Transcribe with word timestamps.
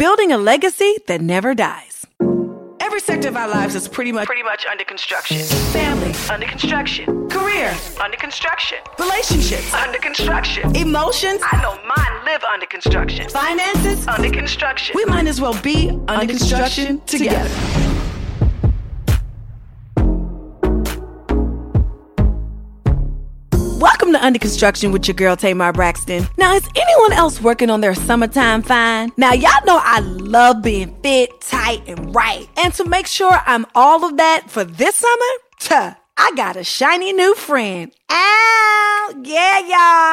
building 0.00 0.32
a 0.32 0.38
legacy 0.38 0.96
that 1.06 1.20
never 1.20 1.54
dies. 1.54 2.06
Every 2.80 3.00
sector 3.00 3.28
of 3.28 3.36
our 3.36 3.48
lives 3.48 3.74
is 3.74 3.86
pretty 3.86 4.12
much 4.12 4.24
pretty 4.24 4.42
much 4.42 4.64
under 4.64 4.82
construction. 4.82 5.36
family, 5.74 6.14
Under 6.30 6.46
construction. 6.46 7.28
career, 7.28 7.70
Under 8.02 8.16
construction. 8.16 8.78
relationships, 8.98 9.74
Under 9.74 9.98
construction. 9.98 10.74
emotions, 10.74 11.42
I 11.52 11.60
know 11.60 11.74
mine 11.94 12.24
live 12.24 12.42
under 12.44 12.64
construction. 12.64 13.28
finances. 13.28 14.08
Under 14.08 14.30
construction. 14.30 14.94
We 14.96 15.04
might 15.04 15.26
as 15.26 15.38
well 15.38 15.56
be 15.62 15.90
under 16.08 16.26
construction 16.26 17.02
together. 17.04 17.50
Welcome 17.50 17.89
Under 24.20 24.38
Construction 24.38 24.92
with 24.92 25.08
your 25.08 25.14
girl 25.14 25.36
Tamar 25.36 25.72
Braxton. 25.72 26.26
Now, 26.36 26.54
is 26.54 26.68
anyone 26.76 27.12
else 27.12 27.40
working 27.40 27.70
on 27.70 27.80
their 27.80 27.94
summertime 27.94 28.62
fine? 28.62 29.10
Now, 29.16 29.32
y'all 29.32 29.64
know 29.66 29.80
I 29.82 30.00
love 30.00 30.62
being 30.62 30.94
fit, 31.02 31.40
tight, 31.40 31.82
and 31.86 32.14
right. 32.14 32.48
And 32.56 32.72
to 32.74 32.84
make 32.84 33.06
sure 33.06 33.38
I'm 33.46 33.66
all 33.74 34.04
of 34.04 34.16
that 34.18 34.44
for 34.48 34.64
this 34.64 34.96
summer, 34.96 35.32
tuh, 35.58 35.96
I 36.16 36.32
got 36.36 36.56
a 36.56 36.64
shiny 36.64 37.12
new 37.12 37.34
friend. 37.34 37.92
Ow, 38.10 39.14
yeah, 39.24 39.58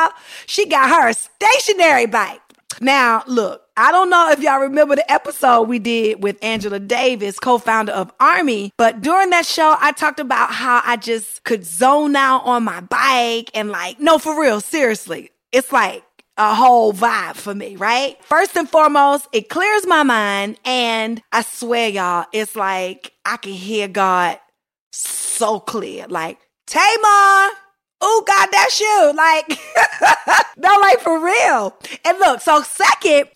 y'all. 0.07 0.13
She 0.45 0.67
got 0.67 0.89
her 0.89 1.13
stationary 1.13 2.05
bike. 2.05 2.41
Now, 2.79 3.23
look, 3.27 3.66
I 3.79 3.91
don't 3.91 4.09
know 4.09 4.31
if 4.31 4.39
y'all 4.39 4.59
remember 4.59 4.95
the 4.95 5.09
episode 5.11 5.67
we 5.67 5.77
did 5.77 6.23
with 6.23 6.43
Angela 6.43 6.79
Davis, 6.79 7.37
co-founder 7.37 7.91
of 7.91 8.11
Army, 8.19 8.73
but 8.75 9.01
during 9.01 9.29
that 9.29 9.45
show, 9.45 9.75
I 9.79 9.91
talked 9.91 10.19
about 10.19 10.51
how 10.51 10.81
I 10.83 10.97
just 10.97 11.43
could 11.43 11.63
zone 11.63 12.15
out 12.15 12.43
on 12.45 12.63
my 12.63 12.81
bike 12.81 13.51
and 13.53 13.69
like, 13.69 13.99
no, 13.99 14.17
for 14.17 14.41
real, 14.41 14.61
seriously. 14.61 15.29
It's 15.51 15.71
like 15.71 16.03
a 16.37 16.55
whole 16.55 16.91
vibe 16.91 17.35
for 17.35 17.53
me, 17.53 17.75
right? 17.75 18.17
First 18.23 18.57
and 18.57 18.67
foremost, 18.67 19.27
it 19.31 19.47
clears 19.47 19.85
my 19.85 20.01
mind 20.01 20.57
and 20.65 21.21
I 21.31 21.43
swear 21.43 21.87
y'all, 21.87 22.25
it's 22.33 22.55
like 22.55 23.11
I 23.25 23.37
can 23.37 23.53
hear 23.53 23.87
God 23.87 24.39
so 24.91 25.59
clear. 25.59 26.07
Like, 26.07 26.39
Tamar, 26.65 27.51
oh 28.01 28.23
God, 28.25 28.49
that's 28.51 28.79
you. 28.79 29.13
Like, 29.15 29.49
no, 30.57 30.79
like 30.81 30.99
for 30.99 31.23
real. 31.23 31.77
And 32.03 32.17
look, 32.17 32.41
so 32.41 32.63
second, 32.63 33.29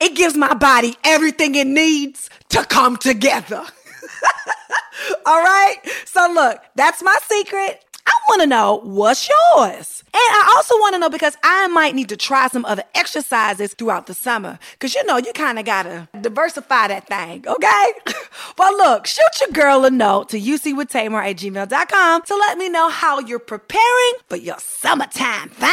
it 0.00 0.14
gives 0.16 0.36
my 0.36 0.54
body 0.54 0.96
everything 1.04 1.54
it 1.54 1.66
needs 1.66 2.30
to 2.50 2.64
come 2.64 2.96
together. 2.96 3.64
All 5.26 5.42
right. 5.42 5.76
So 6.06 6.30
look, 6.32 6.60
that's 6.74 7.02
my 7.02 7.16
secret. 7.22 7.84
I 8.06 8.12
want 8.28 8.40
to 8.42 8.46
know 8.46 8.80
what's 8.82 9.28
yours. 9.28 10.02
And 10.06 10.16
I 10.16 10.54
also 10.56 10.74
want 10.76 10.94
to 10.94 10.98
know 10.98 11.10
because 11.10 11.36
I 11.44 11.68
might 11.68 11.94
need 11.94 12.08
to 12.08 12.16
try 12.16 12.48
some 12.48 12.64
other 12.64 12.82
exercises 12.94 13.74
throughout 13.74 14.06
the 14.06 14.14
summer. 14.14 14.58
Because 14.72 14.94
you 14.94 15.04
know, 15.04 15.18
you 15.18 15.32
kind 15.32 15.58
of 15.58 15.64
got 15.64 15.84
to 15.84 16.08
diversify 16.20 16.88
that 16.88 17.06
thing, 17.06 17.46
okay? 17.46 17.92
well, 18.58 18.76
look, 18.76 19.06
shoot 19.06 19.40
your 19.40 19.50
girl 19.50 19.84
a 19.84 19.90
note 19.90 20.30
to 20.30 20.40
ucwithtamar 20.40 21.30
at 21.30 21.36
gmail.com 21.36 22.22
to 22.22 22.34
let 22.34 22.58
me 22.58 22.68
know 22.68 22.88
how 22.88 23.20
you're 23.20 23.38
preparing 23.38 24.12
for 24.28 24.36
your 24.36 24.58
summertime 24.58 25.50
fine. 25.50 25.70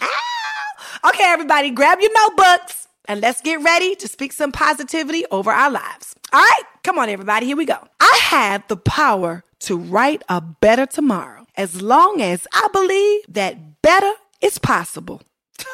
Ow. 0.00 0.08
Ah! 0.08 1.08
Okay, 1.10 1.24
everybody, 1.24 1.70
grab 1.70 2.00
your 2.00 2.12
notebooks 2.14 2.85
and 3.08 3.20
let's 3.20 3.40
get 3.40 3.62
ready 3.62 3.94
to 3.96 4.08
speak 4.08 4.32
some 4.32 4.52
positivity 4.52 5.24
over 5.30 5.50
our 5.50 5.70
lives. 5.70 6.14
All 6.32 6.40
right, 6.40 6.62
come 6.82 6.98
on, 6.98 7.08
everybody, 7.08 7.46
here 7.46 7.56
we 7.56 7.64
go. 7.64 7.78
I 8.00 8.18
have 8.22 8.66
the 8.68 8.76
power 8.76 9.44
to 9.60 9.76
write 9.76 10.22
a 10.28 10.40
better 10.40 10.86
tomorrow 10.86 11.46
as 11.56 11.80
long 11.80 12.20
as 12.20 12.46
I 12.52 12.68
believe 12.72 13.22
that 13.28 13.82
better 13.82 14.12
is 14.40 14.58
possible. 14.58 15.22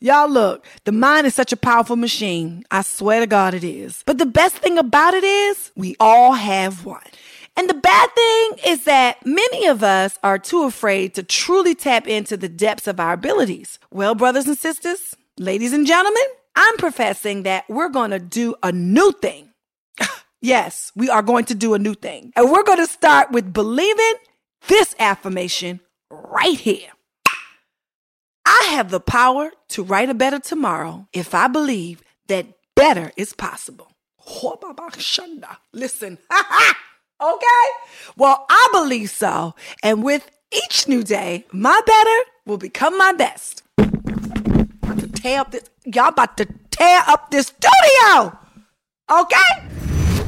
Y'all 0.00 0.30
look, 0.30 0.64
the 0.84 0.92
mind 0.92 1.26
is 1.26 1.34
such 1.34 1.52
a 1.52 1.56
powerful 1.56 1.96
machine. 1.96 2.64
I 2.70 2.82
swear 2.82 3.20
to 3.20 3.26
God 3.26 3.54
it 3.54 3.64
is. 3.64 4.04
But 4.06 4.18
the 4.18 4.26
best 4.26 4.56
thing 4.56 4.78
about 4.78 5.14
it 5.14 5.24
is 5.24 5.72
we 5.74 5.96
all 5.98 6.34
have 6.34 6.84
one. 6.84 7.02
And 7.56 7.68
the 7.68 7.74
bad 7.74 8.08
thing 8.14 8.50
is 8.68 8.84
that 8.84 9.26
many 9.26 9.66
of 9.66 9.82
us 9.82 10.16
are 10.22 10.38
too 10.38 10.62
afraid 10.62 11.14
to 11.14 11.24
truly 11.24 11.74
tap 11.74 12.06
into 12.06 12.36
the 12.36 12.48
depths 12.48 12.86
of 12.86 13.00
our 13.00 13.14
abilities. 13.14 13.80
Well, 13.90 14.14
brothers 14.14 14.46
and 14.46 14.56
sisters, 14.56 15.16
ladies 15.38 15.72
and 15.72 15.86
gentlemen, 15.86 16.22
I'm 16.56 16.76
professing 16.76 17.44
that 17.44 17.64
we're 17.68 17.88
going 17.88 18.10
to 18.10 18.18
do 18.18 18.54
a 18.62 18.72
new 18.72 19.12
thing. 19.12 19.50
yes, 20.40 20.92
we 20.96 21.08
are 21.08 21.22
going 21.22 21.44
to 21.46 21.54
do 21.54 21.74
a 21.74 21.78
new 21.78 21.94
thing. 21.94 22.32
And 22.36 22.50
we're 22.50 22.64
going 22.64 22.78
to 22.78 22.86
start 22.86 23.30
with 23.30 23.52
believing 23.52 24.14
this 24.66 24.94
affirmation 24.98 25.80
right 26.10 26.58
here. 26.58 26.90
I 28.44 28.68
have 28.70 28.90
the 28.90 29.00
power 29.00 29.50
to 29.70 29.84
write 29.84 30.08
a 30.08 30.14
better 30.14 30.38
tomorrow 30.38 31.06
if 31.12 31.34
I 31.34 31.48
believe 31.48 32.02
that 32.28 32.46
better 32.74 33.12
is 33.16 33.32
possible. 33.32 33.92
Listen. 35.72 36.18
okay? 37.22 37.66
Well, 38.16 38.46
I 38.48 38.68
believe 38.72 39.10
so. 39.10 39.54
And 39.82 40.02
with 40.02 40.30
each 40.50 40.88
new 40.88 41.02
day, 41.02 41.44
my 41.52 41.80
better 41.86 42.30
will 42.46 42.56
become 42.56 42.96
my 42.96 43.12
best. 43.12 43.62
Tear 45.18 45.40
up 45.40 45.50
this, 45.50 45.64
y'all 45.84 46.10
about 46.10 46.36
to 46.36 46.46
tear 46.70 47.02
up 47.08 47.32
this 47.32 47.48
studio. 47.48 48.38
Okay? 49.10 49.36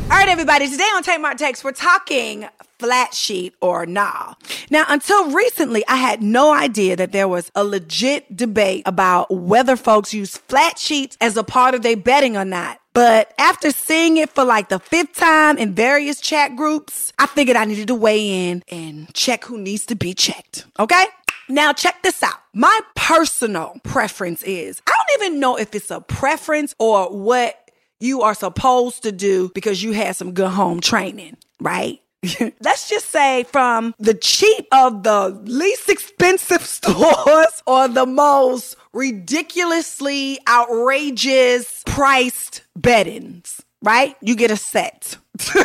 All 0.02 0.08
right, 0.08 0.28
everybody. 0.28 0.68
Today 0.68 0.88
on 0.96 1.04
Tamar 1.04 1.34
Text, 1.34 1.62
we're 1.62 1.70
talking 1.70 2.48
flat 2.80 3.14
sheet 3.14 3.54
or 3.60 3.86
nah. 3.86 4.34
Now, 4.68 4.84
until 4.88 5.30
recently, 5.30 5.86
I 5.86 5.94
had 5.94 6.22
no 6.22 6.52
idea 6.52 6.96
that 6.96 7.12
there 7.12 7.28
was 7.28 7.52
a 7.54 7.62
legit 7.62 8.36
debate 8.36 8.82
about 8.84 9.32
whether 9.32 9.76
folks 9.76 10.12
use 10.12 10.36
flat 10.36 10.76
sheets 10.76 11.16
as 11.20 11.36
a 11.36 11.44
part 11.44 11.76
of 11.76 11.82
their 11.82 11.96
bedding 11.96 12.36
or 12.36 12.44
not. 12.44 12.80
But 12.92 13.32
after 13.38 13.70
seeing 13.70 14.16
it 14.16 14.30
for 14.30 14.44
like 14.44 14.70
the 14.70 14.80
fifth 14.80 15.14
time 15.14 15.56
in 15.56 15.74
various 15.74 16.20
chat 16.20 16.56
groups, 16.56 17.12
I 17.16 17.26
figured 17.28 17.56
I 17.56 17.64
needed 17.64 17.86
to 17.88 17.94
weigh 17.94 18.50
in 18.50 18.64
and 18.68 19.14
check 19.14 19.44
who 19.44 19.58
needs 19.58 19.86
to 19.86 19.94
be 19.94 20.14
checked. 20.14 20.66
Okay? 20.80 21.04
Now, 21.50 21.72
check 21.72 22.02
this 22.02 22.22
out. 22.22 22.38
My 22.54 22.80
personal 22.94 23.74
preference 23.82 24.42
is 24.44 24.80
I 24.86 24.92
don't 24.92 25.22
even 25.22 25.40
know 25.40 25.56
if 25.56 25.74
it's 25.74 25.90
a 25.90 26.00
preference 26.00 26.74
or 26.78 27.08
what 27.08 27.70
you 27.98 28.22
are 28.22 28.34
supposed 28.34 29.02
to 29.02 29.12
do 29.12 29.50
because 29.54 29.82
you 29.82 29.92
had 29.92 30.16
some 30.16 30.32
good 30.32 30.50
home 30.50 30.80
training, 30.80 31.36
right? 31.60 32.00
Let's 32.60 32.88
just 32.88 33.10
say 33.10 33.44
from 33.44 33.94
the 33.98 34.14
cheap 34.14 34.66
of 34.72 35.02
the 35.02 35.40
least 35.44 35.88
expensive 35.88 36.62
stores 36.66 37.62
or 37.66 37.88
the 37.88 38.06
most 38.06 38.76
ridiculously 38.92 40.38
outrageous 40.48 41.82
priced 41.86 42.62
beddings, 42.76 43.60
right? 43.82 44.16
You 44.20 44.36
get 44.36 44.50
a 44.50 44.56
set. 44.56 45.16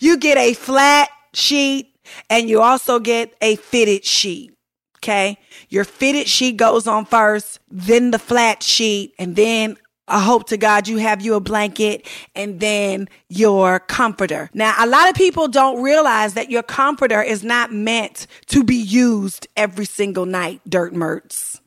you 0.00 0.16
get 0.16 0.38
a 0.38 0.54
flat 0.54 1.10
sheet 1.34 1.93
and 2.30 2.48
you 2.48 2.60
also 2.60 2.98
get 2.98 3.34
a 3.40 3.56
fitted 3.56 4.04
sheet. 4.04 4.52
Okay. 4.98 5.38
Your 5.68 5.84
fitted 5.84 6.28
sheet 6.28 6.56
goes 6.56 6.86
on 6.86 7.04
first, 7.04 7.60
then 7.70 8.10
the 8.10 8.18
flat 8.18 8.62
sheet, 8.62 9.14
and 9.18 9.36
then 9.36 9.76
I 10.06 10.20
hope 10.20 10.48
to 10.48 10.56
God 10.56 10.86
you 10.86 10.98
have 10.98 11.22
you 11.22 11.34
a 11.34 11.40
blanket 11.40 12.06
and 12.34 12.60
then 12.60 13.08
your 13.28 13.80
comforter. 13.80 14.50
Now, 14.52 14.74
a 14.78 14.86
lot 14.86 15.08
of 15.08 15.14
people 15.14 15.48
don't 15.48 15.82
realize 15.82 16.34
that 16.34 16.50
your 16.50 16.62
comforter 16.62 17.22
is 17.22 17.42
not 17.42 17.72
meant 17.72 18.26
to 18.46 18.62
be 18.62 18.76
used 18.76 19.46
every 19.56 19.86
single 19.86 20.26
night, 20.26 20.60
dirt 20.68 20.94
merts. 20.94 21.60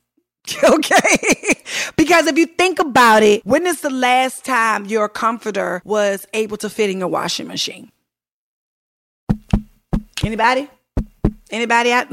Okay. 0.64 1.60
because 1.96 2.26
if 2.26 2.38
you 2.38 2.46
think 2.46 2.78
about 2.78 3.22
it, 3.22 3.44
when 3.44 3.66
is 3.66 3.82
the 3.82 3.90
last 3.90 4.46
time 4.46 4.86
your 4.86 5.08
comforter 5.08 5.82
was 5.84 6.26
able 6.32 6.56
to 6.58 6.70
fit 6.70 6.88
in 6.88 7.00
your 7.00 7.08
washing 7.08 7.46
machine? 7.46 7.90
Anybody? 10.24 10.68
Anybody 11.50 11.92
out? 11.92 12.08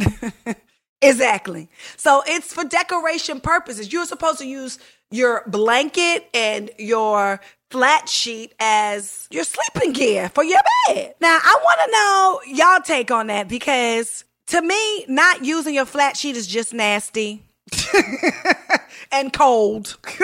exactly. 1.02 1.70
So 1.98 2.24
it's 2.26 2.54
for 2.54 2.64
decoration 2.64 3.40
purposes. 3.40 3.92
You're 3.92 4.06
supposed 4.06 4.40
to 4.40 4.48
use 4.48 4.80
your 5.12 5.44
blanket 5.48 6.28
and 6.34 6.70
your 6.78 7.40
flat 7.70 8.08
sheet 8.08 8.54
as 8.60 9.28
your 9.32 9.44
sleeping 9.44 9.94
gear 9.94 10.30
for 10.30 10.44
your 10.44 10.62
bed. 10.88 11.16
Now, 11.20 11.38
I 11.42 11.60
want 11.62 11.80
to 11.86 11.92
know 11.92 12.56
y'all 12.56 12.82
take 12.82 13.12
on 13.12 13.28
that 13.28 13.48
because 13.48 14.24
to 14.48 14.62
me, 14.62 15.06
not 15.08 15.44
using 15.44 15.74
your 15.74 15.86
flat 15.86 16.16
sheet 16.16 16.36
is 16.36 16.48
just 16.48 16.74
nasty 16.74 17.44
and 19.12 19.34
cold. 19.34 19.98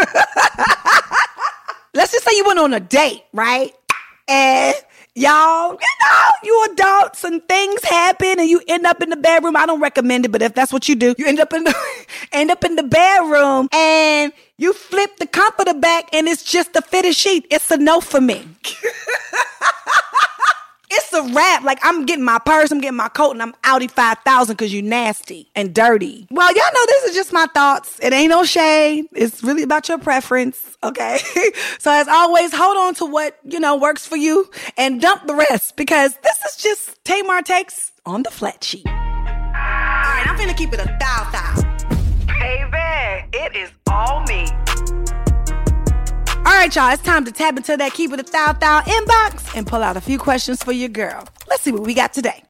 Let's 1.93 2.13
just 2.13 2.23
say 2.23 2.31
you 2.35 2.45
went 2.45 2.59
on 2.59 2.73
a 2.73 2.79
date, 2.79 3.23
right? 3.33 3.73
And 4.27 4.75
y'all, 5.15 5.73
you 5.73 5.77
know, 5.77 6.29
you 6.43 6.67
adults 6.71 7.23
and 7.23 7.47
things 7.47 7.83
happen 7.83 8.39
and 8.39 8.49
you 8.49 8.61
end 8.67 8.85
up 8.85 9.01
in 9.01 9.09
the 9.09 9.15
bedroom. 9.17 9.55
I 9.55 9.65
don't 9.65 9.81
recommend 9.81 10.25
it, 10.25 10.31
but 10.31 10.41
if 10.41 10.53
that's 10.53 10.71
what 10.73 10.87
you 10.89 10.95
do, 10.95 11.15
you 11.17 11.25
end 11.25 11.39
up 11.39 11.53
in 11.53 11.63
the 11.63 11.75
end 12.31 12.51
up 12.51 12.63
in 12.63 12.75
the 12.75 12.83
bedroom 12.83 13.67
and 13.71 14.31
you 14.57 14.73
flip 14.73 15.17
the 15.17 15.27
comforter 15.27 15.73
back 15.73 16.09
and 16.13 16.27
it's 16.27 16.43
just 16.43 16.75
a 16.75 16.81
fitted 16.81 17.15
sheet. 17.15 17.45
It's 17.49 17.69
a 17.71 17.77
no 17.77 18.01
for 18.01 18.21
me. 18.21 18.47
it's 20.91 21.13
a 21.13 21.23
wrap. 21.33 21.63
Like 21.63 21.79
I'm 21.81 22.05
getting 22.05 22.25
my 22.25 22.39
purse, 22.39 22.71
I'm 22.71 22.81
getting 22.81 22.97
my 22.97 23.09
coat, 23.09 23.31
and 23.31 23.41
I'm 23.41 23.53
Audi 23.63 23.87
5000 23.87 24.53
because 24.55 24.73
you 24.73 24.81
nasty 24.81 25.49
and 25.55 25.73
dirty. 25.73 26.27
Well, 26.29 26.47
y'all 26.53 26.73
know 26.73 26.85
this 26.87 27.03
is 27.05 27.15
just 27.15 27.33
my 27.33 27.47
thoughts. 27.53 27.99
It 28.01 28.13
ain't 28.13 28.29
no 28.29 28.43
shade. 28.43 29.05
It's 29.13 29.43
really 29.43 29.63
about 29.63 29.89
your 29.89 29.97
preference. 29.97 30.77
Okay. 30.83 31.19
so 31.79 31.91
as 31.91 32.07
always, 32.07 32.53
hold 32.53 32.77
on 32.77 32.93
to 32.95 33.05
what, 33.05 33.37
you 33.43 33.59
know, 33.59 33.77
works 33.77 34.05
for 34.05 34.17
you 34.17 34.49
and 34.77 35.01
dump 35.01 35.27
the 35.27 35.35
rest 35.35 35.75
because 35.75 36.15
this 36.23 36.39
is 36.45 36.57
just 36.61 37.03
Tamar 37.05 37.41
takes 37.41 37.91
on 38.05 38.23
the 38.23 38.31
flat 38.31 38.63
sheet. 38.63 38.87
All 38.87 38.93
right, 38.93 40.25
I'm 40.27 40.37
finna 40.37 40.55
keep 40.55 40.73
it 40.73 40.79
a 40.79 40.85
thou 40.99 41.29
thou. 41.31 41.71
Baby, 42.39 43.27
it 43.33 43.55
is 43.55 43.69
all 43.89 44.21
me. 44.25 44.47
All 46.51 46.57
right, 46.57 46.75
y'all, 46.75 46.91
it's 46.91 47.01
time 47.01 47.23
to 47.23 47.31
tap 47.31 47.55
into 47.55 47.77
that 47.77 47.93
Keep 47.93 48.11
It 48.11 48.19
a 48.19 48.29
Thou 48.29 48.51
Thou 48.51 48.81
inbox 48.81 49.55
and 49.55 49.65
pull 49.65 49.81
out 49.81 49.95
a 49.95 50.01
few 50.01 50.19
questions 50.19 50.61
for 50.61 50.73
your 50.73 50.89
girl. 50.89 51.25
Let's 51.47 51.63
see 51.63 51.71
what 51.71 51.83
we 51.83 51.93
got 51.93 52.11
today. 52.11 52.43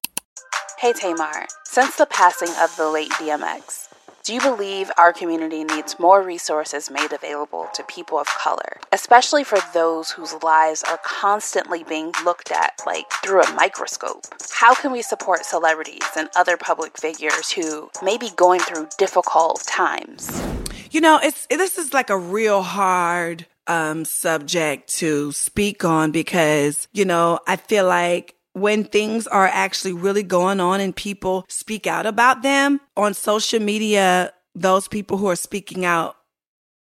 Hey 0.80 0.92
Tamar, 0.92 1.46
since 1.66 1.98
the 1.98 2.08
passing 2.08 2.50
of 2.60 2.76
the 2.78 2.90
late 2.90 3.12
DMX, 3.12 3.90
do 4.24 4.34
you 4.34 4.42
believe 4.42 4.90
our 4.98 5.14
community 5.14 5.64
needs 5.64 6.00
more 6.00 6.24
resources 6.24 6.90
made 6.90 7.14
available 7.14 7.68
to 7.76 7.84
people 7.84 8.18
of 8.18 8.26
color, 8.26 8.80
especially 8.92 9.44
for 9.44 9.60
those 9.72 10.10
whose 10.10 10.34
lives 10.42 10.84
are 10.90 11.00
constantly 11.06 11.84
being 11.84 12.12
looked 12.26 12.52
at 12.52 12.82
like 12.88 13.06
through 13.24 13.44
a 13.44 13.54
microscope? 13.54 14.26
How 14.52 14.74
can 14.74 14.92
we 14.92 15.04
support 15.04 15.46
celebrities 15.46 16.02
and 16.18 16.28
other 16.36 16.58
public 16.58 16.98
figures 16.98 17.52
who 17.52 17.92
may 18.04 18.18
be 18.18 18.32
going 18.36 18.62
through 18.62 18.88
difficult 18.98 19.64
times? 19.68 20.42
You 20.92 21.00
know, 21.00 21.22
it's 21.24 21.48
this 21.48 21.78
is 21.78 21.94
like 21.94 22.10
a 22.10 22.18
real 22.18 22.62
hard 22.62 23.48
um 23.68 24.04
subject 24.04 24.90
to 24.96 25.32
speak 25.32 25.86
on 25.86 26.12
because, 26.12 26.90
you 26.92 27.06
know, 27.06 27.40
I 27.48 27.56
feel 27.56 27.88
like 27.88 28.36
when 28.52 28.84
things 28.84 29.26
are 29.28 29.48
actually 29.48 29.94
really 29.94 30.24
going 30.24 30.60
on 30.60 30.82
and 30.82 30.94
people 30.94 31.46
speak 31.48 31.88
out 31.88 32.06
about 32.06 32.42
them 32.42 32.82
on 32.98 33.14
social 33.14 33.62
media, 33.62 34.34
those 34.54 34.90
people 34.90 35.18
who 35.18 35.30
are 35.30 35.38
speaking 35.38 35.86
out 35.86 36.18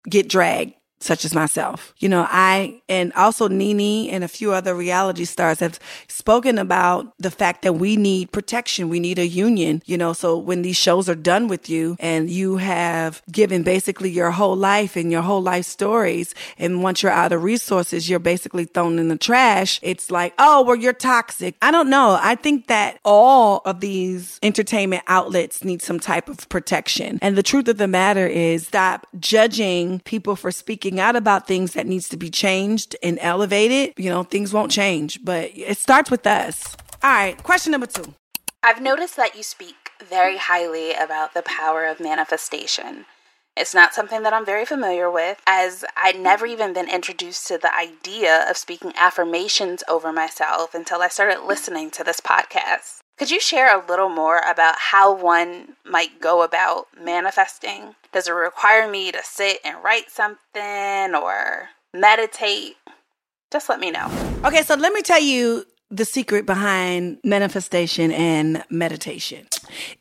get 0.09 0.27
dragged 0.27 0.78
such 1.01 1.25
as 1.25 1.35
myself. 1.35 1.95
You 1.99 2.09
know, 2.09 2.27
I 2.29 2.83
and 2.89 3.13
also 3.15 3.49
Nene 3.49 4.11
and 4.11 4.25
a 4.25 4.29
few 4.29 4.53
other 4.53 4.75
reality 4.75 5.25
stars 5.25 5.61
have 5.61 5.79
spoken 6.09 6.59
about 6.59 7.13
the 7.19 7.31
fact 7.31 7.63
that 7.63 7.75
we 7.75 7.97
need 7.97 8.33
protection. 8.33 8.89
We 8.89 9.01
need 9.01 9.19
a 9.19 9.27
union, 9.27 9.83
you 9.87 9.97
know, 9.97 10.13
so 10.13 10.37
when 10.37 10.63
these 10.63 10.77
shows 10.77 11.09
are 11.09 11.15
done 11.15 11.49
with 11.49 11.69
you 11.69 11.97
and 12.01 12.31
you 12.31 12.57
have 12.57 13.23
given 13.31 13.63
basically 13.63 14.11
your 14.11 14.31
whole 14.31 14.57
life 14.57 14.97
and 14.97 15.11
your 15.11 15.23
whole 15.23 15.43
life 15.43 15.67
stories, 15.67 16.35
and 16.59 16.83
once 16.83 17.03
you're 17.03 17.13
out 17.13 17.33
of 17.33 17.43
resources, 17.43 18.09
you're 18.09 18.19
basically 18.19 18.65
thrown 18.65 18.99
in 18.99 19.09
the 19.09 19.17
trash. 19.17 19.79
It's 19.83 20.11
like, 20.11 20.35
oh, 20.39 20.63
well, 20.63 20.77
you're 20.77 20.93
toxic. 20.93 21.57
I 21.63 21.71
don't 21.71 21.91
know. 21.91 22.19
I 22.21 22.35
think 22.35 22.67
that 22.67 22.99
all 23.05 23.63
of 23.65 23.81
these 23.81 24.39
entertainment 24.43 25.03
outlets 25.07 25.63
need 25.65 25.83
some 25.83 26.01
type 26.01 26.29
of 26.29 26.49
protection. 26.49 27.19
And 27.23 27.37
the 27.37 27.43
truth 27.43 27.69
of 27.69 27.79
the 27.79 27.89
matter 27.89 28.27
is 28.27 28.67
stop 28.67 29.07
judging 29.19 30.01
people 30.01 30.37
for 30.37 30.51
speaking 30.51 30.88
out 30.97 31.17
about 31.17 31.47
things 31.47 31.73
that 31.73 31.87
needs 31.87 32.09
to 32.11 32.17
be 32.17 32.31
changed 32.31 32.97
and 33.03 33.19
elevated, 33.21 33.95
you 33.97 34.09
know, 34.11 34.23
things 34.23 34.53
won't 34.53 34.73
change, 34.73 35.25
but 35.25 35.51
it 35.55 35.77
starts 35.77 36.11
with 36.11 36.27
us. 36.27 36.77
All 37.03 37.11
right, 37.11 37.43
question 37.43 37.73
number 37.73 37.87
two. 37.87 38.15
I've 38.63 38.83
noticed 38.83 39.17
that 39.17 39.37
you 39.37 39.43
speak 39.43 39.75
very 40.05 40.37
highly 40.37 40.95
about 40.95 41.35
the 41.35 41.43
power 41.43 41.85
of 41.85 42.01
manifestation. 42.01 43.07
It's 43.57 43.75
not 43.75 43.93
something 43.93 44.23
that 44.23 44.33
I'm 44.33 44.47
very 44.47 44.65
familiar 44.65 45.11
with, 45.11 45.41
as 45.47 45.85
I'd 45.97 46.21
never 46.21 46.47
even 46.47 46.73
been 46.73 46.89
introduced 46.89 47.49
to 47.49 47.59
the 47.59 47.75
idea 47.75 48.49
of 48.49 48.57
speaking 48.57 48.93
affirmations 48.97 49.83
over 49.89 50.13
myself 50.13 50.75
until 50.75 51.03
I 51.03 51.09
started 51.09 51.45
listening 51.45 51.91
to 51.91 52.05
this 52.05 52.21
podcast. 52.21 52.98
Could 53.19 53.33
you 53.33 53.41
share 53.41 53.77
a 53.77 53.85
little 53.85 54.09
more 54.09 54.39
about 54.49 54.77
how 54.79 55.13
one 55.13 55.75
might 55.85 56.21
go 56.21 56.43
about 56.43 56.87
manifesting? 57.03 57.97
Does 58.13 58.29
it 58.29 58.33
require 58.33 58.89
me 58.89 59.11
to 59.11 59.19
sit 59.25 59.59
and 59.65 59.83
write 59.83 60.09
something 60.09 61.17
or 61.17 61.71
meditate? 61.93 62.77
Just 63.51 63.69
let 63.69 63.81
me 63.81 63.91
know. 63.91 64.07
Okay, 64.45 64.63
so 64.63 64.77
let 64.77 64.93
me 64.93 65.03
tell 65.03 65.21
you 65.21 65.67
the 65.91 66.05
secret 66.05 66.47
behind 66.47 67.19
manifestation 67.25 68.13
and 68.13 68.63
meditation. 68.71 69.47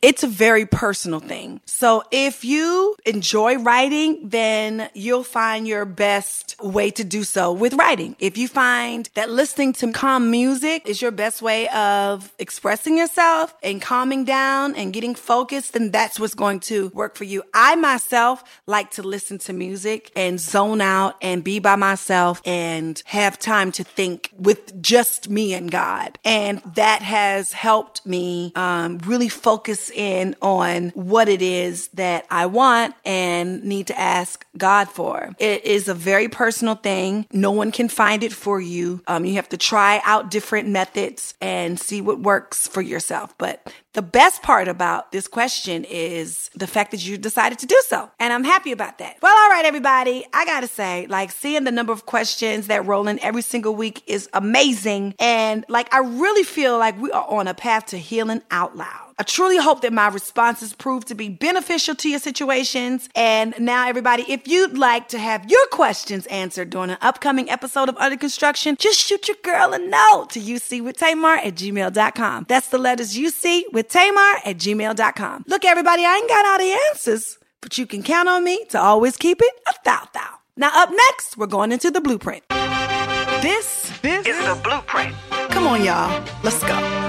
It's 0.02 0.22
a 0.22 0.26
very 0.26 0.66
personal 0.66 1.20
thing. 1.20 1.60
So 1.64 2.02
if 2.10 2.44
you 2.44 2.96
enjoy 3.06 3.58
writing, 3.58 4.28
then 4.28 4.90
you'll 4.94 5.24
find 5.24 5.66
your 5.66 5.84
best 5.84 6.56
way 6.62 6.90
to 6.90 7.04
do 7.04 7.24
so 7.24 7.52
with 7.52 7.74
writing. 7.74 8.16
If 8.18 8.36
you 8.36 8.48
find 8.48 9.08
that 9.14 9.30
listening 9.30 9.72
to 9.74 9.92
calm 9.92 10.30
music 10.30 10.88
is 10.88 11.00
your 11.00 11.10
best 11.10 11.40
way 11.42 11.68
of 11.68 12.32
expressing 12.38 12.98
yourself 12.98 13.54
and 13.62 13.80
calming 13.80 14.24
down 14.24 14.74
and 14.74 14.92
getting 14.92 15.14
focused, 15.14 15.72
then 15.72 15.90
that's 15.90 16.20
what's 16.20 16.34
going 16.34 16.60
to 16.60 16.88
work 16.90 17.16
for 17.16 17.24
you. 17.24 17.42
I 17.54 17.76
myself 17.76 18.44
like 18.66 18.90
to 18.92 19.02
listen 19.02 19.38
to 19.38 19.52
music 19.52 20.10
and 20.16 20.38
zone 20.40 20.80
out 20.80 21.16
and 21.22 21.42
be 21.42 21.58
by 21.58 21.76
myself 21.76 22.42
and 22.44 23.02
have 23.06 23.38
time 23.38 23.72
to 23.72 23.84
think 23.84 24.32
with 24.36 24.82
just 24.82 25.28
me 25.28 25.54
and 25.54 25.70
God. 25.70 25.77
God. 25.78 26.18
And 26.24 26.60
that 26.74 27.02
has 27.02 27.52
helped 27.52 28.04
me 28.04 28.50
um, 28.56 28.98
really 29.06 29.28
focus 29.28 29.90
in 29.90 30.34
on 30.42 30.88
what 30.88 31.28
it 31.28 31.40
is 31.40 31.86
that 31.94 32.26
I 32.32 32.46
want 32.46 32.96
and 33.04 33.62
need 33.62 33.86
to 33.86 33.96
ask 33.98 34.44
God 34.56 34.88
for. 34.88 35.36
It 35.38 35.64
is 35.64 35.86
a 35.86 35.94
very 35.94 36.26
personal 36.26 36.74
thing. 36.74 37.26
No 37.32 37.52
one 37.52 37.70
can 37.70 37.88
find 37.88 38.24
it 38.24 38.32
for 38.32 38.60
you. 38.60 39.02
Um, 39.06 39.24
you 39.24 39.34
have 39.34 39.48
to 39.50 39.56
try 39.56 40.02
out 40.04 40.32
different 40.32 40.68
methods 40.68 41.34
and 41.40 41.78
see 41.78 42.00
what 42.00 42.18
works 42.18 42.66
for 42.66 42.82
yourself. 42.82 43.38
But 43.38 43.72
the 43.94 44.02
best 44.02 44.42
part 44.42 44.68
about 44.68 45.12
this 45.12 45.26
question 45.26 45.84
is 45.84 46.50
the 46.54 46.66
fact 46.66 46.90
that 46.90 47.04
you 47.06 47.16
decided 47.16 47.58
to 47.60 47.66
do 47.66 47.80
so. 47.86 48.10
And 48.18 48.32
I'm 48.32 48.44
happy 48.44 48.72
about 48.72 48.98
that. 48.98 49.16
Well, 49.22 49.36
all 49.36 49.50
right, 49.50 49.64
everybody. 49.64 50.26
I 50.32 50.44
gotta 50.44 50.68
say, 50.68 51.06
like, 51.08 51.30
seeing 51.30 51.64
the 51.64 51.72
number 51.72 51.92
of 51.92 52.06
questions 52.06 52.66
that 52.66 52.86
roll 52.86 53.08
in 53.08 53.18
every 53.20 53.42
single 53.42 53.74
week 53.74 54.02
is 54.06 54.28
amazing. 54.32 55.14
And 55.18 55.64
like, 55.68 55.92
I 55.92 55.98
really 55.98 56.44
feel 56.44 56.78
like 56.78 57.00
we 57.00 57.10
are 57.12 57.26
on 57.28 57.48
a 57.48 57.54
path 57.54 57.86
to 57.86 57.98
healing 57.98 58.42
out 58.50 58.76
loud. 58.76 59.07
I 59.20 59.24
truly 59.24 59.56
hope 59.56 59.80
that 59.80 59.92
my 59.92 60.06
responses 60.08 60.72
prove 60.72 61.04
to 61.06 61.14
be 61.16 61.28
beneficial 61.28 61.96
to 61.96 62.08
your 62.08 62.20
situations. 62.20 63.08
And 63.16 63.52
now, 63.58 63.88
everybody, 63.88 64.24
if 64.28 64.46
you'd 64.46 64.78
like 64.78 65.08
to 65.08 65.18
have 65.18 65.50
your 65.50 65.66
questions 65.72 66.24
answered 66.26 66.70
during 66.70 66.90
an 66.90 66.98
upcoming 67.00 67.50
episode 67.50 67.88
of 67.88 67.96
Under 67.96 68.16
Construction, 68.16 68.76
just 68.78 69.00
shoot 69.00 69.26
your 69.26 69.36
girl 69.42 69.72
a 69.72 69.78
note 69.78 70.28
to 70.30 70.40
UC 70.40 70.84
with 70.84 70.98
Tamar 70.98 71.34
at 71.38 71.56
gmail.com. 71.56 72.46
That's 72.48 72.68
the 72.68 72.78
letters 72.78 73.16
UC 73.16 73.64
with 73.72 73.88
Tamar 73.88 74.36
at 74.44 74.56
gmail.com. 74.56 75.44
Look, 75.48 75.64
everybody, 75.64 76.04
I 76.04 76.16
ain't 76.16 76.28
got 76.28 76.46
all 76.46 76.58
the 76.58 76.78
answers, 76.90 77.38
but 77.60 77.76
you 77.76 77.86
can 77.86 78.04
count 78.04 78.28
on 78.28 78.44
me 78.44 78.66
to 78.66 78.80
always 78.80 79.16
keep 79.16 79.40
it 79.42 79.54
a 79.68 79.74
thou 79.84 80.08
thou. 80.14 80.28
Now, 80.56 80.70
up 80.74 80.90
next, 80.92 81.36
we're 81.36 81.46
going 81.46 81.72
into 81.72 81.90
the 81.90 82.00
blueprint. 82.00 82.44
This, 83.40 83.92
this 84.00 84.26
Is 84.26 84.38
the 84.38 84.60
blueprint. 84.62 85.14
Come 85.50 85.66
on, 85.66 85.84
y'all. 85.84 86.24
Let's 86.44 86.62
go. 86.62 87.07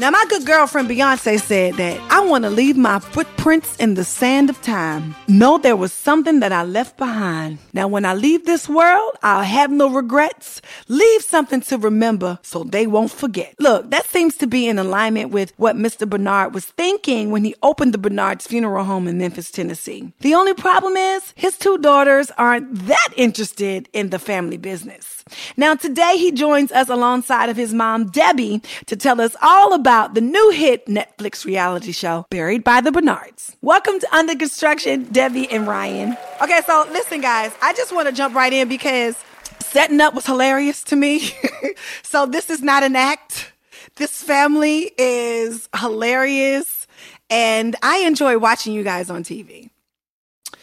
Now, 0.00 0.10
my 0.10 0.24
good 0.28 0.46
girlfriend 0.46 0.88
Beyonce 0.88 1.40
said 1.40 1.74
that 1.74 1.98
I 2.08 2.20
want 2.20 2.44
to 2.44 2.50
leave 2.50 2.76
my 2.76 3.00
footprints 3.00 3.74
in 3.78 3.94
the 3.94 4.04
sand 4.04 4.48
of 4.48 4.62
time. 4.62 5.16
Know 5.26 5.58
there 5.58 5.74
was 5.74 5.92
something 5.92 6.38
that 6.38 6.52
I 6.52 6.62
left 6.62 6.96
behind. 6.96 7.58
Now, 7.72 7.88
when 7.88 8.04
I 8.04 8.14
leave 8.14 8.46
this 8.46 8.68
world, 8.68 9.16
I'll 9.24 9.42
have 9.42 9.72
no 9.72 9.90
regrets. 9.90 10.62
Leave 10.86 11.22
something 11.22 11.62
to 11.62 11.78
remember 11.78 12.38
so 12.42 12.62
they 12.62 12.86
won't 12.86 13.10
forget. 13.10 13.56
Look, 13.58 13.90
that 13.90 14.06
seems 14.06 14.36
to 14.36 14.46
be 14.46 14.68
in 14.68 14.78
alignment 14.78 15.32
with 15.32 15.52
what 15.56 15.74
Mr. 15.74 16.08
Bernard 16.08 16.54
was 16.54 16.66
thinking 16.66 17.32
when 17.32 17.42
he 17.42 17.56
opened 17.64 17.92
the 17.92 17.98
Bernard's 17.98 18.46
funeral 18.46 18.84
home 18.84 19.08
in 19.08 19.18
Memphis, 19.18 19.50
Tennessee. 19.50 20.12
The 20.20 20.34
only 20.34 20.54
problem 20.54 20.96
is 20.96 21.32
his 21.34 21.58
two 21.58 21.76
daughters 21.76 22.30
aren't 22.38 22.86
that 22.86 23.08
interested 23.16 23.88
in 23.92 24.10
the 24.10 24.20
family 24.20 24.58
business. 24.58 25.17
Now, 25.56 25.74
today 25.74 26.16
he 26.16 26.32
joins 26.32 26.72
us 26.72 26.88
alongside 26.88 27.48
of 27.48 27.56
his 27.56 27.74
mom, 27.74 28.10
Debbie, 28.10 28.62
to 28.86 28.96
tell 28.96 29.20
us 29.20 29.36
all 29.42 29.72
about 29.72 30.14
the 30.14 30.20
new 30.20 30.50
hit 30.50 30.86
Netflix 30.86 31.44
reality 31.44 31.92
show, 31.92 32.26
Buried 32.30 32.64
by 32.64 32.80
the 32.80 32.92
Bernards. 32.92 33.56
Welcome 33.62 33.98
to 34.00 34.14
Under 34.14 34.34
Construction, 34.34 35.04
Debbie 35.12 35.50
and 35.50 35.66
Ryan. 35.66 36.16
Okay, 36.42 36.60
so 36.66 36.86
listen, 36.90 37.20
guys, 37.20 37.52
I 37.62 37.72
just 37.72 37.92
want 37.92 38.08
to 38.08 38.14
jump 38.14 38.34
right 38.34 38.52
in 38.52 38.68
because 38.68 39.16
setting 39.60 40.00
up 40.00 40.14
was 40.14 40.26
hilarious 40.26 40.82
to 40.84 40.96
me. 40.96 41.30
so, 42.02 42.26
this 42.26 42.50
is 42.50 42.62
not 42.62 42.82
an 42.82 42.96
act. 42.96 43.52
This 43.96 44.22
family 44.22 44.92
is 44.96 45.68
hilarious, 45.76 46.86
and 47.30 47.74
I 47.82 47.98
enjoy 47.98 48.38
watching 48.38 48.72
you 48.72 48.84
guys 48.84 49.10
on 49.10 49.24
TV. 49.24 49.70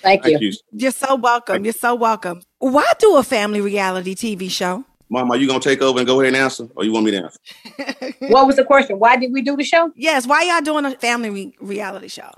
Thank 0.05 0.25
you. 0.25 0.31
Thank 0.37 0.41
you. 0.41 0.53
You're 0.71 0.91
so 0.91 1.15
welcome. 1.15 1.63
You're 1.63 1.73
so 1.73 1.95
welcome. 1.95 2.41
Why 2.65 2.91
do 2.97 3.17
a 3.17 3.21
family 3.21 3.61
reality 3.61 4.15
TV 4.15 4.49
show? 4.49 4.83
Mom, 5.09 5.29
are 5.29 5.37
you 5.37 5.47
gonna 5.47 5.59
take 5.59 5.83
over 5.83 5.99
and 5.99 6.07
go 6.07 6.19
ahead 6.19 6.33
and 6.33 6.43
answer, 6.43 6.67
or 6.75 6.83
you 6.83 6.91
want 6.91 7.05
me 7.05 7.11
to 7.11 7.23
answer? 7.25 8.15
What 8.27 8.47
was 8.47 8.55
the 8.55 8.63
question? 8.63 8.97
Why 8.97 9.17
did 9.17 9.31
we 9.31 9.43
do 9.43 9.55
the 9.55 9.63
show? 9.63 9.91
Yes, 9.95 10.25
why 10.25 10.41
y'all 10.41 10.61
doing 10.61 10.83
a 10.83 10.95
family 10.95 11.29
re- 11.29 11.55
reality 11.61 12.07
show? 12.07 12.31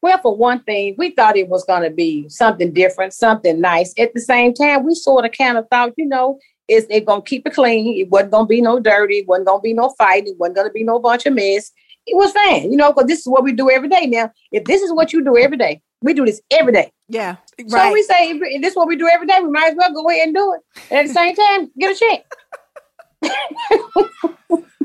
Well, 0.00 0.16
for 0.22 0.36
one 0.36 0.62
thing, 0.62 0.94
we 0.96 1.10
thought 1.10 1.36
it 1.36 1.48
was 1.48 1.64
going 1.64 1.82
to 1.82 1.90
be 1.90 2.28
something 2.28 2.72
different, 2.72 3.14
something 3.14 3.60
nice. 3.60 3.92
At 3.98 4.14
the 4.14 4.20
same 4.20 4.54
time, 4.54 4.86
we 4.86 4.94
sort 4.94 5.24
of 5.24 5.32
kind 5.32 5.58
of 5.58 5.66
thought, 5.70 5.92
you 5.96 6.06
know, 6.06 6.38
It's 6.68 6.86
they 6.86 7.00
gonna 7.00 7.22
keep 7.22 7.44
it 7.44 7.54
clean. 7.54 7.98
It 7.98 8.10
wasn't 8.10 8.30
gonna 8.30 8.46
be 8.46 8.60
no 8.60 8.78
dirty. 8.78 9.16
It 9.16 9.26
wasn't 9.26 9.48
gonna 9.48 9.60
be 9.60 9.72
no 9.72 9.92
fighting. 9.98 10.34
It 10.34 10.38
wasn't 10.38 10.54
gonna 10.58 10.70
be 10.70 10.84
no 10.84 11.00
bunch 11.00 11.26
of 11.26 11.32
mess. 11.34 11.72
It 12.06 12.14
was 12.16 12.30
fine, 12.30 12.70
you 12.70 12.76
know, 12.76 12.92
because 12.92 13.08
this 13.08 13.18
is 13.18 13.26
what 13.26 13.42
we 13.42 13.50
do 13.52 13.68
every 13.72 13.88
day. 13.88 14.06
Now, 14.06 14.30
if 14.52 14.62
this 14.66 14.82
is 14.82 14.92
what 14.92 15.12
you 15.12 15.24
do 15.24 15.36
every 15.36 15.56
day, 15.56 15.82
we 16.00 16.14
do 16.14 16.24
this 16.24 16.40
every 16.48 16.72
day. 16.72 16.92
Yeah. 17.08 17.36
So 17.66 17.92
we 17.92 18.02
say, 18.04 18.38
this 18.60 18.70
is 18.70 18.76
what 18.76 18.86
we 18.86 18.96
do 18.96 19.08
every 19.08 19.26
day, 19.26 19.40
we 19.42 19.50
might 19.50 19.70
as 19.70 19.76
well 19.76 19.92
go 19.92 20.08
ahead 20.08 20.28
and 20.28 20.34
do 20.34 20.54
it. 20.54 20.82
And 20.90 21.00
at 21.00 21.08
the 21.08 21.12
same 21.12 21.34
time, 21.34 21.70
get 21.78 21.96
a 21.96 21.98
check. 21.98 22.24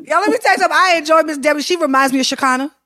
Y'all, 0.06 0.20
let 0.20 0.30
me 0.32 0.38
tell 0.38 0.52
you 0.52 0.58
something. 0.58 0.70
I 0.78 0.96
enjoy 0.98 1.22
Miss 1.22 1.38
Debbie. 1.38 1.62
She 1.62 1.78
reminds 1.78 2.12
me 2.14 2.20
of 2.20 2.26
Shekinah. 2.26 2.72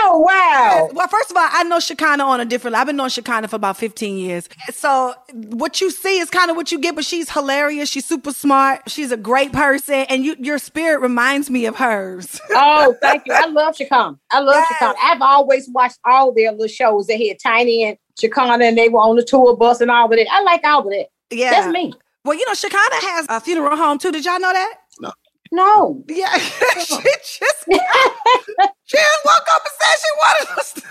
Oh 0.00 0.20
wow! 0.20 0.88
Well, 0.94 1.08
first 1.08 1.30
of 1.30 1.36
all, 1.36 1.46
I 1.50 1.64
know 1.64 1.80
Shekinah 1.80 2.22
on 2.24 2.40
a 2.40 2.44
different. 2.44 2.76
I've 2.76 2.86
been 2.86 2.96
knowing 2.96 3.10
Shekinah 3.10 3.48
for 3.48 3.56
about 3.56 3.76
fifteen 3.76 4.16
years. 4.16 4.48
So 4.72 5.12
what 5.34 5.80
you 5.80 5.90
see 5.90 6.18
is 6.18 6.30
kind 6.30 6.50
of 6.50 6.56
what 6.56 6.70
you 6.72 6.78
get. 6.78 6.94
But 6.94 7.04
she's 7.04 7.28
hilarious. 7.30 7.90
She's 7.90 8.06
super 8.06 8.32
smart. 8.32 8.88
She's 8.88 9.10
a 9.12 9.16
great 9.16 9.52
person, 9.52 10.06
and 10.08 10.24
you, 10.24 10.36
your 10.38 10.58
spirit 10.58 11.00
reminds 11.00 11.50
me 11.50 11.66
of 11.66 11.76
hers. 11.76 12.40
Oh, 12.50 12.96
thank 13.02 13.24
you. 13.26 13.32
I 13.34 13.46
love 13.46 13.76
Shekinah. 13.76 14.18
I 14.30 14.40
love 14.40 14.54
Yes. 14.54 14.68
Shekinah. 14.68 14.94
I've 15.02 15.20
always 15.20 15.68
watched 15.70 15.98
all 16.04 16.32
their 16.32 16.52
little 16.52 16.68
shows. 16.68 17.06
They 17.08 17.28
had 17.28 17.38
Tiny 17.40 17.84
and 17.84 17.98
Shekinah, 18.18 18.64
and 18.64 18.78
they 18.78 18.88
were 18.88 19.00
on 19.00 19.16
the 19.16 19.24
tour 19.24 19.56
bus 19.56 19.80
and 19.80 19.90
all 19.90 20.06
of 20.06 20.10
that. 20.12 20.26
I 20.30 20.42
like 20.42 20.62
all 20.64 20.80
of 20.80 20.90
that. 20.90 21.06
yeah, 21.30 21.50
That's 21.50 21.72
me. 21.72 21.92
Well, 22.28 22.36
you 22.38 22.44
know, 22.46 22.52
Shekinah 22.52 23.00
has 23.08 23.26
a 23.30 23.40
funeral 23.40 23.74
home 23.74 23.96
too. 23.96 24.12
Did 24.12 24.22
y'all 24.26 24.38
know 24.38 24.52
that? 24.52 24.74
No. 25.00 25.12
No. 25.50 26.04
Yeah, 26.08 26.36
she 26.38 26.96
just 26.96 27.32
she 27.32 28.98
just 28.98 29.24
woke 29.24 29.48
up 29.54 29.62
and 29.64 29.74
said 29.80 29.96
she 29.98 30.10
wanted 30.18 30.58
us. 30.58 30.72
to- 30.74 30.82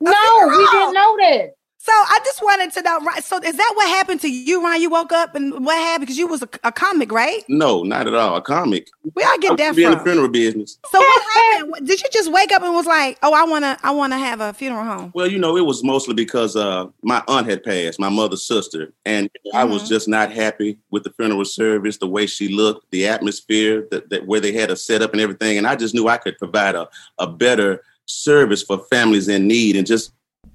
No, 0.00 0.10
we 0.48 0.50
funeral. 0.50 0.72
didn't 0.72 0.94
know 0.94 1.16
that. 1.20 1.50
So 1.82 1.92
I 1.92 2.20
just 2.26 2.42
wanted 2.42 2.72
to 2.74 2.82
know, 2.82 3.00
right? 3.00 3.24
So 3.24 3.38
is 3.38 3.56
that 3.56 3.72
what 3.74 3.88
happened 3.88 4.20
to 4.20 4.30
you, 4.30 4.62
Ryan? 4.62 4.82
You 4.82 4.90
woke 4.90 5.12
up 5.12 5.34
and 5.34 5.64
what 5.64 5.78
happened? 5.78 6.02
Because 6.02 6.18
you 6.18 6.26
was 6.26 6.42
a, 6.42 6.48
a 6.62 6.70
comic, 6.70 7.10
right? 7.10 7.42
No, 7.48 7.84
not 7.84 8.06
at 8.06 8.12
all. 8.14 8.36
A 8.36 8.42
comic. 8.42 8.88
We 9.14 9.22
I 9.22 9.38
get 9.40 9.56
that 9.56 9.74
from 9.74 9.90
the 9.92 9.98
funeral 10.00 10.28
business. 10.28 10.78
So 10.90 10.98
what 10.98 11.22
happened? 11.34 11.86
Did 11.86 12.02
you 12.02 12.08
just 12.12 12.30
wake 12.30 12.52
up 12.52 12.62
and 12.62 12.74
was 12.74 12.84
like, 12.84 13.18
"Oh, 13.22 13.32
I 13.32 13.44
wanna, 13.44 13.78
I 13.82 13.92
wanna 13.92 14.18
have 14.18 14.42
a 14.42 14.52
funeral 14.52 14.84
home"? 14.84 15.10
Well, 15.14 15.26
you 15.26 15.38
know, 15.38 15.56
it 15.56 15.64
was 15.64 15.82
mostly 15.82 16.12
because 16.12 16.54
uh, 16.54 16.88
my 17.02 17.22
aunt 17.26 17.48
had 17.48 17.62
passed, 17.64 17.98
my 17.98 18.10
mother's 18.10 18.46
sister, 18.46 18.92
and 19.06 19.30
I 19.54 19.64
was 19.64 19.84
Mhm. 19.84 19.88
just 19.88 20.06
not 20.06 20.30
happy 20.30 20.78
with 20.90 21.04
the 21.04 21.10
funeral 21.12 21.46
service, 21.46 21.96
the 21.96 22.06
way 22.08 22.26
she 22.26 22.48
looked, 22.48 22.90
the 22.90 23.06
atmosphere, 23.06 23.88
that, 23.90 24.10
that 24.10 24.26
where 24.26 24.40
they 24.40 24.52
had 24.52 24.70
a 24.70 24.76
setup 24.76 25.12
and 25.12 25.20
everything, 25.22 25.56
and 25.56 25.66
I 25.66 25.76
just 25.76 25.94
knew 25.94 26.08
I 26.08 26.18
could 26.18 26.36
provide 26.36 26.74
a, 26.74 26.90
a 27.18 27.26
better 27.26 27.82
service 28.04 28.62
for 28.62 28.78
families 28.90 29.28
in 29.28 29.46
need 29.46 29.76
and 29.76 29.86
just 29.86 30.12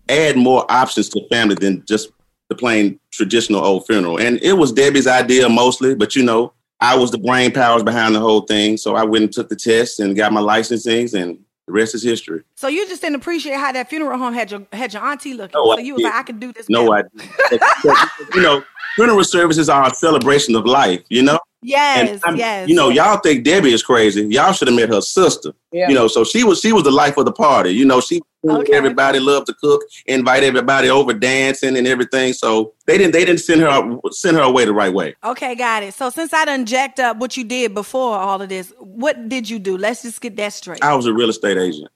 add 0.10 0.38
more 0.38 0.70
options 0.72 1.10
to 1.10 1.28
family 1.30 1.56
than 1.56 1.84
just 1.86 2.10
the 2.50 2.56
plain 2.56 3.00
traditional 3.12 3.64
old 3.64 3.86
funeral. 3.86 4.20
And 4.20 4.42
it 4.42 4.54
was 4.54 4.72
Debbie's 4.72 5.08
idea 5.08 5.50
mostly, 5.50 5.96
but 5.96 6.16
you 6.16 6.24
know, 6.24 6.54
I 6.80 6.96
was 6.96 7.12
the 7.12 7.18
brain 7.18 7.52
powers 7.52 7.84
behind 7.84 8.16
the 8.16 8.20
whole 8.20 8.42
thing, 8.42 8.78
so 8.78 8.96
I 8.96 9.04
went 9.04 9.24
and 9.24 9.34
took 9.34 9.50
the 9.50 9.56
test 9.56 10.00
and 10.00 10.16
got 10.16 10.34
my 10.34 10.42
licensings, 10.42 11.20
and 11.20 11.40
the 11.68 11.74
rest 11.74 11.96
is 11.96 12.04
history. 12.04 12.44
So 12.56 12.68
you 12.68 12.88
just 12.88 13.02
didn't 13.02 13.16
appreciate 13.16 13.58
how 13.58 13.72
that 13.72 13.90
funeral 13.90 14.18
home 14.20 14.34
had 14.34 14.52
your 14.52 14.68
had 14.74 14.94
your 14.94 15.04
auntie 15.04 15.34
looking. 15.34 15.54
No, 15.56 15.72
so 15.72 15.80
I 15.80 15.82
you 15.82 15.96
was 15.96 16.04
like, 16.04 16.14
"I 16.14 16.24
could 16.24 16.40
do 16.40 16.52
this." 16.52 16.70
No 16.70 16.92
better." 16.92 17.10
idea. 17.52 17.96
you 18.36 18.42
know, 18.42 18.64
funeral 18.96 19.24
services 19.24 19.70
are 19.70 19.88
a 19.88 19.94
celebration 19.94 20.56
of 20.56 20.66
life, 20.66 21.02
you 21.10 21.22
know? 21.22 21.40
Yes, 21.66 22.22
yes. 22.36 22.70
You 22.70 22.76
know, 22.76 22.90
y'all 22.90 23.18
think 23.18 23.44
Debbie 23.44 23.74
is 23.74 23.82
crazy. 23.82 24.26
Y'all 24.28 24.54
should 24.54 24.68
have 24.68 24.78
met 24.78 24.90
her 24.90 25.02
sister. 25.02 25.52
Yeah. 25.72 25.90
You 25.90 25.96
know, 25.96 26.08
so 26.08 26.24
she 26.24 26.44
was 26.44 26.60
she 26.60 26.72
was 26.72 26.84
the 26.84 26.92
life 26.92 27.18
of 27.18 27.26
the 27.26 27.32
party. 27.32 27.72
You 27.72 27.86
know, 27.86 28.00
she 28.02 28.22
Okay. 28.48 28.74
everybody 28.74 29.20
loved 29.20 29.48
to 29.48 29.56
cook, 29.56 29.82
invite 30.06 30.44
everybody 30.44 30.88
over 30.88 31.14
dancing 31.14 31.76
and 31.76 31.88
everything. 31.88 32.32
So 32.34 32.74
they 32.86 32.96
didn't 33.00 33.14
they 33.14 33.26
didn't 33.26 33.40
send 33.40 33.62
her 33.62 34.00
send 34.12 34.38
her 34.38 34.44
away 34.44 34.66
the 34.66 34.74
right 34.74 34.94
way. 34.94 35.16
Okay, 35.24 35.56
got 35.56 35.82
it. 35.82 35.96
So 35.96 36.12
since 36.12 36.32
I 36.32 36.46
done 36.46 36.68
jacked 36.68 37.00
up 37.00 37.18
what 37.18 37.36
you 37.38 37.44
did 37.44 37.74
before 37.74 38.16
all 38.16 38.40
of 38.40 38.50
this, 38.50 38.72
what 38.80 39.28
did 39.28 39.50
you 39.50 39.58
do? 39.58 39.76
Let's 39.78 40.04
just 40.04 40.22
get 40.22 40.36
that 40.38 40.54
straight. 40.54 40.84
I 40.84 40.94
was 40.94 41.08
a 41.08 41.14
real 41.14 41.30
estate 41.32 41.58
agent. 41.58 41.90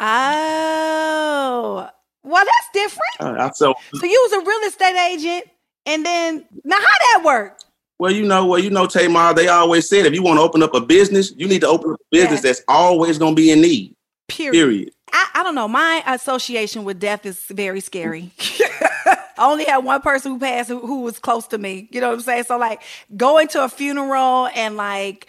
Oh, 0.00 1.88
well, 2.24 2.44
that's 2.44 2.68
different. 2.72 3.38
Uh, 3.38 3.50
so 3.52 3.74
So 3.94 4.06
you 4.06 4.28
was 4.30 4.42
a 4.42 4.48
real 4.48 4.68
estate 4.68 4.96
agent, 5.12 5.44
and 5.86 6.04
then 6.06 6.44
now 6.64 6.76
how 6.76 6.82
that 6.82 7.22
work? 7.24 7.58
Well, 8.02 8.10
you 8.10 8.24
know, 8.26 8.44
well, 8.44 8.58
you 8.58 8.68
know, 8.68 8.88
Tamar, 8.88 9.32
they 9.32 9.46
always 9.46 9.88
said 9.88 10.06
if 10.06 10.12
you 10.12 10.24
want 10.24 10.36
to 10.38 10.42
open 10.42 10.60
up 10.60 10.74
a 10.74 10.80
business, 10.80 11.32
you 11.36 11.46
need 11.46 11.60
to 11.60 11.68
open 11.68 11.92
up 11.92 12.00
a 12.00 12.04
business 12.10 12.42
Yeah. 12.42 12.50
that's 12.50 12.62
always 12.66 13.16
gonna 13.16 13.36
be 13.36 13.52
in 13.52 13.60
need. 13.60 13.94
Period. 14.26 14.52
Period. 14.54 14.90
I, 15.12 15.28
I 15.34 15.42
don't 15.44 15.54
know. 15.54 15.68
My 15.68 16.02
association 16.08 16.82
with 16.82 16.98
death 16.98 17.24
is 17.24 17.38
very 17.44 17.78
scary. 17.78 18.32
I 18.40 19.24
only 19.38 19.66
had 19.66 19.84
one 19.84 20.00
person 20.00 20.32
who 20.32 20.40
passed 20.40 20.68
who, 20.68 20.84
who 20.84 21.02
was 21.02 21.20
close 21.20 21.46
to 21.46 21.58
me. 21.58 21.88
You 21.92 22.00
know 22.00 22.08
what 22.08 22.14
I'm 22.14 22.20
saying? 22.22 22.42
So 22.42 22.58
like 22.58 22.82
going 23.16 23.46
to 23.48 23.62
a 23.62 23.68
funeral 23.68 24.48
and 24.52 24.76
like 24.76 25.28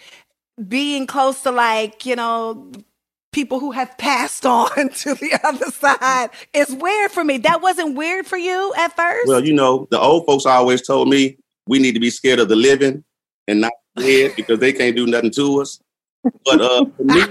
being 0.66 1.06
close 1.06 1.44
to 1.44 1.52
like, 1.52 2.04
you 2.04 2.16
know, 2.16 2.72
people 3.30 3.60
who 3.60 3.70
have 3.70 3.96
passed 3.98 4.44
on 4.46 4.88
to 4.88 5.14
the 5.14 5.38
other 5.44 5.70
side 5.70 6.30
is 6.52 6.74
weird 6.74 7.12
for 7.12 7.22
me. 7.22 7.38
That 7.38 7.62
wasn't 7.62 7.94
weird 7.94 8.26
for 8.26 8.36
you 8.36 8.74
at 8.76 8.96
first? 8.96 9.28
Well, 9.28 9.44
you 9.44 9.52
know, 9.52 9.86
the 9.92 10.00
old 10.00 10.26
folks 10.26 10.44
always 10.44 10.82
told 10.84 11.08
me 11.08 11.36
we 11.66 11.78
need 11.78 11.92
to 11.92 12.00
be 12.00 12.10
scared 12.10 12.38
of 12.38 12.48
the 12.48 12.56
living 12.56 13.04
and 13.48 13.60
not 13.60 13.72
dead 13.96 14.32
because 14.36 14.58
they 14.58 14.72
can't 14.72 14.96
do 14.96 15.06
nothing 15.06 15.30
to 15.32 15.60
us. 15.62 15.80
But 16.44 16.60
uh, 16.60 16.86
for 16.96 17.04
me, 17.04 17.22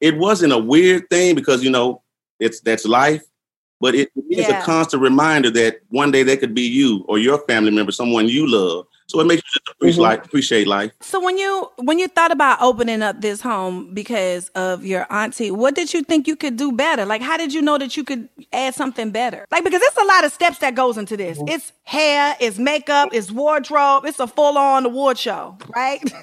it 0.00 0.16
wasn't 0.16 0.52
a 0.52 0.58
weird 0.58 1.08
thing 1.10 1.34
because 1.34 1.62
you 1.62 1.70
know 1.70 2.02
it's 2.40 2.60
that's 2.60 2.84
life. 2.84 3.22
But 3.80 3.94
it 3.96 4.10
is 4.30 4.48
Yeah. 4.48 4.60
a 4.60 4.62
constant 4.62 5.02
reminder 5.02 5.50
that 5.50 5.80
one 5.88 6.12
day 6.12 6.22
they 6.22 6.36
could 6.36 6.54
be 6.54 6.62
you 6.62 7.04
or 7.08 7.18
your 7.18 7.38
family 7.46 7.72
member, 7.72 7.90
someone 7.92 8.28
you 8.28 8.46
love. 8.48 8.86
So 9.08 9.20
it 9.20 9.26
makes 9.26 9.42
you 9.44 9.50
just 9.60 9.68
appreciate, 9.76 9.98
Mhm. 10.00 10.02
life, 10.08 10.24
appreciate 10.24 10.66
life. 10.66 10.92
So 11.00 11.20
when 11.20 11.36
you 11.36 11.70
when 11.78 11.98
you 11.98 12.08
thought 12.08 12.30
about 12.32 12.62
opening 12.62 13.02
up 13.02 13.20
this 13.20 13.40
home 13.40 13.92
because 13.92 14.48
of 14.54 14.84
your 14.84 15.06
auntie, 15.10 15.50
what 15.50 15.74
did 15.74 15.92
you 15.92 16.02
think 16.02 16.26
you 16.26 16.36
could 16.36 16.56
do 16.56 16.72
better? 16.72 17.04
Like 17.04 17.20
how 17.22 17.36
did 17.36 17.52
you 17.52 17.60
know 17.62 17.76
that 17.78 17.96
you 17.96 18.04
could 18.04 18.28
add 18.52 18.74
something 18.74 19.10
better? 19.10 19.46
Like 19.50 19.64
because 19.64 19.82
it's 19.82 19.96
a 19.98 20.04
lot 20.04 20.24
of 20.24 20.32
steps 20.32 20.58
that 20.58 20.74
goes 20.74 20.96
into 20.96 21.16
this. 21.16 21.38
It's 21.46 21.72
hair, 21.84 22.36
it's 22.40 22.58
makeup, 22.58 23.10
it's 23.12 23.30
wardrobe, 23.30 24.04
it's 24.06 24.20
a 24.20 24.26
full 24.26 24.56
on 24.56 24.86
award 24.86 25.18
show, 25.18 25.56
right? 25.76 26.00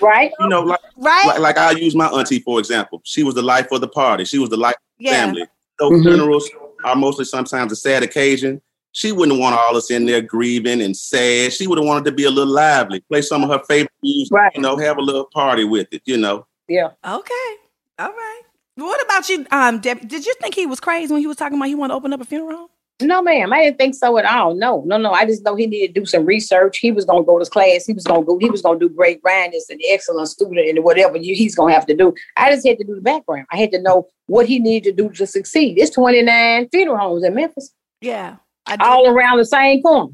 Right? 0.00 0.32
You 0.40 0.48
know, 0.48 0.60
like 0.62 0.80
right? 0.96 1.24
like, 1.26 1.38
like 1.38 1.58
I 1.58 1.70
use 1.72 1.94
my 1.94 2.08
auntie 2.08 2.40
for 2.40 2.58
example. 2.58 3.00
She 3.04 3.22
was 3.22 3.34
the 3.34 3.42
life 3.42 3.70
of 3.72 3.80
the 3.80 3.88
party. 3.88 4.24
She 4.24 4.38
was 4.38 4.50
the 4.50 4.56
life 4.56 4.74
of 4.74 4.80
the 4.98 5.04
Yeah. 5.04 5.24
family. 5.26 5.46
Those 5.78 5.92
Mhm. 5.92 6.02
funerals 6.02 6.50
are 6.84 6.96
mostly 6.96 7.24
sometimes 7.24 7.72
a 7.72 7.76
sad 7.76 8.02
occasion. 8.02 8.60
She 8.94 9.10
wouldn't 9.12 9.40
want 9.40 9.56
all 9.56 9.76
us 9.76 9.90
in 9.90 10.06
there 10.06 10.20
grieving 10.22 10.80
and 10.80 10.96
sad. 10.96 11.52
She 11.52 11.66
would 11.66 11.78
have 11.78 11.86
wanted 11.86 12.04
to 12.06 12.12
be 12.12 12.24
a 12.24 12.30
little 12.30 12.52
lively, 12.52 13.00
play 13.00 13.22
some 13.22 13.42
of 13.42 13.50
her 13.50 13.62
favorite 13.68 13.90
music, 14.02 14.32
Right. 14.32 14.52
you 14.54 14.62
know, 14.62 14.76
have 14.76 14.98
a 14.98 15.02
little 15.02 15.26
party 15.34 15.64
with 15.64 15.88
it, 15.92 16.02
you 16.04 16.16
know. 16.16 16.46
Yeah. 16.68 16.90
Okay. 17.04 17.50
All 17.98 18.08
right. 18.12 18.40
What 18.76 19.02
about 19.04 19.28
you, 19.28 19.46
um, 19.50 19.80
Debbie? 19.80 20.06
Did 20.06 20.24
you 20.24 20.34
think 20.40 20.54
he 20.54 20.66
was 20.66 20.78
crazy 20.80 21.12
when 21.12 21.20
he 21.20 21.26
was 21.26 21.36
talking 21.36 21.58
about 21.58 21.66
he 21.68 21.74
wanted 21.74 21.92
to 21.92 21.96
open 21.96 22.12
up 22.12 22.20
a 22.20 22.24
funeral 22.24 22.56
home? 22.56 22.68
No, 23.02 23.20
ma'am. 23.20 23.52
I 23.52 23.64
didn't 23.64 23.78
think 23.78 23.96
so 23.96 24.16
at 24.18 24.24
all. 24.24 24.54
No, 24.54 24.84
no, 24.86 24.96
no. 24.96 25.10
I 25.10 25.26
just 25.26 25.44
know 25.44 25.56
he 25.56 25.66
needed 25.66 25.92
to 25.94 26.00
do 26.00 26.06
some 26.06 26.24
research. 26.24 26.78
He 26.78 26.92
was 26.92 27.04
gonna 27.04 27.24
go 27.24 27.40
to 27.40 27.44
class. 27.50 27.84
He 27.86 27.92
was 27.92 28.04
gonna 28.04 28.24
go, 28.24 28.38
he 28.38 28.48
was 28.48 28.62
gonna 28.62 28.78
do 28.78 28.88
great. 28.88 29.20
Ryan 29.24 29.52
is 29.52 29.68
an 29.68 29.78
excellent 29.88 30.28
student 30.28 30.68
and 30.68 30.84
whatever 30.84 31.16
you, 31.16 31.34
he's 31.34 31.56
gonna 31.56 31.74
have 31.74 31.86
to 31.86 31.94
do. 31.96 32.14
I 32.36 32.52
just 32.54 32.64
had 32.64 32.78
to 32.78 32.84
do 32.84 32.94
the 32.94 33.00
background. 33.00 33.46
I 33.50 33.56
had 33.56 33.72
to 33.72 33.82
know 33.82 34.08
what 34.26 34.46
he 34.46 34.60
needed 34.60 34.96
to 34.96 35.02
do 35.02 35.10
to 35.14 35.26
succeed. 35.26 35.76
It's 35.78 35.90
29 35.90 36.68
funeral 36.70 36.96
homes 36.98 37.24
in 37.24 37.34
Memphis, 37.34 37.72
Yeah. 38.00 38.36
I 38.66 38.76
all 38.80 39.08
around 39.08 39.38
the 39.38 39.44
same 39.44 39.82
corner. 39.82 40.12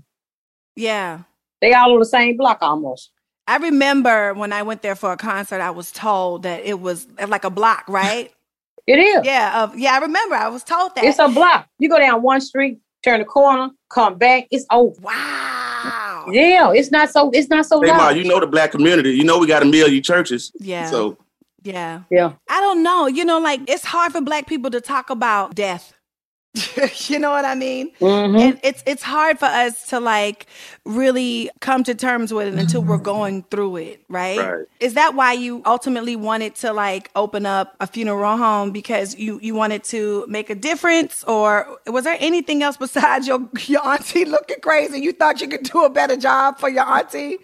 yeah. 0.76 1.20
They 1.60 1.74
all 1.74 1.92
on 1.92 1.98
the 1.98 2.06
same 2.06 2.38
block 2.38 2.58
almost. 2.62 3.10
I 3.46 3.56
remember 3.56 4.32
when 4.32 4.52
I 4.52 4.62
went 4.62 4.80
there 4.80 4.94
for 4.94 5.12
a 5.12 5.16
concert, 5.16 5.60
I 5.60 5.70
was 5.70 5.92
told 5.92 6.44
that 6.44 6.64
it 6.64 6.80
was 6.80 7.06
uh, 7.18 7.26
like 7.26 7.44
a 7.44 7.50
block, 7.50 7.84
right? 7.88 8.32
It 8.86 8.98
is. 8.98 9.24
yeah. 9.24 9.64
Of, 9.64 9.78
yeah, 9.78 9.92
I 9.92 9.98
remember. 9.98 10.36
I 10.36 10.48
was 10.48 10.64
told 10.64 10.94
that. 10.94 11.04
It's 11.04 11.18
a 11.18 11.28
block. 11.28 11.68
You 11.78 11.88
go 11.88 11.98
down 11.98 12.22
one 12.22 12.40
street, 12.40 12.80
turn 13.02 13.18
the 13.18 13.26
corner, 13.26 13.70
come 13.90 14.16
back. 14.16 14.46
It's 14.50 14.64
over. 14.70 14.94
wow. 15.02 16.26
Yeah, 16.30 16.72
it's 16.72 16.90
not 16.90 17.10
so. 17.10 17.30
It's 17.30 17.48
not 17.48 17.66
so 17.66 17.80
Hey, 17.80 17.88
Ma, 17.88 18.10
you 18.10 18.24
know 18.24 18.40
the 18.40 18.46
black 18.46 18.70
community. 18.70 19.10
You 19.12 19.24
know 19.24 19.38
we 19.38 19.46
got 19.46 19.62
a 19.62 19.66
million 19.66 20.02
churches. 20.02 20.52
Yeah. 20.58 20.88
So 20.88 21.18
yeah. 21.62 22.02
Yeah. 22.10 22.32
I 22.48 22.60
don't 22.60 22.82
know. 22.82 23.06
You 23.06 23.24
know, 23.24 23.38
like 23.38 23.68
it's 23.68 23.84
hard 23.84 24.12
for 24.12 24.20
black 24.20 24.46
people 24.46 24.70
to 24.70 24.80
talk 24.80 25.10
about 25.10 25.54
death. 25.54 25.92
you 27.08 27.18
know 27.18 27.30
what 27.30 27.44
I 27.44 27.54
mean? 27.54 27.92
Mhm. 28.00 28.38
And 28.40 28.60
it's 28.64 28.82
it's 28.84 29.02
hard 29.02 29.38
for 29.38 29.44
us 29.46 29.86
to 29.88 30.00
like 30.00 30.46
really 30.84 31.48
come 31.60 31.84
to 31.84 31.94
terms 31.94 32.32
with 32.34 32.48
it 32.48 32.54
until 32.54 32.82
we're 32.82 32.98
going 32.98 33.44
through 33.50 33.76
it, 33.76 34.02
right? 34.08 34.38
Right. 34.38 34.66
Is 34.80 34.94
that 34.94 35.14
why 35.14 35.32
you 35.32 35.62
ultimately 35.64 36.16
wanted 36.16 36.56
to 36.56 36.72
like 36.72 37.10
open 37.14 37.46
up 37.46 37.76
a 37.78 37.86
funeral 37.86 38.36
home 38.36 38.72
because 38.72 39.14
you 39.14 39.38
you 39.40 39.54
wanted 39.54 39.84
to 39.84 40.26
make 40.28 40.50
a 40.50 40.56
difference 40.56 41.22
or 41.24 41.78
was 41.86 42.02
there 42.04 42.16
anything 42.18 42.62
else 42.64 42.76
besides 42.76 43.28
your 43.28 43.48
your 43.66 43.86
auntie 43.86 44.24
looking 44.24 44.60
crazy? 44.60 45.00
You 45.00 45.12
thought 45.12 45.40
you 45.40 45.46
could 45.48 45.62
do 45.62 45.84
a 45.84 45.90
better 45.90 46.16
job 46.16 46.58
for 46.58 46.68
your 46.68 46.84
auntie? 46.84 47.38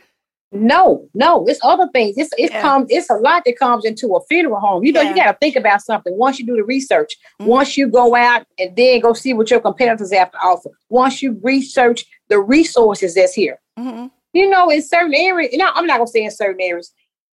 No, 0.52 1.08
no, 1.12 1.44
it's 1.46 1.58
other 1.64 1.88
things. 1.92 2.16
It's 2.16 2.30
it 2.38 2.50
Yeah. 2.52 2.62
comes. 2.62 2.86
It's 2.90 3.10
a 3.10 3.14
lot 3.14 3.42
that 3.44 3.58
comes 3.58 3.84
into 3.84 4.14
a 4.14 4.20
funeral 4.26 4.60
home. 4.60 4.84
You 4.84 4.92
know, 4.92 5.00
you 5.00 5.14
got 5.14 5.26
to 5.32 5.36
think 5.40 5.56
about 5.56 5.82
something. 5.82 6.16
Once 6.16 6.38
you 6.38 6.46
do 6.46 6.54
the 6.56 6.62
research, 6.62 7.16
Mhm. 7.40 7.46
once 7.46 7.76
you 7.76 7.88
go 7.88 8.14
out 8.14 8.46
and 8.58 8.74
then 8.76 9.00
go 9.00 9.12
see 9.12 9.34
what 9.34 9.50
your 9.50 9.60
competitors 9.60 10.12
have 10.12 10.30
to 10.30 10.38
offer. 10.38 10.70
Once 10.88 11.20
you 11.20 11.38
research 11.42 12.06
the 12.28 12.38
resources 12.38 13.14
that's 13.14 13.34
here, 13.34 13.58
hmm 13.76 14.06
you 14.32 14.50
know, 14.50 14.68
in 14.68 14.82
certain 14.82 15.14
areas, 15.14 15.50
you 15.50 15.58
know, 15.58 15.70
I'm 15.74 15.86
not 15.86 15.96
gonna 15.96 16.06
say 16.08 16.22
in 16.22 16.30
certain 16.30 16.60
areas, 16.60 16.92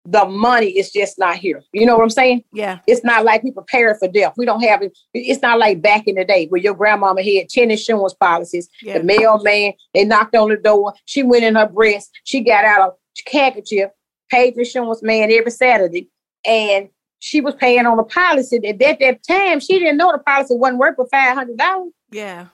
the 0.07 0.25
money 0.25 0.69
is 0.79 0.91
just 0.93 1.19
not 1.19 1.37
here. 1.37 1.63
You 1.73 1.85
know 1.87 1.97
what 1.97 2.03
I'm 2.05 2.11
saying? 2.11 2.45
Yeah. 2.53 2.79
It's 2.87 3.05
not 3.05 3.25
like 3.25 3.43
we 3.43 3.51
prepare 3.51 3.95
for 3.97 4.09
death. 4.09 4.35
We 4.37 4.47
don't 4.47 4.63
have 4.63 4.83
it. 4.83 4.97
It's 5.15 5.43
not 5.43 5.59
like 5.59 5.83
back 5.83 6.07
in 6.07 6.15
the 6.15 6.25
day 6.25 6.47
where 6.47 6.61
your 6.61 6.75
grandmama 6.75 7.23
had 7.23 7.49
10 7.49 7.71
insurance 7.71 8.15
policies. 8.15 8.69
Yeah. 8.83 8.99
The 8.99 9.05
mailman, 9.05 9.73
they 9.95 10.05
knocked 10.05 10.37
on 10.37 10.49
the 10.51 10.57
door. 10.57 10.95
She 11.07 11.23
went 11.23 11.45
in 11.45 11.57
her 11.57 11.69
breast. 11.69 12.11
She 12.25 12.41
got 12.41 12.65
out 12.65 12.95
a 13.27 13.31
handkerchief, 13.31 13.91
paid 14.31 14.55
the 14.55 14.61
insurance 14.61 15.03
man 15.03 15.31
every 15.33 15.51
Saturday. 15.51 16.09
And 16.47 16.89
she 17.19 17.41
was 17.41 17.55
paying 17.55 17.87
on 17.87 17.99
a 17.99 18.05
policy 18.05 18.59
that 18.59 18.81
at 18.83 18.99
that 19.01 19.27
time 19.27 19.59
she 19.61 19.79
didn't 19.79 19.97
know 19.97 20.13
the 20.13 20.19
policy 20.19 20.55
wasn't 20.55 20.79
worth 20.79 20.97
for 20.97 21.09
$500. 21.09 21.91
Yeah. 22.13 22.47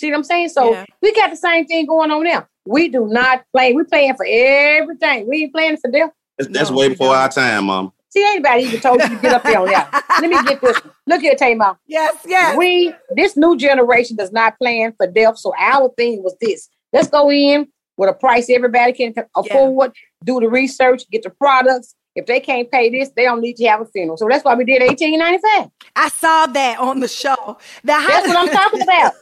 See 0.00 0.10
what 0.10 0.16
I'm 0.16 0.24
saying? 0.24 0.48
So 0.50 0.72
Yeah. 0.72 0.84
we 1.02 1.12
got 1.14 1.30
the 1.30 1.36
same 1.36 1.66
thing 1.66 1.86
going 1.86 2.10
on 2.10 2.24
now. 2.24 2.46
We 2.66 2.88
do 2.88 3.06
not 3.06 3.44
play. 3.52 3.72
We 3.72 3.84
playing 3.84 4.14
for 4.16 4.26
everything. 4.28 5.28
We 5.28 5.44
ain't 5.44 5.52
playing 5.54 5.76
for 5.78 5.90
them. 5.90 6.10
That's, 6.38 6.50
that's 6.50 6.70
No, 6.70 6.76
way 6.76 6.88
before 6.88 7.08
don't. 7.08 7.16
our 7.16 7.28
time, 7.28 7.64
Mom. 7.66 7.92
See, 8.10 8.22
anybody 8.24 8.62
even 8.64 8.80
told 8.80 9.02
you 9.02 9.08
to 9.08 9.16
get 9.16 9.34
up 9.34 9.42
there 9.42 9.60
on 9.60 9.66
that. 9.66 10.04
Let 10.22 10.30
me 10.30 10.42
get 10.44 10.60
this. 10.62 10.82
one. 10.82 10.92
Look 11.06 11.20
here, 11.20 11.34
Tamar. 11.34 11.78
Yes, 11.86 12.16
yes. 12.26 12.56
We, 12.56 12.94
this 13.14 13.36
new 13.36 13.56
generation 13.56 14.16
does 14.16 14.32
not 14.32 14.56
plan 14.58 14.94
for 14.96 15.06
death. 15.06 15.38
So 15.38 15.52
our 15.58 15.90
thing 15.96 16.22
was 16.22 16.34
this. 16.40 16.68
Let's 16.92 17.08
go 17.08 17.30
in 17.30 17.68
with 17.98 18.08
a 18.08 18.14
price 18.14 18.48
everybody 18.48 18.92
can 18.92 19.12
afford, 19.36 19.92
do 20.24 20.40
the 20.40 20.48
research, 20.48 21.02
get 21.10 21.22
the 21.22 21.30
products. 21.30 21.94
If 22.18 22.26
they 22.26 22.40
can't 22.40 22.68
pay 22.68 22.90
this, 22.90 23.10
they 23.14 23.22
don't 23.22 23.40
need 23.40 23.54
to 23.58 23.66
have 23.68 23.80
a 23.80 23.84
funeral. 23.86 24.16
So 24.16 24.26
that's 24.28 24.44
why 24.44 24.56
we 24.56 24.64
did 24.64 24.82
1895. 24.82 25.70
I 25.94 26.08
saw 26.08 26.46
that 26.46 26.80
on 26.80 26.98
the 26.98 27.06
show. 27.06 27.58
Now, 27.84 28.00
how 28.00 28.08
That's 28.08 28.26
what 28.26 28.36
I'm 28.36 28.48
talking 28.48 28.82
about. 28.82 29.12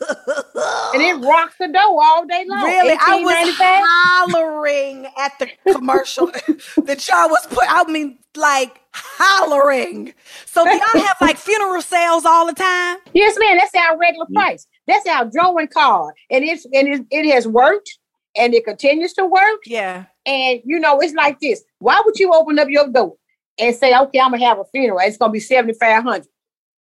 And 0.94 1.02
it 1.02 1.26
rocks 1.26 1.56
the 1.60 1.68
dough 1.68 1.98
all 2.00 2.26
day 2.26 2.46
long. 2.48 2.64
Really, 2.64 2.96
I 2.98 3.20
was 3.20 3.54
hollering 3.58 5.06
at 5.18 5.38
the 5.38 5.48
commercial 5.70 6.26
that 6.84 7.06
y'all 7.06 7.28
was 7.28 7.46
put. 7.50 7.64
I 7.68 7.84
mean, 7.84 8.18
like 8.34 8.80
hollering. 8.92 10.14
So 10.46 10.64
do 10.64 10.70
y'all 10.70 11.04
have 11.04 11.16
like 11.20 11.36
funeral 11.36 11.82
sales 11.82 12.24
all 12.24 12.46
the 12.46 12.54
time? 12.54 12.96
Yes, 13.12 13.36
man. 13.38 13.58
That's 13.58 13.74
our 13.74 13.98
regular 13.98 14.26
price. 14.32 14.66
That's 14.86 15.06
our 15.06 15.26
drawing 15.26 15.68
card, 15.68 16.14
and 16.30 16.44
it's 16.44 16.64
and 16.72 16.88
it, 16.88 17.06
it 17.10 17.30
has 17.32 17.46
worked, 17.46 17.98
and 18.36 18.54
it 18.54 18.64
continues 18.64 19.12
to 19.14 19.26
work. 19.26 19.60
Yeah. 19.66 20.06
And 20.26 20.61
you 20.64 20.80
know, 20.80 20.99
it's 21.00 21.14
like 21.14 21.38
this. 21.40 21.62
Why 21.78 22.02
would 22.04 22.18
you 22.18 22.33
open 22.35 22.59
up 22.59 22.68
your 22.68 22.88
door 22.88 23.14
and 23.59 23.75
say, 23.75 23.97
"Okay, 23.97 24.18
I'm 24.21 24.33
gonna 24.33 24.45
have 24.45 24.59
a 24.59 24.64
funeral. 24.64 24.99
It's 25.02 25.16
gonna 25.16 25.33
be 25.33 25.40
seventy 25.40 25.75
five 25.75 26.02
hundred. 26.02 26.26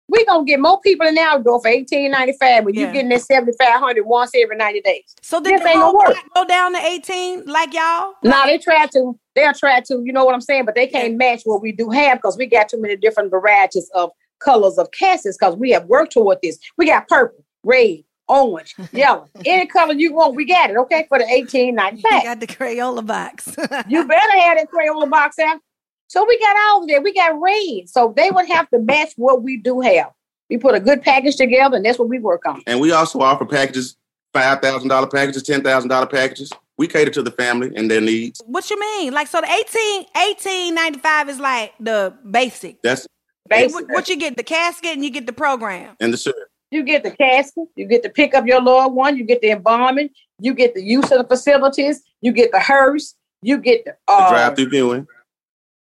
We're 0.08 0.26
gonna 0.26 0.44
get 0.44 0.60
more 0.60 0.80
people 0.80 1.06
in 1.06 1.16
our 1.18 1.42
door 1.42 1.60
for 1.60 1.68
eighteen 1.68 2.10
ninety 2.12 2.34
five, 2.38 2.64
but 2.64 2.74
Yeah. 2.74 2.86
you 2.86 2.92
getting 2.92 3.08
that 3.08 3.22
seventy 3.22 3.52
five 3.58 3.80
hundred 3.80 4.04
once 4.04 4.30
every 4.36 4.56
ninety 4.56 4.80
days. 4.82 5.14
So 5.22 5.40
did 5.40 5.54
This 5.60 5.66
ain't 5.66 5.80
gonna 5.80 5.94
work. 5.96 6.16
go 6.34 6.44
down 6.46 6.74
to 6.74 6.78
18 6.86 7.44
like 7.46 7.72
y'all? 7.74 8.12
Now 8.22 8.44
they 8.46 8.58
try 8.58 8.86
to, 8.86 9.18
they'll 9.34 9.52
try 9.54 9.80
to, 9.80 10.02
you 10.04 10.12
know 10.12 10.24
what 10.24 10.34
I'm 10.34 10.40
saying, 10.42 10.66
but 10.66 10.74
they 10.74 10.86
can't 10.86 11.16
match 11.16 11.42
what 11.44 11.62
we 11.62 11.72
do 11.72 11.88
have 11.90 12.18
because 12.18 12.36
we 12.36 12.46
got 12.46 12.68
too 12.68 12.80
many 12.80 12.96
different 12.96 13.30
varieties 13.30 13.90
of 13.94 14.10
colors 14.40 14.76
of 14.78 14.90
caskets 14.90 15.36
because 15.38 15.56
we 15.56 15.70
have 15.70 15.86
worked 15.86 16.12
toward 16.12 16.38
this. 16.42 16.58
We 16.76 16.86
got 16.86 17.08
purple, 17.08 17.42
red, 17.64 17.98
orange, 18.28 18.74
yellow, 18.92 19.28
any 19.44 19.66
color 19.66 19.94
you 19.94 20.12
want, 20.14 20.34
we 20.34 20.44
got 20.44 20.70
it. 20.70 20.76
Okay, 20.76 21.06
for 21.08 21.18
the 21.18 21.26
eighteen 21.26 21.74
ninety 21.74 22.02
five. 22.02 22.12
You 22.22 22.28
got 22.28 22.40
the 22.40 22.46
Crayola 22.46 23.06
box. 23.06 23.48
You 23.88 24.06
better 24.06 24.38
have 24.40 24.58
that 24.58 24.68
Crayola 24.72 25.08
box 25.10 25.38
out. 25.38 25.60
So 26.08 26.24
we 26.28 26.38
got 26.38 26.56
all 26.68 26.82
of 26.82 26.88
that. 26.88 27.02
We 27.02 27.12
got 27.14 27.40
red. 27.40 27.88
So 27.88 28.12
they 28.16 28.30
would 28.30 28.46
have 28.48 28.68
to 28.70 28.78
match 28.78 29.12
what 29.16 29.42
we 29.42 29.56
do 29.56 29.80
have. 29.80 30.10
We 30.50 30.58
put 30.58 30.74
a 30.74 30.80
good 30.80 31.02
package 31.02 31.36
together, 31.36 31.76
and 31.76 31.84
that's 31.84 31.98
what 31.98 32.08
we 32.08 32.18
work 32.18 32.42
on. 32.46 32.62
And 32.66 32.78
we 32.78 32.92
also 32.92 33.20
offer 33.20 33.44
packages, 33.46 33.96
five 34.32 34.60
thousand 34.60 34.88
dollar 34.88 35.06
packages, 35.06 35.42
ten 35.42 35.62
thousand 35.62 35.88
dollar 35.88 36.06
packages. 36.06 36.52
We 36.76 36.88
cater 36.88 37.10
to 37.12 37.22
the 37.22 37.30
family 37.30 37.70
and 37.76 37.88
their 37.90 38.00
needs. 38.00 38.42
what 38.46 38.68
you 38.68 38.78
mean? 38.80 39.12
Like 39.12 39.28
so 39.28 39.40
the 39.40 39.46
18 39.46 40.06
1895 40.12 41.28
is 41.28 41.38
like 41.40 41.72
the 41.78 42.14
basic. 42.30 42.82
That's 42.82 43.06
Basically, 43.48 43.84
What, 43.84 43.92
what 43.94 44.08
you 44.08 44.16
get 44.16 44.36
the 44.36 44.42
casket 44.42 44.92
and 44.94 45.04
you 45.04 45.10
get 45.10 45.26
the 45.26 45.32
program. 45.32 45.96
and 46.00 46.12
the 46.12 46.16
service. 46.16 46.44
You 46.74 46.82
get 46.82 47.02
the 47.02 47.10
casket, 47.10 47.64
you 47.76 47.86
get 47.86 48.02
to 48.02 48.10
pick 48.10 48.34
up 48.34 48.46
your 48.46 48.60
loved 48.60 48.94
one, 48.94 49.16
you 49.16 49.24
get 49.24 49.40
the 49.40 49.50
embalming, 49.50 50.10
you 50.40 50.52
get 50.54 50.74
the 50.74 50.82
use 50.82 51.10
of 51.10 51.18
the 51.18 51.24
facilities, 51.26 52.02
you 52.20 52.32
get 52.32 52.50
the 52.52 52.60
hearse, 52.60 53.14
you 53.42 53.58
get 53.58 53.84
the 53.84 53.92
The 54.06 54.12
uh, 54.12 54.30
drive 54.30 54.56
through 54.56 54.70
viewing. 54.70 55.06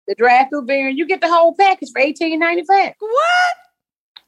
the 0.08 0.16
drive 0.16 0.48
through 0.50 0.66
beer, 0.66 0.90
you 0.90 1.06
get 1.06 1.22
the 1.22 1.28
whole 1.30 1.56
package 1.56 1.90
for 1.92 2.00
eighteen 2.02 2.40
ninety 2.40 2.64
five. 2.64 2.94
What? 3.00 3.56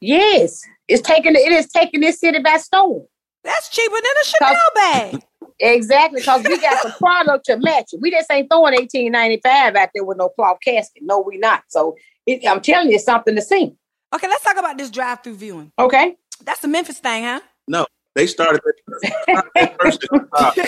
Yes, 0.00 0.62
it's 0.86 1.02
taking 1.02 1.34
it 1.34 1.52
is 1.52 1.68
taking 1.68 2.00
this 2.00 2.20
city 2.20 2.38
by 2.40 2.56
storm. 2.58 3.02
That's 3.44 3.68
cheaper 3.68 3.94
than 3.94 4.04
a 4.22 4.24
Chanel 4.24 4.70
bag. 4.74 5.22
Exactly, 5.60 6.20
because 6.20 6.44
we 6.44 6.56
got 6.60 6.84
the 6.84 6.94
product 7.00 7.46
to 7.46 7.56
match 7.56 7.86
it. 7.92 8.00
We 8.00 8.12
just 8.12 8.30
ain't 8.30 8.48
throwing 8.48 8.74
eighteen 8.74 9.10
ninety 9.10 9.40
five 9.42 9.74
out 9.74 9.88
there 9.92 10.04
with 10.04 10.16
no 10.16 10.28
cloth 10.28 10.58
casket. 10.64 11.02
No, 11.04 11.18
we 11.18 11.36
not. 11.36 11.64
So 11.66 11.96
it, 12.26 12.46
I'm 12.48 12.60
telling 12.60 12.90
you, 12.90 12.94
it's 12.94 13.04
something 13.04 13.34
to 13.34 13.42
see. 13.42 13.74
Okay, 14.14 14.28
let's 14.28 14.44
talk 14.44 14.56
about 14.56 14.78
this 14.78 14.88
drive-through 14.88 15.34
viewing. 15.34 15.72
Okay. 15.76 16.16
That's 16.44 16.62
a 16.64 16.68
Memphis 16.68 16.98
thing, 16.98 17.24
huh? 17.24 17.40
No, 17.66 17.86
they 18.14 18.26
started 18.26 18.60
they 19.54 19.74
first 19.80 20.04
in 20.10 20.20
Chicago. 20.20 20.62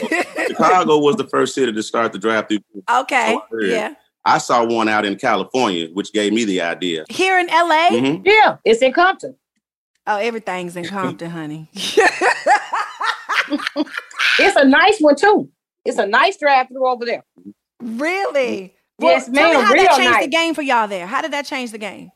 Chicago 0.48 0.98
was 0.98 1.16
the 1.16 1.26
first 1.30 1.54
city 1.54 1.72
to 1.72 1.82
start 1.82 2.12
the 2.12 2.18
drive 2.18 2.48
through. 2.48 2.58
Okay. 2.90 3.34
I 3.36 3.40
heard. 3.50 3.64
Yeah. 3.66 3.94
I 4.24 4.38
saw 4.38 4.64
one 4.64 4.88
out 4.88 5.04
in 5.06 5.16
California, 5.16 5.88
which 5.92 6.12
gave 6.12 6.32
me 6.32 6.44
the 6.44 6.60
idea. 6.60 7.04
Here 7.08 7.38
in 7.38 7.46
LA. 7.46 7.88
Mhm. 7.90 8.22
Yeah, 8.24 8.58
it's 8.64 8.82
in 8.82 8.92
Compton. 8.92 9.34
Oh, 10.06 10.16
everything's 10.18 10.76
in 10.76 10.84
Compton, 10.86 11.30
honey. 11.30 11.70
It's 14.38 14.56
a 14.56 14.64
nice 14.64 14.98
one 15.00 15.16
too. 15.16 15.50
It's 15.84 15.98
a 15.98 16.06
nice 16.06 16.36
drive 16.38 16.68
through 16.68 16.86
over 16.86 17.04
there. 17.04 17.24
really? 17.82 18.74
Yes, 18.98 19.24
tell 19.24 19.32
me 19.32 19.40
ma'am, 19.56 19.64
how 19.64 19.72
real 19.72 19.82
that 19.84 19.96
changed 19.96 20.12
nice. 20.12 20.24
the 20.24 20.30
game 20.30 20.54
for 20.54 20.62
y'all 20.62 20.86
there. 20.86 21.06
How 21.06 21.22
did 21.22 21.32
that 21.32 21.46
change 21.46 21.72
the 21.72 21.78
game? 21.78 22.10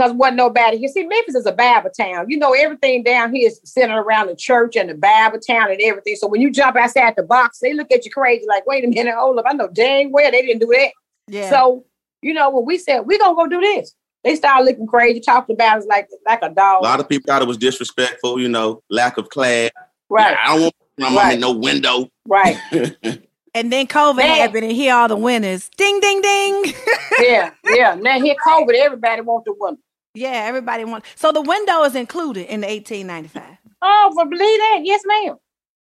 Cause 0.00 0.12
wasn't 0.12 0.38
nobody 0.38 0.78
here. 0.78 0.88
See, 0.88 1.04
Memphis 1.06 1.34
is 1.34 1.44
a 1.44 1.52
Bible 1.52 1.90
town. 1.90 2.24
You 2.30 2.38
know, 2.38 2.52
everything 2.54 3.02
down 3.02 3.34
here 3.34 3.48
is 3.48 3.60
centered 3.64 3.98
around 4.00 4.28
the 4.28 4.34
church 4.36 4.74
and 4.76 4.88
the 4.88 4.94
Bible 4.94 5.38
town 5.38 5.70
and 5.70 5.78
everything. 5.82 6.16
So 6.16 6.26
when 6.26 6.40
you 6.40 6.50
jump 6.50 6.76
outside 6.76 7.12
the 7.18 7.22
box, 7.22 7.58
they 7.58 7.74
look 7.74 7.92
at 7.92 8.06
you 8.06 8.10
crazy, 8.10 8.46
like, 8.48 8.66
wait 8.66 8.82
a 8.82 8.88
minute, 8.88 9.14
hold 9.14 9.38
up. 9.38 9.44
I 9.46 9.52
know 9.52 9.68
dang 9.68 10.10
well 10.10 10.30
they 10.30 10.40
didn't 10.40 10.60
do 10.60 10.68
that. 10.68 10.92
Yeah. 11.28 11.50
So, 11.50 11.84
you 12.22 12.32
know, 12.32 12.48
when 12.48 12.64
we 12.64 12.78
said 12.78 13.00
we're 13.00 13.18
gonna 13.18 13.34
go 13.36 13.46
do 13.46 13.60
this, 13.60 13.94
they 14.24 14.36
started 14.36 14.64
looking 14.64 14.86
crazy, 14.86 15.20
talking 15.20 15.54
about 15.54 15.78
us 15.80 15.86
like 15.86 16.08
like 16.26 16.40
a 16.40 16.48
dog. 16.48 16.80
A 16.80 16.84
lot 16.84 17.00
of 17.00 17.06
people 17.06 17.26
thought 17.26 17.42
it 17.42 17.48
was 17.48 17.58
disrespectful, 17.58 18.40
you 18.40 18.48
know, 18.48 18.82
lack 18.88 19.18
of 19.18 19.28
class. 19.28 19.70
right, 20.08 20.34
I 20.42 20.54
don't 20.54 20.62
want 20.62 20.74
my 20.98 21.08
mom 21.10 21.16
Right. 21.18 21.34
in 21.34 21.40
no 21.40 21.52
window. 21.52 22.08
right. 22.26 22.56
and 23.54 23.70
then 23.70 23.86
COVID 23.86 24.16
Man. 24.16 24.36
happened, 24.38 24.64
and 24.64 24.72
here 24.72 24.94
all 24.94 25.08
the 25.08 25.16
winners. 25.16 25.68
Ding, 25.76 26.00
ding, 26.00 26.22
ding. 26.22 26.72
yeah, 27.20 27.50
yeah. 27.66 27.94
Now 28.00 28.18
here 28.18 28.34
COVID, 28.46 28.72
everybody 28.74 29.20
wants 29.20 29.44
to 29.44 29.54
win. 29.58 29.76
Yeah, 30.14 30.44
everybody 30.46 30.84
wants. 30.84 31.08
So 31.16 31.32
the 31.32 31.42
window 31.42 31.82
is 31.84 31.94
included 31.94 32.46
in 32.52 32.60
the 32.60 32.66
1895. 32.66 33.42
Oh, 33.82 34.12
but 34.14 34.28
believe 34.28 34.58
that? 34.58 34.80
Yes, 34.82 35.02
ma'am. 35.06 35.36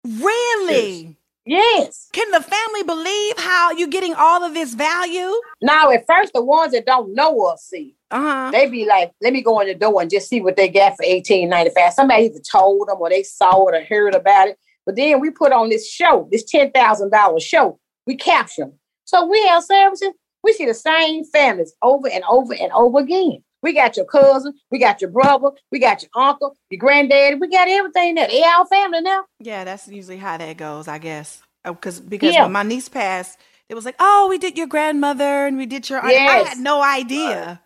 Really? 0.06 1.18
Yes. 1.46 2.08
Can 2.14 2.32
the 2.32 2.42
family 2.42 2.84
believe 2.84 3.38
how 3.38 3.72
you're 3.72 3.90
getting 3.90 4.14
all 4.14 4.44
of 4.44 4.54
this 4.54 4.74
value? 4.74 5.34
Now, 5.62 5.92
at 5.92 6.06
first, 6.08 6.32
the 6.34 6.44
ones 6.44 6.72
that 6.72 6.86
don't 6.86 7.14
know 7.14 7.46
us 7.48 7.64
see. 7.64 7.96
Uh 8.12 8.22
huh. 8.22 8.52
They 8.52 8.70
be 8.70 8.86
like, 8.86 9.12
let 9.22 9.34
me 9.34 9.42
go 9.42 9.60
in 9.60 9.68
the 9.68 9.76
door 9.76 10.02
and 10.02 10.10
just 10.10 10.30
see 10.30 10.40
what 10.40 10.56
they 10.56 10.70
got 10.70 10.96
for 10.96 11.04
eighteen 11.04 11.50
ninety 11.50 11.72
five. 11.76 11.94
Somebody 11.94 12.26
either 12.26 12.40
told 12.40 12.88
them 12.88 12.98
or 13.00 13.10
they 13.10 13.24
saw 13.24 13.68
it 13.68 13.76
or 13.76 13.84
heard 13.84 14.16
about 14.16 14.50
it. 14.50 14.58
But 14.86 14.96
then 14.96 15.20
we 15.20 15.32
put 15.32 15.52
on 15.52 15.70
this 15.70 15.90
show, 15.90 16.28
this 16.32 16.44
ten 16.46 16.72
thousand 16.72 17.12
dollar 17.12 17.40
show. 17.40 17.80
We 18.08 18.16
capture 18.16 18.64
them. 18.64 18.74
So 19.06 19.26
we 19.26 19.46
have 19.48 19.64
services. 19.64 20.14
We 20.44 20.54
see 20.54 20.66
the 20.66 20.74
same 20.74 21.26
families 21.26 21.74
over 21.82 22.08
and 22.08 22.24
over 22.30 22.54
and 22.54 22.72
over 22.72 23.00
again. 23.00 23.44
We 23.64 23.74
got 23.74 23.98
your 23.98 24.06
cousin, 24.06 24.54
we 24.70 24.78
got 24.80 25.02
your 25.02 25.10
brother, 25.10 25.50
we 25.72 25.80
got 25.80 26.04
your 26.04 26.12
uncle, 26.16 26.56
your 26.70 26.80
granddaddy. 26.80 27.36
We 27.36 27.48
got 27.50 27.68
everything 27.68 28.16
there. 28.16 28.28
They 28.28 28.44
our 28.44 28.66
family 28.68 29.02
now. 29.02 29.26
Yeah, 29.40 29.64
that's 29.64 29.88
usually 29.88 30.18
how 30.18 30.38
that 30.38 30.58
goes, 30.58 30.88
I 30.88 31.00
guess. 31.00 31.42
Oh, 31.66 31.74
because 31.74 32.00
because 32.02 32.34
Yeah. 32.34 32.44
when 32.44 32.52
my 32.52 32.64
niece 32.64 32.90
passed, 32.90 33.40
it 33.70 33.76
was 33.76 33.86
like, 33.86 33.96
oh, 34.00 34.28
we 34.30 34.38
did 34.38 34.58
your 34.58 34.68
grandmother 34.68 35.48
and 35.48 35.58
we 35.58 35.66
did 35.66 35.90
your. 35.90 36.00
aunt." 36.00 36.14
I 36.14 36.40
had 36.50 36.60
no 36.60 36.84
idea. 36.84 37.62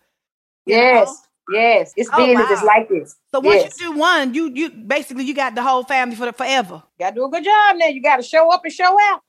you 0.66 0.76
Yes, 0.76 1.08
know? 1.48 1.58
yes. 1.58 1.92
It's 1.96 2.10
Oh, 2.12 2.26
business 2.26 2.50
is 2.50 2.60
wow. 2.60 2.66
like 2.66 2.88
this. 2.88 3.16
So 3.34 3.40
once 3.40 3.62
yes. 3.64 3.80
you 3.80 3.92
do 3.92 3.98
one, 3.98 4.34
you 4.34 4.50
you 4.54 4.70
basically 4.70 5.24
you 5.24 5.34
got 5.34 5.54
the 5.54 5.62
whole 5.62 5.82
family 5.82 6.14
for 6.14 6.26
the, 6.26 6.32
forever. 6.32 6.82
gotta 6.98 7.14
do 7.16 7.24
a 7.24 7.30
good 7.30 7.44
job 7.44 7.76
now. 7.76 7.86
You 7.86 8.02
gotta 8.02 8.22
show 8.22 8.52
up 8.52 8.62
and 8.64 8.72
show 8.72 8.96
out. 9.10 9.20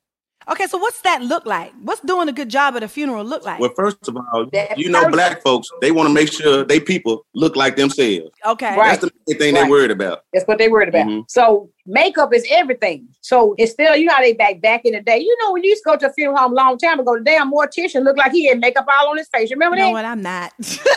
Okay, 0.51 0.65
so 0.65 0.77
what's 0.79 1.01
that 1.01 1.21
look 1.21 1.45
like? 1.45 1.71
What's 1.83 2.01
doing 2.01 2.27
a 2.27 2.31
good 2.31 2.49
job 2.49 2.75
at 2.75 2.81
a 2.83 2.87
funeral 2.87 3.23
look 3.23 3.45
like? 3.45 3.59
Well, 3.59 3.71
first 3.75 4.07
of 4.07 4.17
all, 4.17 4.47
That 4.51 4.77
you 4.79 4.89
know, 4.89 4.99
person- 4.99 5.11
black 5.11 5.43
folks, 5.43 5.67
they 5.81 5.91
want 5.91 6.07
to 6.09 6.13
make 6.13 6.31
sure 6.31 6.63
they 6.63 6.79
people 6.79 7.25
look 7.35 7.55
like 7.55 7.75
themselves. 7.75 8.31
okay. 8.45 8.75
Right. 8.75 8.99
That's 8.99 9.01
the 9.01 9.11
main 9.27 9.37
thing 9.37 9.53
Right. 9.53 9.61
they're 9.61 9.69
worried 9.69 9.91
about. 9.91 10.23
That's 10.33 10.45
what 10.47 10.57
they're 10.57 10.71
worried 10.71 10.89
about. 10.89 11.05
Mhm. 11.05 11.25
So 11.29 11.69
makeup 11.89 12.33
is 12.33 12.45
everything. 12.49 13.07
So 13.21 13.55
it's 13.57 13.71
still, 13.71 13.95
you 13.95 14.05
know 14.05 14.13
how 14.13 14.21
they 14.21 14.33
back 14.33 14.61
back 14.61 14.85
in 14.85 14.93
the 14.93 15.01
day. 15.01 15.17
You 15.19 15.35
know, 15.41 15.51
when 15.51 15.63
you 15.63 15.71
used 15.71 15.83
to 15.83 15.89
go 15.89 15.97
to 15.97 16.09
a 16.09 16.13
funeral 16.13 16.37
home 16.37 16.53
a 16.53 16.55
long 16.55 16.77
time 16.77 16.99
ago, 16.99 17.17
the 17.17 17.23
damn 17.23 17.51
mortician 17.51 18.03
looked 18.03 18.17
like 18.17 18.31
he 18.31 18.47
had 18.47 18.59
makeup 18.59 18.85
all 18.87 19.09
on 19.09 19.17
his 19.17 19.27
face. 19.29 19.51
Remember 19.51 19.75
You 19.77 19.83
know 19.83 19.87
that? 19.89 19.93
what? 19.93 20.05
I'm 20.05 20.21
not. 20.21 20.53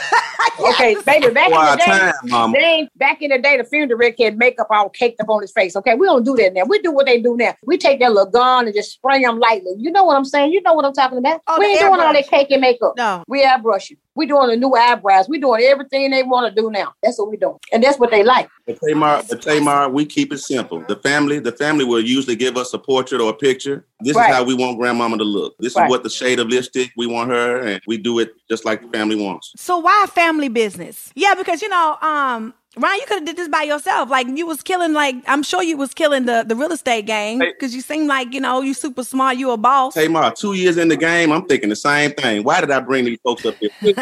Okay, 0.61 0.95
baby, 1.07 1.31
back 1.33 1.51
in 1.51 1.53
the 1.53 1.77
day, 1.77 2.13
time, 2.31 2.53
they, 2.53 2.89
back 2.97 3.23
in 3.23 3.31
the 3.31 3.39
day, 3.39 3.57
the 3.57 3.65
funeral 3.65 3.97
director 3.97 4.25
had 4.25 4.37
makeup 4.39 4.67
all 4.71 4.89
caked 4.91 5.21
up 5.21 5.29
on 5.29 5.41
his 5.41 5.51
face. 5.53 5.75
Okay, 5.77 5.95
we 5.95 6.07
don't 6.07 6.25
do 6.25 6.37
that 6.37 6.53
now. 6.53 6.65
We 6.69 6.79
do 6.81 6.93
what 6.93 7.07
they 7.07 7.21
do 7.21 7.37
now. 7.37 7.55
We 7.65 7.79
take 7.79 8.01
that 8.01 8.13
little 8.13 8.31
gun 8.31 8.67
and 8.67 8.75
just 8.75 8.93
spray 8.93 9.23
them 9.23 9.39
lightly. 9.39 9.73
You 9.79 9.91
know 9.91 10.05
what 10.05 10.17
I'm 10.17 10.25
saying? 10.25 10.53
You 10.53 10.61
know 10.63 10.75
what 10.75 10.85
I'm 10.85 10.93
talking 10.93 11.19
about? 11.19 11.41
Oh, 11.47 11.59
we 11.59 11.67
ain't 11.67 11.81
doing 11.81 12.01
all 12.01 12.13
that 12.13 12.29
cake 12.29 12.51
and 12.51 12.61
makeup. 12.61 12.95
no. 12.97 13.25
We 13.27 13.45
airbrush 13.45 13.91
you. 13.91 13.97
We 14.15 14.27
doing 14.27 14.49
the 14.49 14.57
new 14.57 14.75
eyebrows. 14.75 15.29
We're 15.29 15.41
doing 15.41 15.63
everything 15.63 16.11
they 16.11 16.23
want 16.23 16.55
to 16.55 16.61
do 16.61 16.71
now. 16.71 16.93
That's 17.03 17.19
what 17.19 17.29
we're 17.31 17.37
doing, 17.37 17.59
and 17.73 17.83
that's 17.83 17.99
what 17.99 18.11
they 18.11 18.23
like. 18.23 18.49
But 18.67 18.79
Tamar, 18.87 19.23
but 19.29 19.41
Tamar, 19.43 19.89
we 19.89 20.05
keep 20.05 20.33
it 20.33 20.39
simple. 20.39 20.85
The 20.87 20.97
family, 20.97 21.39
the 21.39 21.53
family 21.53 21.85
will 21.85 22.01
usually 22.05 22.37
give 22.37 22.57
us 22.57 22.75
a 22.75 22.79
portrait 22.79 23.21
or 23.21 23.31
a 23.31 23.35
picture. 23.35 23.87
This 24.01 24.17
Right. 24.17 24.29
is 24.29 24.35
how 24.37 24.45
we 24.45 24.55
want 24.55 24.79
grandmama 24.79 25.17
to 25.19 25.25
look. 25.25 25.55
This 25.59 25.75
Right. 25.75 25.87
is 25.87 25.91
what 25.91 26.03
the 26.03 26.11
shade 26.11 26.39
of 26.41 26.49
lipstick 26.49 26.91
we 26.97 27.07
want 27.07 27.31
her, 27.31 27.61
and 27.61 27.81
we 27.87 27.97
do 27.97 28.19
it 28.19 28.35
just 28.51 28.65
like 28.67 28.83
the 28.83 28.89
family 28.89 29.17
wants. 29.17 29.53
So 29.57 29.79
why 29.79 30.07
family 30.13 30.49
business? 30.49 31.11
Yeah, 31.15 31.35
because 31.35 31.63
you 31.63 31.69
know, 31.71 31.97
um, 32.03 32.53
Ryan, 32.77 33.01
you 33.01 33.07
could 33.07 33.15
have 33.17 33.27
did 33.27 33.37
this 33.37 33.49
by 33.49 33.63
yourself. 33.63 34.09
Like 34.09 34.27
you 34.29 34.47
was 34.47 34.63
killing, 34.63 34.95
like 34.95 35.17
I'm 35.27 35.43
sure 35.43 35.63
you 35.63 35.77
was 35.77 35.93
killing 35.93 36.25
the 36.25 36.43
the 36.47 36.57
real 36.57 36.73
estate 36.73 37.05
game 37.05 37.39
because 37.39 37.75
you 37.75 37.83
seem 37.83 38.07
like 38.07 38.33
you 38.33 38.41
know 38.41 38.63
you 38.63 38.73
super 38.73 39.05
smart, 39.05 39.37
you 39.37 39.51
a 39.51 39.59
boss. 39.59 39.93
Tamar, 39.93 40.33
two 40.33 40.55
years 40.55 40.79
in 40.79 40.89
the 40.89 40.97
game, 40.97 41.33
I'm 41.33 41.45
thinking 41.45 41.69
the 41.69 41.77
same 41.77 42.13
thing. 42.13 42.45
Why 42.45 42.61
did 42.61 42.71
I 42.71 42.81
bring 42.81 43.05
these 43.05 43.19
folks 43.23 43.45
up 43.45 43.57
here? 43.57 43.69
I 43.83 43.93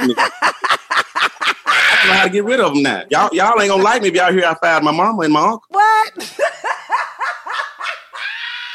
don't 2.04 2.08
know 2.08 2.14
how 2.14 2.24
to 2.24 2.30
get 2.30 2.44
rid 2.44 2.60
of 2.60 2.74
them 2.74 2.82
now. 2.84 3.02
Y'all, 3.10 3.28
y'all 3.32 3.60
ain't 3.60 3.70
gonna 3.70 3.82
like 3.82 4.02
me 4.02 4.08
if 4.08 4.14
y'all 4.14 4.32
hear 4.32 4.44
I 4.46 4.54
fired 4.54 4.84
my 4.84 4.92
mama 4.92 5.22
and 5.22 5.32
my 5.32 5.42
uncle. 5.42 5.64
What? 5.68 6.40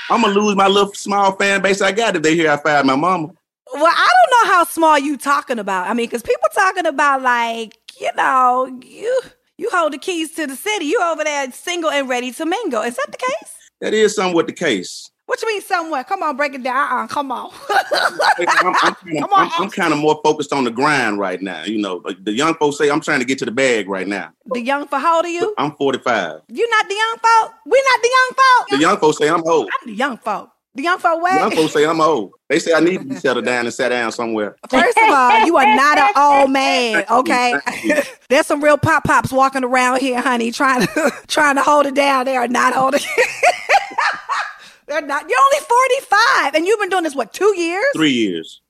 I'm 0.10 0.21
gonna 0.21 0.34
lose 0.34 0.55
my 0.58 0.67
little 0.67 0.93
small 0.93 1.31
fan 1.38 1.62
base 1.62 1.81
I 1.81 1.93
got 1.93 2.17
if 2.17 2.21
they 2.21 2.36
hear 2.36 2.51
I 2.51 2.58
fired 2.58 2.86
my 2.86 2.97
mama. 2.97 3.29
Well, 3.73 3.86
I 3.86 4.10
don't 4.13 4.47
know 4.47 4.53
how 4.53 4.65
small 4.65 4.99
you 4.99 5.17
talking 5.17 5.58
about. 5.58 5.88
I 5.88 5.93
mean, 5.93 6.08
because 6.08 6.21
people 6.21 6.49
talking 6.53 6.86
about 6.86 7.21
like 7.21 7.77
you 7.99 8.12
know 8.15 8.79
you 8.84 9.21
you 9.58 9.70
hold 9.72 9.94
the 9.94 9.98
keys 9.98 10.34
to 10.34 10.48
the 10.48 10.56
city. 10.56 10.86
You 10.86 11.02
over 11.02 11.24
there 11.24 11.52
single 11.52 11.89
and 11.89 12.10
ready 12.10 12.32
to 12.34 12.46
mingle. 12.46 12.82
Is 12.82 12.96
that 12.96 13.12
the 13.12 13.18
case? 13.18 13.54
That 13.82 13.94
is 13.94 14.15
somewhat 14.15 14.48
the 14.48 14.54
case. 14.54 15.10
What 15.28 15.41
you 15.41 15.48
mean 15.48 15.62
somewhat? 15.62 16.08
Come 16.08 16.22
on, 16.22 16.38
break 16.38 16.54
it 16.54 16.62
down. 16.62 16.76
Uh-uh, 16.76 17.08
come 17.08 17.32
on. 17.32 17.52
I'm, 17.70 18.20
I'm, 18.68 18.74
kind 18.76 18.96
of, 18.96 18.98
Come 19.20 19.34
on, 19.34 19.52
I'm, 19.58 19.63
I'm 19.63 19.70
kind 19.72 19.91
of 19.91 19.98
more 20.00 20.20
focused 20.24 20.54
on 20.54 20.65
the 20.65 20.72
grind 20.72 21.18
right 21.18 21.41
now. 21.41 21.63
You 21.63 21.80
know, 21.80 22.02
like 22.06 22.24
the 22.24 22.32
young 22.32 22.54
folks 22.56 22.78
say 22.78 22.91
I'm 22.91 23.02
trying 23.02 23.20
to 23.20 23.26
get 23.26 23.39
to 23.39 23.46
the 23.46 23.52
bag 23.52 23.89
right 23.89 24.08
now. 24.08 24.32
the 24.54 24.62
young 24.62 24.88
for 24.88 25.00
how 25.00 25.18
old 25.18 25.26
are 25.26 25.30
you? 25.30 25.54
I'm 25.58 25.72
45. 25.72 26.41
You 26.50 26.70
not 26.70 26.88
the 26.88 26.96
young 26.96 27.18
folk. 27.18 27.54
We 27.65 27.84
not 27.91 28.02
the 28.04 28.10
young 28.10 28.36
folk. 28.36 28.70
The 28.70 28.78
young 28.78 28.98
folks 28.98 29.18
say 29.18 29.30
I'm 29.30 29.44
old. 29.48 29.70
I'm 29.82 29.88
the 29.88 29.96
young 29.96 30.18
folk. 30.18 30.50
The 30.75 30.83
young 30.83 30.99
folk 30.99 31.21
what? 31.21 31.39
Young 31.39 31.51
folks 31.51 31.73
say 31.73 31.85
I'm 31.85 32.01
old. 32.01 32.33
They 32.49 32.59
say 32.59 32.73
I 32.73 32.81
need 32.81 32.97
to 32.99 33.05
be 33.05 33.15
settled 33.15 33.45
down 33.51 33.65
and 33.65 33.73
sat 33.73 33.89
down 33.89 34.11
somewhere. 34.11 34.57
First 34.69 34.97
of 34.97 35.09
all, 35.09 35.45
you 35.45 35.55
are 35.55 35.75
not 35.75 35.97
an 35.97 36.09
old 36.17 36.51
man, 36.51 37.05
okay? 37.11 37.55
There's 38.29 38.45
some 38.45 38.61
real 38.61 38.77
pop 38.77 39.05
pops 39.05 39.31
walking 39.31 39.63
around 39.63 40.01
here, 40.01 40.19
honey, 40.21 40.51
trying 40.51 40.85
to 40.85 41.11
trying 41.27 41.55
to 41.55 41.63
hold 41.63 41.85
it 41.85 41.95
down. 41.95 42.25
They 42.25 42.35
are 42.35 42.49
not 42.49 42.73
holding. 42.73 42.99
They're 44.88 45.01
not. 45.01 45.27
You're 45.27 45.39
only 45.39 45.65
45, 45.65 46.55
and 46.55 46.65
you've 46.67 46.79
been 46.79 46.89
doing 46.89 47.03
this 47.03 47.15
what 47.15 47.33
two 47.33 47.53
years? 47.57 47.85
Three 47.95 48.11
years. 48.11 48.61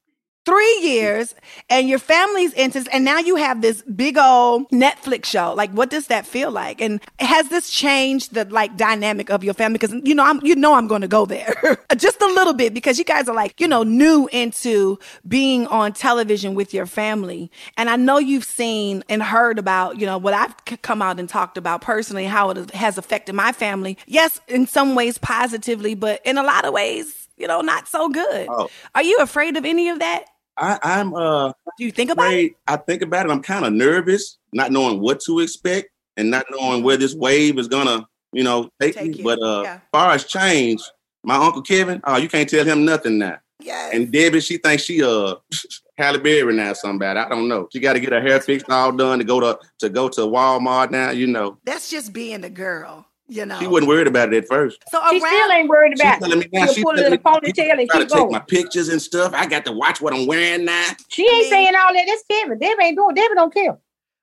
Three 0.45 0.79
years, 0.83 1.33
and 1.71 1.89
your 1.89 1.97
family's 1.97 2.53
into, 2.53 2.85
and 2.93 3.03
now 3.03 3.17
you 3.17 3.35
have 3.35 3.61
this 3.61 3.81
big 3.81 4.15
old 4.15 4.69
Netflix 4.69 5.25
show. 5.25 5.55
Like, 5.55 5.71
what 5.71 5.89
does 5.89 6.05
that 6.07 6.27
feel 6.27 6.51
like? 6.51 6.81
And 6.81 7.01
has 7.19 7.49
this 7.49 7.71
changed 7.71 8.35
the 8.35 8.45
like 8.45 8.77
dynamic 8.77 9.31
of 9.31 9.43
your 9.43 9.55
family? 9.55 9.79
Because 9.79 9.95
you 10.03 10.13
know, 10.13 10.23
I'm 10.23 10.45
you 10.45 10.55
know 10.55 10.75
I'm 10.75 10.85
going 10.85 11.01
to 11.01 11.07
go 11.07 11.25
there 11.25 11.79
just 11.97 12.21
a 12.21 12.27
little 12.27 12.53
bit 12.53 12.75
because 12.75 12.99
you 12.99 13.05
guys 13.05 13.27
are 13.27 13.33
like 13.33 13.59
you 13.59 13.67
know 13.67 13.81
new 13.81 14.29
into 14.31 14.99
being 15.27 15.65
on 15.67 15.93
television 15.93 16.53
with 16.53 16.75
your 16.75 16.85
family, 16.85 17.49
and 17.75 17.89
I 17.89 17.95
know 17.95 18.19
you've 18.19 18.45
seen 18.45 19.03
and 19.09 19.23
heard 19.23 19.57
about 19.57 19.99
you 19.99 20.05
know 20.05 20.19
what 20.19 20.35
I've 20.35 20.81
come 20.83 21.01
out 21.01 21.19
and 21.19 21.27
talked 21.27 21.57
about 21.57 21.81
personally 21.81 22.25
how 22.25 22.51
it 22.51 22.69
has 22.71 22.99
affected 22.99 23.33
my 23.33 23.51
family. 23.51 23.97
Yes, 24.05 24.39
in 24.47 24.67
some 24.67 24.93
ways 24.93 25.17
positively, 25.17 25.95
but 25.95 26.21
in 26.23 26.37
a 26.37 26.43
lot 26.43 26.65
of 26.65 26.73
ways, 26.73 27.27
you 27.37 27.47
know, 27.47 27.61
not 27.61 27.87
so 27.87 28.09
good. 28.09 28.47
Oh. 28.49 28.69
Are 28.93 29.03
you 29.03 29.17
afraid 29.17 29.57
of 29.57 29.65
any 29.65 29.89
of 29.89 29.99
that? 29.99 30.25
I, 30.57 30.79
I'm 30.83 31.13
uh 31.13 31.49
Do 31.77 31.85
you 31.85 31.91
think 31.91 32.11
about 32.11 32.33
it? 32.33 32.53
I 32.67 32.77
think 32.77 33.01
about 33.01 33.25
it. 33.25 33.31
I'm 33.31 33.41
kind 33.41 33.65
of 33.65 33.73
nervous, 33.73 34.37
not 34.53 34.71
knowing 34.71 34.99
what 35.01 35.19
to 35.21 35.39
expect 35.41 35.89
and 36.17 36.31
not 36.31 36.45
knowing 36.51 36.83
where 36.83 36.97
this 36.97 37.13
wave 37.13 37.57
is 37.59 37.67
gonna, 37.67 38.07
you 38.31 38.43
know, 38.43 38.69
take, 38.81 38.95
Take 38.95 39.11
me. 39.11 39.17
you, 39.17 39.23
But 39.23 39.39
uh, 39.41 39.61
yeah. 39.63 39.73
as 39.75 39.81
far 39.91 40.11
as 40.11 40.23
change, 40.25 40.81
my 41.23 41.35
uncle 41.35 41.61
Kevin, 41.61 42.01
oh, 42.05 42.17
you 42.17 42.29
can't 42.29 42.47
tell 42.49 42.63
him 42.65 42.85
nothing 42.85 43.17
now. 43.17 43.37
Yes. 43.59 43.93
And 43.93 44.11
Debbie, 44.11 44.41
she 44.41 44.57
thinks 44.57 44.83
she 44.83 45.03
uh 45.03 45.35
Halle 45.97 46.19
Berry 46.19 46.53
now 46.53 46.73
somebody. 46.73 47.17
I 47.19 47.29
don't 47.29 47.47
know. 47.47 47.67
She 47.71 47.79
got 47.79 47.93
to 47.93 48.01
get 48.01 48.11
her 48.11 48.21
hair 48.21 48.41
fixed 48.41 48.69
all 48.69 48.91
done 48.91 49.17
to 49.19 49.23
go 49.25 49.39
to 49.39 49.57
to 49.79 49.89
go 49.89 50.09
to 50.09 50.21
Walmart 50.21 50.91
now. 50.91 51.11
You 51.11 51.27
know, 51.27 51.57
That's 51.65 51.89
just 51.89 52.11
being 52.13 52.43
a 52.43 52.49
girl, 52.49 53.05
you 53.27 53.45
know. 53.45 53.59
she 53.59 53.67
wasn't 53.67 53.87
worried 53.89 54.07
about 54.07 54.33
it 54.33 54.43
at 54.43 54.47
first. 54.47 54.83
so 54.89 55.01
She 55.09 55.21
around, 55.21 55.33
still 55.35 55.51
ain't 55.51 55.69
worried 55.69 55.93
She's 55.93 56.01
about 56.01 56.19
telling 56.19 56.39
me 56.39 56.45
it. 56.45 56.53
now. 56.53 56.65
She'll 56.65 56.73
She's 56.75 56.83
put 56.83 56.99
it 56.99 57.05
in 57.07 57.13
a 57.13 57.17
telling 57.17 57.41
me, 57.43 57.51
ponytail 57.51 57.79
and 57.79 57.89
try 57.89 57.99
to 57.99 58.05
keep 58.05 58.17
take 58.17 58.31
my 58.31 58.39
pictures 58.39 58.89
and 58.89 59.01
stuff. 59.01 59.33
I 59.33 59.45
got 59.45 59.65
to 59.65 59.71
watch 59.71 60.01
what 60.01 60.13
I'm 60.13 60.27
wearing 60.27 60.65
now. 60.65 60.87
She 61.09 61.23
ain't 61.23 61.31
mean- 61.39 61.49
saying 61.49 61.75
all 61.75 61.93
that. 61.93 62.05
That's 62.07 62.23
Kevin. 62.29 62.59
Debbie 62.59 62.83
ain't 62.83 62.97
doing. 62.97 63.15
Debbie 63.15 63.35
don't 63.35 63.53
care. 63.53 63.77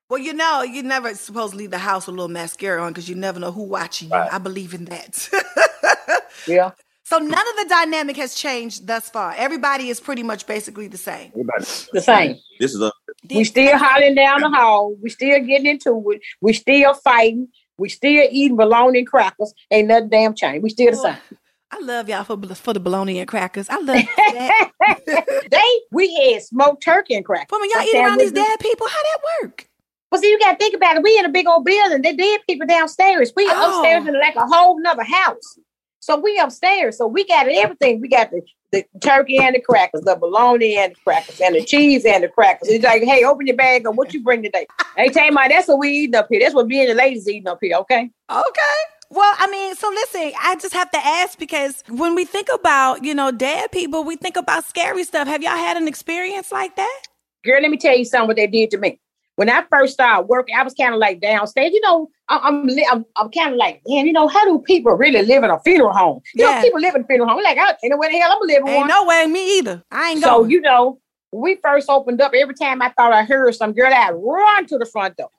well, 0.08 0.20
you 0.20 0.32
know, 0.34 0.62
you 0.62 0.82
never 0.82 1.14
supposed 1.14 1.52
to 1.52 1.58
leave 1.58 1.70
the 1.70 1.78
house 1.78 2.06
with 2.06 2.14
a 2.14 2.16
little 2.16 2.28
mascara 2.32 2.82
on 2.82 2.92
because 2.92 3.08
you 3.08 3.14
never 3.14 3.40
know 3.40 3.50
who 3.52 3.62
watching 3.64 4.08
you. 4.08 4.14
Right. 4.14 4.32
I 4.32 4.38
believe 4.38 4.74
in 4.74 4.84
that. 4.86 5.28
Yeah. 6.46 6.72
so 7.04 7.18
none 7.18 7.32
of 7.48 7.56
the 7.56 7.66
dynamic 7.68 8.16
has 8.16 8.34
changed 8.34 8.86
thus 8.86 9.08
far. 9.08 9.32
Everybody 9.36 9.88
is 9.90 10.00
pretty 10.00 10.22
much 10.24 10.46
basically 10.46 10.88
the 10.88 10.98
same. 10.98 11.28
Everybody, 11.30 11.64
The 11.92 12.00
same. 12.00 12.36
this 12.58 12.74
is 12.74 12.80
a 12.82 12.90
We 13.32 13.44
still 13.44 13.76
hollering 13.78 14.14
down 14.16 14.40
the 14.40 14.50
hall. 14.50 14.96
We 15.00 15.08
still 15.10 15.38
getting 15.40 15.66
into 15.66 16.02
it. 16.10 16.20
We 16.40 16.52
still 16.52 16.94
fighting. 16.94 17.48
We 17.82 17.88
still 17.88 18.26
eating 18.30 18.56
bologna 18.56 19.00
and 19.00 19.06
crackers. 19.08 19.52
Ain't 19.70 19.88
nothing 19.88 20.08
damn 20.08 20.34
changed. 20.34 20.62
We 20.62 20.70
still 20.70 20.92
the 20.92 20.96
same. 20.96 21.16
I 21.72 21.80
love 21.80 22.08
y'all 22.08 22.22
for 22.22 22.36
for 22.54 22.72
the 22.72 22.80
bologna 22.80 23.18
and 23.18 23.26
crackers. 23.28 23.68
I 23.68 23.76
love 23.76 23.86
that. 23.86 24.62
they 25.50 25.80
we 25.90 26.14
had 26.32 26.42
smoked 26.42 26.84
turkey 26.84 27.14
and 27.14 27.24
crackers. 27.24 27.48
but 27.50 27.60
when 27.60 27.70
y'all 27.70 27.80
eat 27.82 27.90
Sometimes 27.90 28.08
around 28.08 28.18
these 28.20 28.32
dead 28.32 28.58
people, 28.60 28.86
how 28.86 29.02
that 29.02 29.18
work? 29.42 29.68
Well, 30.12 30.20
see, 30.20 30.30
you 30.30 30.38
gotta 30.38 30.58
think 30.58 30.76
about 30.76 30.96
it. 30.96 31.02
We 31.02 31.18
in 31.18 31.24
a 31.24 31.30
big 31.30 31.48
old 31.48 31.64
building. 31.64 32.02
They 32.02 32.14
dead 32.14 32.40
people 32.48 32.66
downstairs. 32.66 33.32
We 33.34 33.46
Oh. 33.50 33.78
upstairs 33.80 34.06
in 34.06 34.14
like 34.20 34.36
a 34.36 34.46
whole 34.46 34.80
nother 34.80 35.02
house. 35.04 35.58
So 36.00 36.18
we 36.20 36.38
upstairs. 36.38 36.98
So 36.98 37.06
we 37.06 37.24
got 37.24 37.48
everything. 37.48 38.00
We 38.00 38.08
got 38.08 38.30
the, 38.30 38.42
the 38.72 38.84
turkey 39.00 39.38
and 39.38 39.54
the 39.54 39.60
crackers, 39.60 40.00
the 40.02 40.16
bologna 40.16 40.76
and 40.76 40.92
the 40.92 41.00
crackers, 41.04 41.40
and 41.40 41.54
the 41.54 41.64
cheese 41.64 42.04
and 42.04 42.24
the 42.24 42.28
crackers. 42.28 42.68
It's 42.68 42.84
like, 42.84 43.02
hey, 43.02 43.22
open 43.22 43.46
your 43.46 43.56
bag 43.56 43.86
of 43.86 43.96
what 43.96 44.12
you 44.12 44.22
bring 44.22 44.42
today. 44.42 44.66
hey, 44.96 45.08
Tamar, 45.08 45.48
that's 45.48 45.68
what 45.68 45.78
we 45.78 45.90
eating 45.90 46.14
up 46.14 46.26
here. 46.30 46.40
That's 46.40 46.54
what 46.54 46.66
me 46.66 46.80
and 46.80 46.90
the 46.90 46.94
ladies 46.94 47.28
eating 47.28 47.48
up 47.48 47.58
here, 47.60 47.76
okay? 47.76 48.10
Okay. 48.30 48.74
Well, 49.10 49.34
I 49.38 49.46
mean, 49.50 49.74
so 49.74 49.90
listen, 49.90 50.32
I 50.42 50.56
just 50.56 50.72
have 50.72 50.90
to 50.92 50.98
ask 50.98 51.38
because 51.38 51.84
when 51.90 52.14
we 52.14 52.24
think 52.24 52.48
about, 52.52 53.04
you 53.04 53.14
know, 53.14 53.30
dead 53.30 53.70
people, 53.70 54.04
we 54.04 54.16
think 54.16 54.38
about 54.38 54.64
scary 54.64 55.04
stuff. 55.04 55.28
Have 55.28 55.42
y'all 55.42 55.52
had 55.52 55.76
an 55.76 55.86
experience 55.86 56.50
like 56.50 56.76
that? 56.76 57.02
Girl, 57.44 57.60
let 57.60 57.70
me 57.70 57.76
tell 57.76 57.96
you 57.96 58.06
something 58.06 58.28
what 58.28 58.36
they 58.36 58.46
did 58.46 58.70
to 58.70 58.78
me. 58.78 58.98
When 59.36 59.48
I 59.48 59.64
first 59.70 59.94
started 59.94 60.28
working, 60.28 60.54
I 60.54 60.62
was 60.62 60.74
kind 60.74 60.92
of 60.94 61.00
like 61.00 61.20
downstairs. 61.20 61.72
You 61.72 61.80
know, 61.80 62.08
I'm 62.28 62.68
I'm, 62.90 63.04
I'm 63.16 63.30
kind 63.30 63.52
of 63.52 63.56
like, 63.56 63.80
man, 63.86 64.06
you 64.06 64.12
know, 64.12 64.28
how 64.28 64.44
do 64.44 64.58
people 64.60 64.92
really 64.92 65.22
live 65.22 65.42
in 65.42 65.50
a 65.50 65.58
funeral 65.60 65.92
home? 65.92 66.20
You 66.34 66.44
Yeah. 66.44 66.54
know, 66.56 66.60
people 66.60 66.80
live 66.80 66.94
in 66.94 67.02
a 67.02 67.06
funeral 67.06 67.28
home. 67.30 67.42
Like, 67.42 67.56
I 67.58 67.70
ain't 67.82 67.90
know 67.90 67.96
where 67.96 68.10
the 68.10 68.18
hell 68.18 68.38
I'm 68.42 68.48
in 68.48 68.56
Ain't 68.56 68.64
one. 68.80 68.86
no 68.88 69.04
way 69.06 69.26
me 69.26 69.58
either. 69.58 69.82
I 69.90 70.10
ain't 70.10 70.22
So 70.22 70.40
going. 70.40 70.50
you 70.50 70.60
know, 70.60 71.00
when 71.30 71.42
we 71.42 71.60
first 71.62 71.88
opened 71.88 72.20
up, 72.20 72.32
every 72.34 72.54
time 72.54 72.82
I 72.82 72.90
thought 72.90 73.12
I 73.12 73.24
heard 73.24 73.54
some 73.54 73.72
girl, 73.72 73.92
I'd 73.92 74.10
run 74.14 74.66
to 74.66 74.76
the 74.78 74.86
front 74.86 75.16
door. 75.16 75.30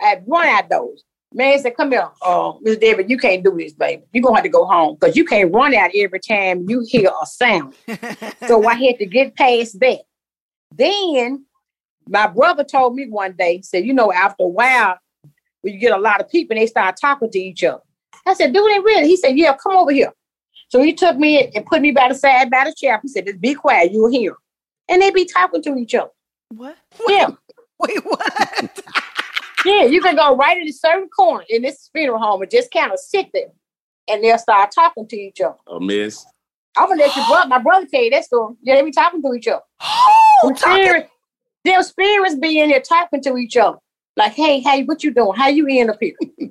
I'd 0.00 0.24
run 0.26 0.48
out 0.48 0.70
those. 0.70 1.04
Man 1.36 1.58
said, 1.58 1.76
"Come 1.76 1.90
here, 1.90 2.08
oh, 2.22 2.60
Miss 2.62 2.76
David. 2.78 3.10
You 3.10 3.18
can't 3.18 3.42
do 3.44 3.54
this, 3.56 3.72
baby. 3.72 4.04
You're 4.12 4.22
gonna 4.22 4.36
have 4.36 4.44
to 4.44 4.48
go 4.48 4.64
home 4.64 4.96
because 4.98 5.16
you 5.16 5.24
can't 5.24 5.52
run 5.52 5.74
out 5.74 5.90
every 5.94 6.20
time 6.20 6.64
you 6.68 6.84
hear 6.88 7.10
a 7.20 7.26
sound." 7.26 7.74
so 8.46 8.66
I 8.66 8.74
had 8.74 8.98
to 9.00 9.06
get 9.06 9.34
past 9.36 9.78
that. 9.80 10.00
Then 10.76 11.44
my 12.08 12.26
brother 12.26 12.64
told 12.64 12.94
me 12.94 13.06
one 13.08 13.32
day, 13.32 13.60
said, 13.62 13.84
"You 13.84 13.92
know, 13.94 14.12
after 14.12 14.44
a 14.44 14.48
while, 14.48 14.98
when 15.62 15.74
you 15.74 15.80
get 15.80 15.92
a 15.92 16.00
lot 16.00 16.20
of 16.20 16.28
people, 16.28 16.56
they 16.56 16.66
start 16.66 16.96
talking 17.00 17.30
to 17.30 17.38
each 17.38 17.64
other." 17.64 17.82
I 18.26 18.34
said, 18.34 18.52
"Do 18.52 18.62
they 18.70 18.80
really?" 18.80 19.08
He 19.08 19.16
said, 19.16 19.36
"Yeah, 19.36 19.56
come 19.56 19.76
over 19.76 19.92
here." 19.92 20.12
So 20.68 20.82
he 20.82 20.92
took 20.92 21.16
me 21.16 21.50
and 21.54 21.64
put 21.66 21.82
me 21.82 21.90
by 21.92 22.08
the 22.08 22.14
side 22.14 22.50
by 22.50 22.64
the 22.64 22.74
chair. 22.74 22.98
He 23.02 23.08
said, 23.08 23.26
"Just 23.26 23.40
be 23.40 23.54
quiet. 23.54 23.92
You'll 23.92 24.10
hear." 24.10 24.34
And 24.88 25.00
they 25.00 25.10
be 25.10 25.24
talking 25.24 25.62
to 25.62 25.76
each 25.76 25.94
other. 25.94 26.10
what? 26.50 26.76
Yeah, 27.08 27.30
Wait, 27.80 28.04
what? 28.04 28.80
yeah. 29.64 29.84
You 29.84 30.00
can 30.00 30.14
go 30.16 30.36
right 30.36 30.56
in 30.60 30.68
a 30.68 30.72
certain 30.72 31.08
corner 31.08 31.44
in 31.48 31.62
this 31.62 31.88
funeral 31.92 32.18
home 32.20 32.42
and 32.42 32.50
just 32.50 32.70
kind 32.70 32.92
of 32.92 32.98
sit 32.98 33.28
there, 33.32 33.48
and 34.08 34.22
they'll 34.22 34.38
start 34.38 34.70
talking 34.74 35.06
to 35.08 35.16
each 35.16 35.40
other. 35.40 35.56
Oh, 35.66 35.76
a 35.76 35.80
mess. 35.80 36.24
I'm 36.76 36.88
gonna 36.88 37.02
let 37.02 37.14
your 37.16 37.26
brother, 37.28 37.48
my 37.48 37.58
brother, 37.58 37.86
tell 37.86 38.02
you 38.02 38.10
that 38.10 38.24
story. 38.24 38.54
Yeah, 38.62 38.74
they 38.76 38.82
be 38.82 38.90
talking 38.90 39.22
to 39.22 39.32
each 39.34 39.46
other. 39.48 39.62
oh, 39.80 40.40
Them 40.48 40.54
talking- 40.56 40.84
spirits, 40.84 41.10
them 41.64 41.82
spirits 41.82 42.36
be 42.36 42.60
in 42.60 42.70
there 42.70 42.80
talking 42.80 43.22
to 43.22 43.36
each 43.36 43.56
other. 43.56 43.78
Like, 44.16 44.32
hey, 44.32 44.60
hey, 44.60 44.84
what 44.84 45.02
you 45.02 45.12
doing? 45.12 45.36
How 45.36 45.48
you 45.48 45.66
end 45.68 45.90
up 45.90 45.98
here? 46.00 46.14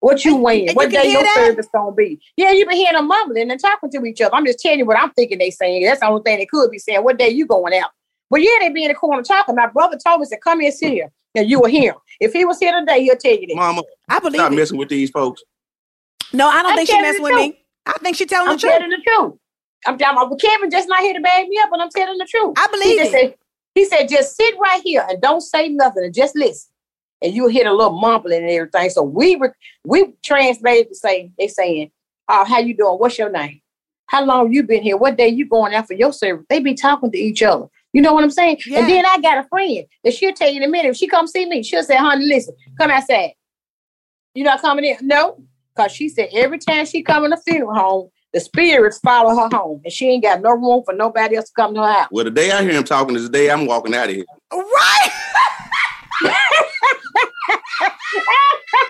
What 0.00 0.24
you 0.24 0.36
weighing? 0.36 0.68
and 0.68 0.76
What 0.76 0.92
you 0.92 0.98
day 1.02 1.10
your 1.10 1.22
that? 1.24 1.34
service 1.48 1.68
gonna 1.74 1.92
be? 1.92 2.20
Yeah, 2.36 2.52
you 2.52 2.64
been 2.66 2.76
hearing 2.76 2.94
them 2.94 3.08
mumbling 3.08 3.50
and 3.50 3.60
talking 3.60 3.90
to 3.90 4.04
each 4.04 4.20
other. 4.20 4.34
I'm 4.34 4.46
just 4.46 4.60
telling 4.60 4.78
you 4.78 4.86
what 4.86 4.96
I'm 4.98 5.10
thinking 5.10 5.38
they 5.38 5.50
saying. 5.50 5.84
That's 5.84 6.00
the 6.00 6.06
only 6.06 6.22
thing 6.22 6.38
they 6.38 6.46
could 6.46 6.70
be 6.70 6.78
saying. 6.78 7.02
What 7.02 7.18
day 7.18 7.30
you 7.30 7.46
going 7.46 7.74
out? 7.74 7.90
But 8.30 8.42
yeah, 8.42 8.50
they 8.60 8.70
be 8.70 8.84
in 8.84 8.88
the 8.88 8.94
corner 8.94 9.22
talking. 9.22 9.56
My 9.56 9.66
brother 9.66 9.98
told 10.06 10.20
me 10.20 10.26
to 10.28 10.36
come 10.38 10.60
here, 10.60 10.70
sit 10.70 10.92
here, 10.92 11.10
and 11.34 11.50
you 11.50 11.58
will 11.60 11.68
hear 11.68 11.92
him. 11.92 11.98
If 12.20 12.32
he 12.32 12.44
was 12.44 12.60
here 12.60 12.78
today, 12.78 13.02
he'll 13.02 13.16
tell 13.16 13.32
you 13.32 13.48
that. 13.48 13.56
Mama, 13.56 13.82
I 14.08 14.20
believe 14.20 14.40
stop 14.40 14.52
it. 14.52 14.56
messing 14.56 14.78
with 14.78 14.88
these 14.88 15.10
folks. 15.10 15.42
No, 16.32 16.48
I 16.48 16.62
don't 16.62 16.70
I'm 16.72 16.76
think 16.76 16.88
she 16.88 16.92
telling 16.94 17.06
messing 17.06 17.22
with 17.24 17.32
truth. 17.32 17.52
me. 17.54 17.58
I 17.86 17.92
think 17.98 18.16
she 18.16 18.26
telling 18.26 18.50
I'm 18.50 18.56
the 18.56 18.60
truth. 18.60 18.72
telling 18.72 18.90
the 18.90 18.98
truth. 19.04 19.34
I'm 19.86 19.98
telling 19.98 20.16
well, 20.16 20.36
Kevin 20.36 20.70
just 20.70 20.88
not 20.88 21.00
here 21.00 21.14
to 21.14 21.20
bag 21.20 21.48
me 21.48 21.58
up, 21.58 21.70
but 21.70 21.80
I'm 21.80 21.90
telling 21.90 22.18
the 22.18 22.26
truth. 22.26 22.54
I 22.56 22.66
He 22.66 22.70
believe 22.70 22.98
just 23.00 23.12
it. 23.12 23.20
said, 23.20 23.34
he 23.78 23.84
said, 23.84 24.08
just 24.08 24.36
sit 24.36 24.54
right 24.58 24.82
here 24.82 25.06
and 25.08 25.20
don't 25.20 25.40
say 25.40 25.68
nothing 25.68 26.04
and 26.04 26.14
just 26.14 26.36
listen. 26.36 26.70
And 27.22 27.34
you'll 27.34 27.48
hear 27.48 27.66
a 27.66 27.72
little 27.72 27.98
mumbling 27.98 28.42
and 28.42 28.50
everything. 28.50 28.90
So 28.90 29.02
we 29.02 29.36
were 29.36 29.56
we 29.84 30.12
translated 30.22 30.88
to 30.88 30.94
say, 30.94 31.32
they 31.38 31.48
saying, 31.48 31.90
uh, 32.28 32.44
how 32.44 32.58
you 32.58 32.76
doing? 32.76 32.98
What's 32.98 33.18
your 33.18 33.30
name? 33.30 33.60
How 34.06 34.24
long 34.24 34.52
you 34.52 34.62
been 34.62 34.82
here? 34.82 34.96
What 34.96 35.16
day 35.16 35.28
you 35.28 35.46
going 35.46 35.74
out 35.74 35.86
for 35.86 35.94
your 35.94 36.12
service? 36.12 36.46
They 36.48 36.60
be 36.60 36.74
talking 36.74 37.10
to 37.10 37.18
each 37.18 37.42
other. 37.42 37.66
You 37.92 38.02
know 38.02 38.12
what 38.12 38.24
I'm 38.24 38.30
saying? 38.30 38.58
Yeah. 38.66 38.80
And 38.80 38.88
then 38.88 39.04
I 39.06 39.20
got 39.20 39.38
a 39.38 39.48
friend 39.48 39.84
that 40.04 40.14
she'll 40.14 40.34
tell 40.34 40.50
you 40.50 40.58
in 40.58 40.68
a 40.68 40.70
minute. 40.70 40.90
If 40.90 40.96
she 40.96 41.08
come 41.08 41.26
see 41.26 41.46
me, 41.46 41.62
she'll 41.62 41.82
say, 41.82 41.96
honey, 41.96 42.26
listen, 42.26 42.54
come 42.78 42.90
outside. 42.90 43.32
You 44.34 44.44
not 44.44 44.60
coming 44.60 44.84
in? 44.84 44.96
No. 45.02 45.42
Because 45.74 45.92
she 45.92 46.08
said 46.08 46.28
every 46.32 46.58
time 46.58 46.86
she 46.86 47.02
come 47.02 47.24
in 47.24 47.30
the 47.30 47.36
funeral 47.36 47.74
home, 47.74 48.10
the 48.38 48.44
spirits 48.44 48.98
follow 49.00 49.34
her 49.34 49.48
home. 49.56 49.80
And 49.84 49.92
she 49.92 50.06
ain't 50.06 50.22
got 50.22 50.40
no 50.40 50.50
room 50.52 50.82
for 50.84 50.94
nobody 50.94 51.36
else 51.36 51.46
to 51.46 51.52
come 51.54 51.74
to 51.74 51.80
her 51.80 51.92
house. 51.92 52.08
Well, 52.12 52.24
the 52.24 52.30
day 52.30 52.52
I 52.52 52.62
hear 52.62 52.70
him 52.72 52.84
talking 52.84 53.16
is 53.16 53.24
the 53.24 53.28
day 53.30 53.50
I'm 53.50 53.66
walking 53.66 53.94
out 53.94 54.08
of 54.08 54.14
here. 54.14 54.24
Right. 54.52 55.10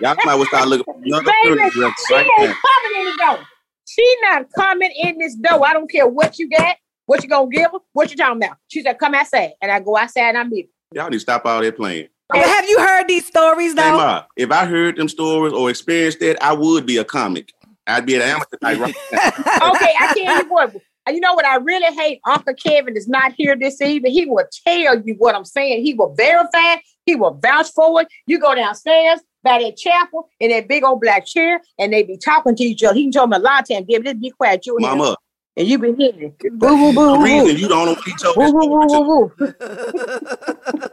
Y'all 0.01 0.17
might 0.25 0.35
well 0.35 0.45
start 0.47 0.69
looking 0.69 0.85
for 0.85 1.01
another 1.03 1.33
Baby, 1.43 1.61
she 1.71 1.81
right 2.15 2.27
ain't 2.27 2.51
now. 2.51 2.55
coming 2.67 3.01
in 3.01 3.05
the 3.07 3.17
door. 3.19 3.39
She 3.87 4.17
not 4.23 4.47
coming 4.55 4.93
in 4.97 5.19
this 5.19 5.35
door. 5.35 5.67
I 5.67 5.73
don't 5.73 5.91
care 5.91 6.07
what 6.07 6.39
you 6.39 6.49
got, 6.51 6.77
what 7.07 7.23
you 7.23 7.29
gonna 7.29 7.49
give 7.51 7.73
her, 7.73 7.79
what 7.93 8.11
you 8.11 8.17
talking 8.17 8.43
about. 8.43 8.59
She 8.69 8.83
said, 8.83 8.99
come 8.99 9.15
outside. 9.15 9.53
And 9.63 9.73
I 9.73 9.81
go 9.81 9.97
outside 9.97 10.29
and 10.29 10.39
I 10.39 10.45
meet 10.45 10.67
her. 10.67 10.71
Y'all 11.01 11.11
need 11.11 11.17
to 11.17 11.21
stop 11.21 11.47
all 11.47 11.61
that 11.63 11.77
playing. 11.77 12.09
Have 12.33 12.69
you 12.69 12.79
heard 12.79 13.09
these 13.09 13.27
stories 13.27 13.71
Hey, 13.75 13.91
though? 13.91 13.97
Ma, 13.97 14.25
if 14.37 14.51
I 14.53 14.67
heard 14.67 14.97
them 14.97 15.09
stories 15.09 15.55
or 15.55 15.71
experienced 15.71 16.21
that, 16.21 16.43
I 16.43 16.53
would 16.53 16.85
be 16.85 16.99
a 16.99 17.05
comic. 17.05 17.53
I'd 17.88 18.07
be 18.07 18.16
an 18.16 18.22
amateur 18.22 18.57
night 18.62 18.79
right 18.79 18.94
now. 19.12 19.70
Okay, 19.70 19.92
I 19.98 20.14
tell 20.14 20.42
you 20.42 20.48
what. 20.48 20.74
You 21.09 21.20
know 21.20 21.33
what 21.33 21.46
I 21.46 21.57
really 21.57 21.94
hate? 21.96 22.20
Uncle 22.27 22.55
Kevin 22.55 22.96
is 22.96 23.09
not 23.09 23.33
here 23.33 23.57
this 23.57 23.81
evening. 23.81 24.12
He 24.12 24.27
will 24.27 24.44
tell 24.66 25.01
you 25.03 25.14
what 25.16 25.35
I'm 25.35 25.44
saying. 25.44 25.83
He 25.83 25.94
will 25.94 26.14
verify. 26.14 26.77
He 27.07 27.14
will 27.14 27.33
vouch 27.42 27.68
for 27.74 28.03
it. 28.03 28.09
You 28.27 28.38
go 28.38 28.55
downstairs 28.55 29.20
by 29.42 29.62
that 29.62 29.79
chapel 29.79 30.29
in 30.38 30.51
that 30.51 30.68
big 30.68 30.85
old 30.85 31.01
black 31.01 31.24
chair, 31.24 31.62
and 31.79 31.92
they 31.92 32.03
be 32.03 32.18
talking 32.18 32.55
to 32.57 32.62
each 32.62 32.85
other. 32.85 32.94
He 32.94 33.05
can 33.05 33.12
tell 33.12 33.27
me 33.27 33.38
a 33.38 33.40
lot 33.40 33.62
of 33.62 33.68
times, 33.68 33.87
David, 33.88 34.05
just 34.05 34.20
be 34.20 34.31
quiet. 34.31 34.66
You 34.66 34.77
and 34.77 34.85
him." 34.85 34.98
Mama, 34.98 35.16
and 35.57 35.66
you 35.66 35.79
been 35.79 35.96
hearing 35.96 36.22
it. 36.22 36.38
Boo, 36.38 36.51
boo, 36.59 36.77
boo, 36.77 36.92
the 36.92 36.92
boo, 36.92 37.16
boo. 37.16 37.24
reason 37.24 37.57
you 37.57 37.68
don't 37.68 37.87
know 37.87 37.92
what 37.94 38.05
he 38.05 38.14
told 38.14 38.37
Woo, 38.37 38.44
this 38.44 38.53
woo, 38.53 38.68
woo, 38.68 39.33
story 39.37 40.83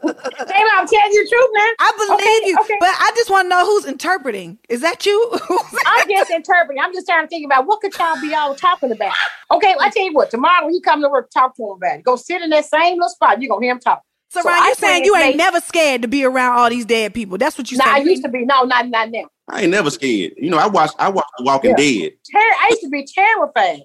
woo, 0.66 0.70
to- 0.70 0.74
woo. 0.74 0.78
Baby, 0.78 0.80
I'm 0.82 0.88
telling 0.88 1.14
you 1.14 1.24
the 1.24 1.30
truth, 1.30 1.50
man. 1.54 1.74
I 1.80 1.92
believe 1.98 2.20
Okay, 2.20 2.50
you, 2.50 2.58
okay. 2.62 2.78
but 2.80 2.90
I 2.90 3.12
just 3.16 3.30
want 3.30 3.46
to 3.46 3.50
know 3.50 3.66
who's 3.66 3.86
interpreting. 3.86 4.58
Is 4.70 4.82
that 4.82 5.06
you? 5.06 5.32
I'm 5.86 6.10
just 6.10 6.32
interpreting. 6.32 6.82
I'm 6.84 6.94
just 6.94 7.08
trying 7.08 7.24
to 7.24 7.28
think 7.28 7.46
about 7.46 7.66
what 7.68 7.82
could 7.82 7.98
y'all 7.98 8.20
be 8.22 8.34
all 8.34 8.56
talking 8.56 8.92
about. 8.92 9.14
Okay, 9.52 9.76
I 9.80 9.90
tell 9.90 10.04
you 10.06 10.14
what. 10.14 10.30
Tomorrow 10.32 10.66
when 10.66 10.74
he 10.74 10.82
come 10.82 11.02
to 11.02 11.10
work, 11.10 11.30
talk 11.32 11.56
to 11.58 11.64
him 11.64 11.70
about 11.72 12.00
it. 12.00 12.04
Go 12.04 12.16
sit 12.16 12.42
in 12.42 12.50
that 12.50 12.66
same 12.66 12.96
little 12.96 13.10
spot. 13.10 13.42
You're 13.42 13.50
gonna 13.50 13.64
hear 13.66 13.72
him 13.74 13.80
talk. 13.80 14.02
so, 14.30 14.42
So 14.42 14.50
Ryan, 14.50 14.62
I 14.64 14.66
you're 14.68 14.76
saying 14.76 15.06
you 15.06 15.16
ain't 15.16 15.34
they- 15.34 15.38
never 15.38 15.62
scared 15.62 16.02
to 16.02 16.08
be 16.08 16.24
around 16.26 16.58
all 16.58 16.70
these 16.70 16.86
dead 16.86 17.14
people. 17.14 17.38
That's 17.38 17.58
what 17.58 17.72
you 17.72 17.78
Now 17.78 17.86
I 17.94 17.98
used 18.00 18.24
to 18.24 18.30
be. 18.30 18.46
No, 18.46 18.64
not 18.64 18.88
not 18.90 19.12
now. 19.12 19.26
I 19.50 19.62
ain't 19.62 19.72
never 19.72 19.92
scared. 19.92 20.34
You 20.38 20.50
know, 20.50 20.58
I 20.58 20.68
watched 20.68 20.96
I 20.98 21.10
watched 21.10 21.30
The 21.38 21.44
Walking 21.44 21.72
Yeah. 21.72 21.76
Dead. 21.78 22.12
Ter- 22.32 22.40
I 22.40 22.68
used 22.72 22.82
to 22.82 22.90
be 22.90 23.06
terrified. 23.06 23.84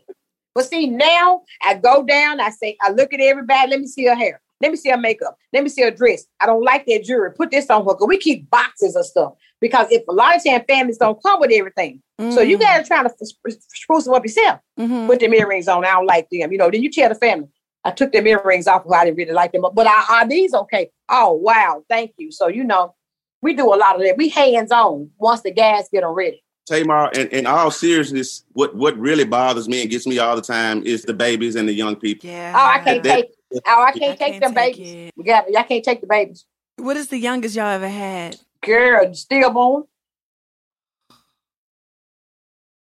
But 0.55 0.67
see, 0.67 0.89
now 0.89 1.43
I 1.63 1.75
go 1.75 2.03
down, 2.03 2.41
I 2.41 2.51
say, 2.51 2.77
I 2.81 2.91
look 2.91 3.13
at 3.13 3.21
everybody, 3.21 3.71
let 3.71 3.81
me 3.81 3.87
see 3.87 4.07
her 4.07 4.17
hair. 4.17 4.41
Let 4.61 4.71
me 4.73 4.77
see 4.77 4.91
her 4.91 4.97
makeup. 4.99 5.37
Let 5.53 5.63
me 5.63 5.71
see 5.71 5.83
her 5.83 5.91
dress. 5.91 6.25
I 6.39 6.47
don't 6.47 6.63
like 6.63 6.85
that 6.87 7.05
jewelry. 7.05 7.33
Put 7.33 7.51
this 7.51 7.69
on 7.71 7.85
her. 7.87 7.95
Cause 7.95 8.07
we 8.09 8.19
keep 8.19 8.51
boxes 8.51 8.95
of 8.95 9.07
stuff. 9.07 9.33
Because 9.61 9.87
if 9.91 10.03
a 10.09 10.13
lot 10.13 10.37
of 10.37 10.45
times 10.45 10.65
families 10.69 10.99
don't 10.99 11.23
come 11.23 11.41
with 11.41 11.51
everything. 11.53 12.03
So 12.19 12.43
you 12.43 12.59
gotta 12.59 12.85
try 12.85 13.03
to 13.03 13.09
f- 13.09 13.55
spruce 13.71 14.05
them 14.05 14.13
up 14.13 14.23
yourself. 14.23 14.61
Mhm. 14.79 15.07
Put 15.07 15.21
them 15.21 15.33
earrings 15.33 15.69
on. 15.69 15.87
I 15.87 15.93
don't 15.93 16.05
like 16.07 16.29
them. 16.31 16.53
You 16.53 16.59
know, 16.59 16.71
then 16.71 16.83
you 16.83 16.91
tell 16.91 17.09
the 17.09 17.15
family. 17.15 17.49
I 17.83 17.93
took 17.93 18.13
them 18.13 18.27
earrings 18.27 18.67
off 18.67 18.83
because 18.83 18.99
I 19.01 19.05
didn't 19.07 19.17
really 19.17 19.33
like 19.33 19.53
them. 19.53 19.65
But 19.73 19.87
are, 19.87 20.05
are 20.11 20.29
these 20.29 20.53
okay? 20.53 20.91
Oh 21.09 21.33
wow, 21.33 21.83
thank 21.89 22.13
you. 22.19 22.31
So 22.31 22.49
you 22.49 22.63
know, 22.65 22.95
we 23.41 23.55
do 23.55 23.65
a 23.73 23.77
lot 23.77 23.97
of 23.97 24.03
that. 24.03 24.19
We 24.19 24.29
hands 24.29 24.71
on 24.71 25.11
once 25.19 25.41
the 25.41 25.51
guys 25.51 25.89
get 25.91 26.03
them 26.03 26.11
ready. 26.13 26.43
Tamar, 26.67 27.11
in, 27.15 27.29
in 27.29 27.47
all 27.47 27.71
seriousness, 27.71 28.45
what, 28.53 28.77
what 28.77 28.97
really 28.99 29.25
bothers 29.25 29.67
me 29.67 29.81
and 29.81 29.91
gets 29.91 30.07
me 30.07 30.19
all 30.19 30.37
the 30.37 30.43
time 30.43 30.83
is 30.85 31.03
the 31.03 31.15
babies 31.15 31.57
and 31.57 31.67
the 31.67 31.73
young 31.73 31.97
people. 31.97 32.29
Yeah. 32.29 32.53
Oh, 32.55 32.65
I 32.65 32.79
can't 32.85 33.03
that- 33.03 33.15
take. 33.17 33.31
Oh, 33.67 33.83
I 33.83 33.93
can't 33.93 34.13
I 34.13 34.17
take 34.17 34.19
can't 34.19 34.43
them 34.43 34.55
take 34.55 34.77
babies. 34.77 34.93
it. 34.95 35.15
We 35.17 35.25
got. 35.25 35.51
Y'all 35.51 35.65
can't 35.65 35.85
take 35.85 36.01
the 36.01 36.07
babies. 36.07 36.45
What 36.77 36.97
is 36.97 37.09
the 37.09 37.19
youngest 37.19 37.57
y'all 37.57 37.67
ever 37.67 37.89
had? 37.89 38.37
Girl, 38.63 39.13
stillborn. 39.15 39.85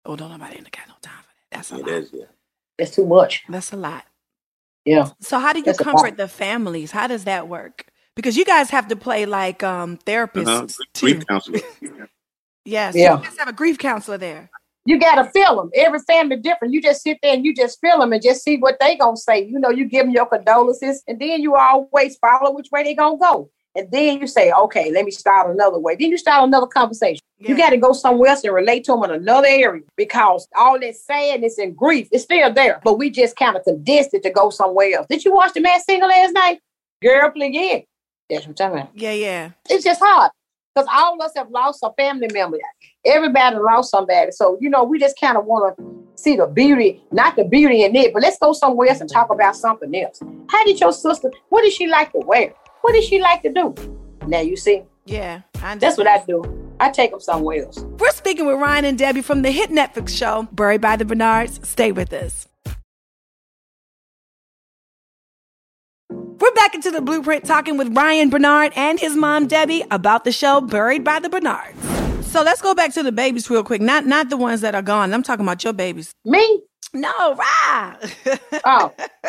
Oh, 0.05 0.15
don't 0.15 0.29
nobody 0.31 0.57
ain't 0.57 0.71
got 0.71 0.87
no 0.87 0.95
time 1.01 1.21
for 1.23 1.27
that. 1.27 1.57
That's 1.57 1.71
a 1.71 1.75
Yeah, 1.75 1.81
lot. 1.81 1.89
that's, 1.89 2.13
yeah. 2.13 2.25
That's 2.77 2.91
too 2.95 3.05
much. 3.05 3.43
That's 3.49 3.71
a 3.73 3.77
lot. 3.77 4.05
Yeah. 4.85 5.09
So 5.19 5.39
how 5.39 5.53
do 5.53 5.59
you 5.59 5.65
That's 5.65 5.79
comfort 5.79 6.17
the 6.17 6.27
families? 6.27 6.91
How 6.91 7.07
does 7.07 7.23
that 7.23 7.47
work? 7.47 7.87
Because 8.15 8.37
you 8.37 8.45
guys 8.45 8.69
have 8.69 8.87
to 8.89 8.95
play 8.95 9.25
like 9.25 9.63
um 9.63 9.97
therapists 9.97 10.47
Uh-huh. 10.47 10.67
Grief 10.99 11.25
counselor. 11.27 11.59
Yes. 12.67 12.95
so 12.95 12.99
Yeah. 12.99 13.17
you 13.17 13.23
guys 13.23 13.37
have 13.37 13.47
a 13.47 13.53
grief 13.53 13.77
counselor 13.77 14.17
there. 14.17 14.49
You 14.85 14.99
gotta 14.99 15.29
feel 15.31 15.55
them. 15.55 15.71
Every 15.73 15.99
family 15.99 16.37
different. 16.37 16.73
You 16.73 16.81
just 16.81 17.01
sit 17.01 17.17
there 17.23 17.33
and 17.33 17.43
you 17.43 17.55
just 17.55 17.81
feel 17.81 17.99
them 17.99 18.13
and 18.13 18.21
just 18.21 18.43
see 18.43 18.57
what 18.57 18.77
they 18.79 18.95
gonna 18.95 19.17
say. 19.17 19.43
You 19.43 19.59
know, 19.59 19.71
you 19.71 19.85
give 19.85 20.05
them 20.05 20.13
your 20.13 20.27
condolences, 20.27 21.03
and 21.07 21.19
then 21.19 21.41
you 21.41 21.55
always 21.55 22.17
follow 22.17 22.53
which 22.53 22.69
way 22.71 22.83
they 22.83 22.93
gonna 22.93 23.17
go. 23.17 23.49
And 23.75 23.91
then 23.91 24.21
you 24.21 24.27
say, 24.27 24.51
okay, 24.51 24.91
let 24.91 25.03
me 25.03 25.11
start 25.11 25.51
another 25.51 25.79
way. 25.79 25.97
Then 25.99 26.09
you 26.09 26.17
start 26.17 26.47
another 26.47 26.67
conversation. 26.67 27.19
You 27.39 27.57
got 27.57 27.71
to 27.71 27.77
go 27.77 27.91
somewhere 27.91 28.29
else 28.29 28.45
and 28.45 28.53
relate 28.53 28.85
to 28.85 28.93
them 28.93 29.03
in 29.03 29.11
another 29.11 29.49
area 29.49 29.83
because 29.97 30.47
all 30.55 30.79
that 30.79 30.95
sadness 30.95 31.57
and 31.57 31.75
grief 31.75 32.07
is 32.13 32.23
still 32.23 32.53
there. 32.53 32.79
But 32.85 32.97
we 32.97 33.09
just 33.09 33.35
kind 33.35 33.57
of 33.57 33.65
condensed 33.65 34.13
it 34.13 34.23
to 34.23 34.29
go 34.29 34.49
somewhere 34.49 34.95
else. 34.95 35.07
Did 35.09 35.25
you 35.25 35.33
watch 35.33 35.51
the 35.51 35.59
man 35.59 35.81
single 35.81 36.07
last 36.07 36.31
night? 36.31 36.59
Girl, 37.01 37.29
play 37.31 37.47
again. 37.47 37.83
That's 38.29 38.43
what 38.43 38.51
I'm 38.51 38.55
talking 38.55 38.79
about. 38.79 38.91
Yeah, 38.97 39.11
yeah. 39.11 39.49
It's 39.69 39.83
just 39.83 40.01
hard 40.01 40.31
because 40.75 40.87
all 40.93 41.13
of 41.15 41.21
us 41.21 41.31
have 41.35 41.49
lost 41.51 41.79
a 41.83 41.91
family 41.93 42.27
member. 42.33 42.57
Everybody 43.05 43.55
lost 43.57 43.91
somebody. 43.91 44.31
So, 44.31 44.57
you 44.59 44.69
know, 44.69 44.83
we 44.83 44.99
just 44.99 45.19
kind 45.19 45.37
of 45.37 45.45
want 45.45 45.77
to 45.77 45.83
see 46.21 46.35
the 46.35 46.47
beauty, 46.47 47.01
not 47.11 47.35
the 47.35 47.45
beauty 47.45 47.83
in 47.83 47.95
it, 47.95 48.13
but 48.13 48.21
let's 48.21 48.37
go 48.37 48.51
somewhere 48.53 48.89
else 48.89 48.99
and 49.01 49.09
talk 49.09 49.29
about 49.29 49.55
something 49.55 49.95
else. 49.95 50.19
How 50.49 50.63
did 50.65 50.79
your 50.79 50.91
sister, 50.91 51.31
what 51.49 51.61
did 51.61 51.73
she 51.73 51.87
like 51.87 52.11
to 52.11 52.19
wear? 52.19 52.53
What 52.81 52.93
did 52.93 53.03
she 53.03 53.21
like 53.21 53.41
to 53.43 53.51
do? 53.51 53.73
Now, 54.27 54.41
you 54.41 54.57
see, 54.57 54.83
Yeah. 55.05 55.41
I 55.61 55.75
that's 55.75 55.97
what. 55.97 56.07
I 56.07 56.23
do. 56.25 56.43
I 56.79 56.89
take 56.89 57.11
them 57.11 57.21
somewhere 57.21 57.63
else. 57.65 57.79
We're 57.99 58.11
speaking 58.11 58.45
with 58.45 58.57
Ryan 58.59 58.85
and 58.85 58.97
Debbie 58.97 59.21
from 59.21 59.43
the 59.43 59.51
hit 59.51 59.69
Netflix 59.69 60.09
show, 60.09 60.47
Buried 60.51 60.81
by 60.81 60.97
the 60.97 61.05
Bernards. 61.05 61.67
Stay 61.67 61.91
with 61.91 62.11
us. 62.11 62.47
We're 66.45 66.51
back 66.51 66.75
into 66.75 66.91
the 66.91 67.01
blueprint 67.01 67.43
talking 67.43 67.75
with 67.75 67.97
Ryan 67.97 68.29
Bernard 68.29 68.71
and 68.75 68.99
his 68.99 69.15
mom 69.15 69.47
Debbie 69.47 69.83
about 69.89 70.25
the 70.25 70.31
show 70.31 70.61
Buried 70.61 71.03
by 71.03 71.17
the 71.17 71.27
Bernards. 71.27 71.75
So 72.27 72.43
let's 72.43 72.61
go 72.61 72.75
back 72.75 72.93
to 72.93 73.01
the 73.01 73.11
babies 73.11 73.49
real 73.49 73.63
quick. 73.63 73.81
Not 73.81 74.05
not 74.05 74.29
the 74.29 74.37
ones 74.37 74.61
that 74.61 74.75
are 74.75 74.83
gone. 74.83 75.11
I'm 75.11 75.23
talking 75.23 75.43
about 75.43 75.63
your 75.63 75.73
babies. 75.73 76.13
Me? 76.23 76.61
No, 76.93 77.11
Ryan. 77.33 77.97
Oh, 78.63 78.93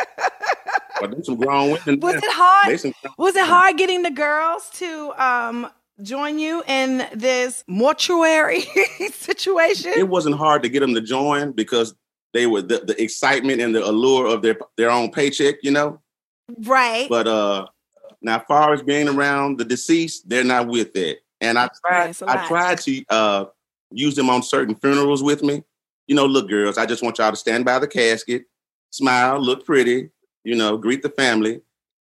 But 1.00 1.10
there's 1.10 1.24
some 1.24 1.36
grown 1.36 1.70
women. 1.70 2.00
Was 2.00 2.16
it 2.16 2.24
hard? 2.26 2.94
Was 3.16 3.34
it 3.34 3.46
hard 3.46 3.78
getting 3.78 4.02
the 4.02 4.10
girls 4.10 4.68
to 4.74 5.14
um 5.16 5.70
join 6.02 6.38
you 6.38 6.62
in 6.66 7.06
this 7.14 7.64
mortuary 7.66 8.60
situation? 9.12 9.94
it 9.96 10.10
wasn't 10.10 10.36
hard 10.36 10.62
to 10.64 10.68
get 10.68 10.80
them 10.80 10.92
to 10.92 11.00
join 11.00 11.52
because 11.52 11.94
they 12.34 12.46
were 12.46 12.60
the, 12.60 12.80
the 12.80 13.02
excitement 13.02 13.62
and 13.62 13.74
the 13.74 13.82
allure 13.82 14.26
of 14.26 14.42
their 14.42 14.58
their 14.76 14.90
own 14.90 15.10
paycheck, 15.10 15.54
you 15.62 15.70
know. 15.70 16.02
Right. 16.64 17.08
But 17.08 17.26
uh 17.28 17.66
now, 18.22 18.38
far 18.48 18.72
as 18.72 18.82
being 18.82 19.08
around 19.08 19.58
the 19.58 19.64
deceased, 19.64 20.28
they're 20.28 20.42
not 20.44 20.66
with 20.68 20.96
it. 20.96 21.18
And 21.40 21.58
I 21.58 21.64
Yeah, 21.64 21.68
tried, 21.86 22.10
it's 22.10 22.22
a 22.22 22.26
I 22.26 22.34
lot. 22.36 22.46
tried 22.48 22.78
to 22.80 23.04
uh 23.10 23.44
use 23.92 24.16
them 24.16 24.30
on 24.30 24.42
certain 24.42 24.74
funerals 24.74 25.22
with 25.22 25.42
me. 25.42 25.62
You 26.06 26.14
know, 26.16 26.26
look, 26.26 26.48
girls, 26.48 26.78
I 26.78 26.86
just 26.86 27.02
want 27.02 27.18
y'all 27.18 27.30
to 27.30 27.36
stand 27.36 27.64
by 27.64 27.78
the 27.78 27.88
casket, 27.88 28.44
smile, 28.90 29.38
look 29.40 29.64
pretty, 29.66 30.10
you 30.44 30.54
know, 30.54 30.76
greet 30.76 31.02
the 31.02 31.10
family. 31.10 31.60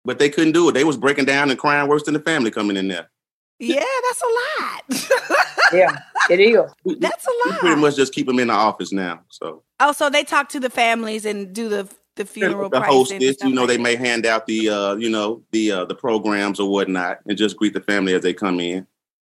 But 0.04 0.18
they 0.18 0.30
couldn't 0.30 0.52
do 0.52 0.68
it. 0.68 0.72
They 0.72 0.84
was 0.84 0.96
breaking 0.96 1.26
down 1.26 1.50
and 1.50 1.58
crying 1.58 1.86
worse 1.88 2.04
than 2.04 2.14
the 2.14 2.20
family 2.20 2.50
coming 2.50 2.76
in 2.78 2.88
there. 2.88 3.10
yeah, 3.58 3.84
that's 4.08 4.22
a 4.22 4.26
lot. 4.62 5.38
yeah, 5.74 5.96
it 6.30 6.40
is. 6.40 6.98
That's 6.98 7.26
a 7.26 7.30
lot. 7.30 7.44
we 7.44 7.58
pretty 7.58 7.80
much 7.80 7.96
just 7.96 8.14
keep 8.14 8.26
them 8.26 8.38
in 8.38 8.48
the 8.48 8.54
office 8.54 8.92
now. 8.92 9.20
So 9.28 9.62
Oh, 9.78 9.92
so 9.92 10.08
they 10.08 10.24
talk 10.24 10.48
to 10.50 10.60
the 10.60 10.70
families 10.70 11.26
and 11.26 11.52
do 11.54 11.68
the 11.68 11.86
the 12.16 12.24
funeral. 12.24 12.68
the 12.68 12.80
hostess, 12.80 13.36
you 13.42 13.50
know, 13.50 13.62
like 13.62 13.68
they 13.68 13.76
that. 13.76 13.82
may 13.82 13.96
hand 13.96 14.26
out 14.26 14.46
the 14.46 14.68
uh, 14.68 14.94
you 14.96 15.08
know, 15.10 15.42
the 15.52 15.72
uh 15.72 15.84
the 15.84 15.94
programs 15.94 16.60
or 16.60 16.68
whatnot 16.70 17.18
and 17.26 17.36
just 17.38 17.56
greet 17.56 17.72
the 17.74 17.80
family 17.80 18.14
as 18.14 18.22
they 18.22 18.34
come 18.34 18.60
in. 18.60 18.86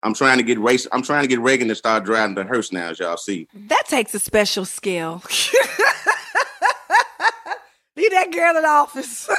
I'm 0.03 0.13
trying 0.15 0.37
to 0.37 0.45
get 0.45 0.59
race. 0.59 0.87
I'm 0.93 1.03
trying 1.03 1.23
to 1.23 1.29
get 1.29 1.41
Reagan 1.41 1.69
to 1.69 1.75
start 1.75 2.05
driving 2.05 2.35
the 2.35 2.45
hearse 2.45 2.73
now, 2.73 2.89
as 2.91 2.99
y'all 2.99 3.17
see. 3.17 3.49
That 3.55 3.85
takes 3.89 4.15
a 4.15 4.19
special 4.19 4.65
skill. 4.67 5.23
Leave 7.97 8.11
that 8.11 8.33
girl 8.33 8.57
in 8.57 8.65
office. 8.65 9.31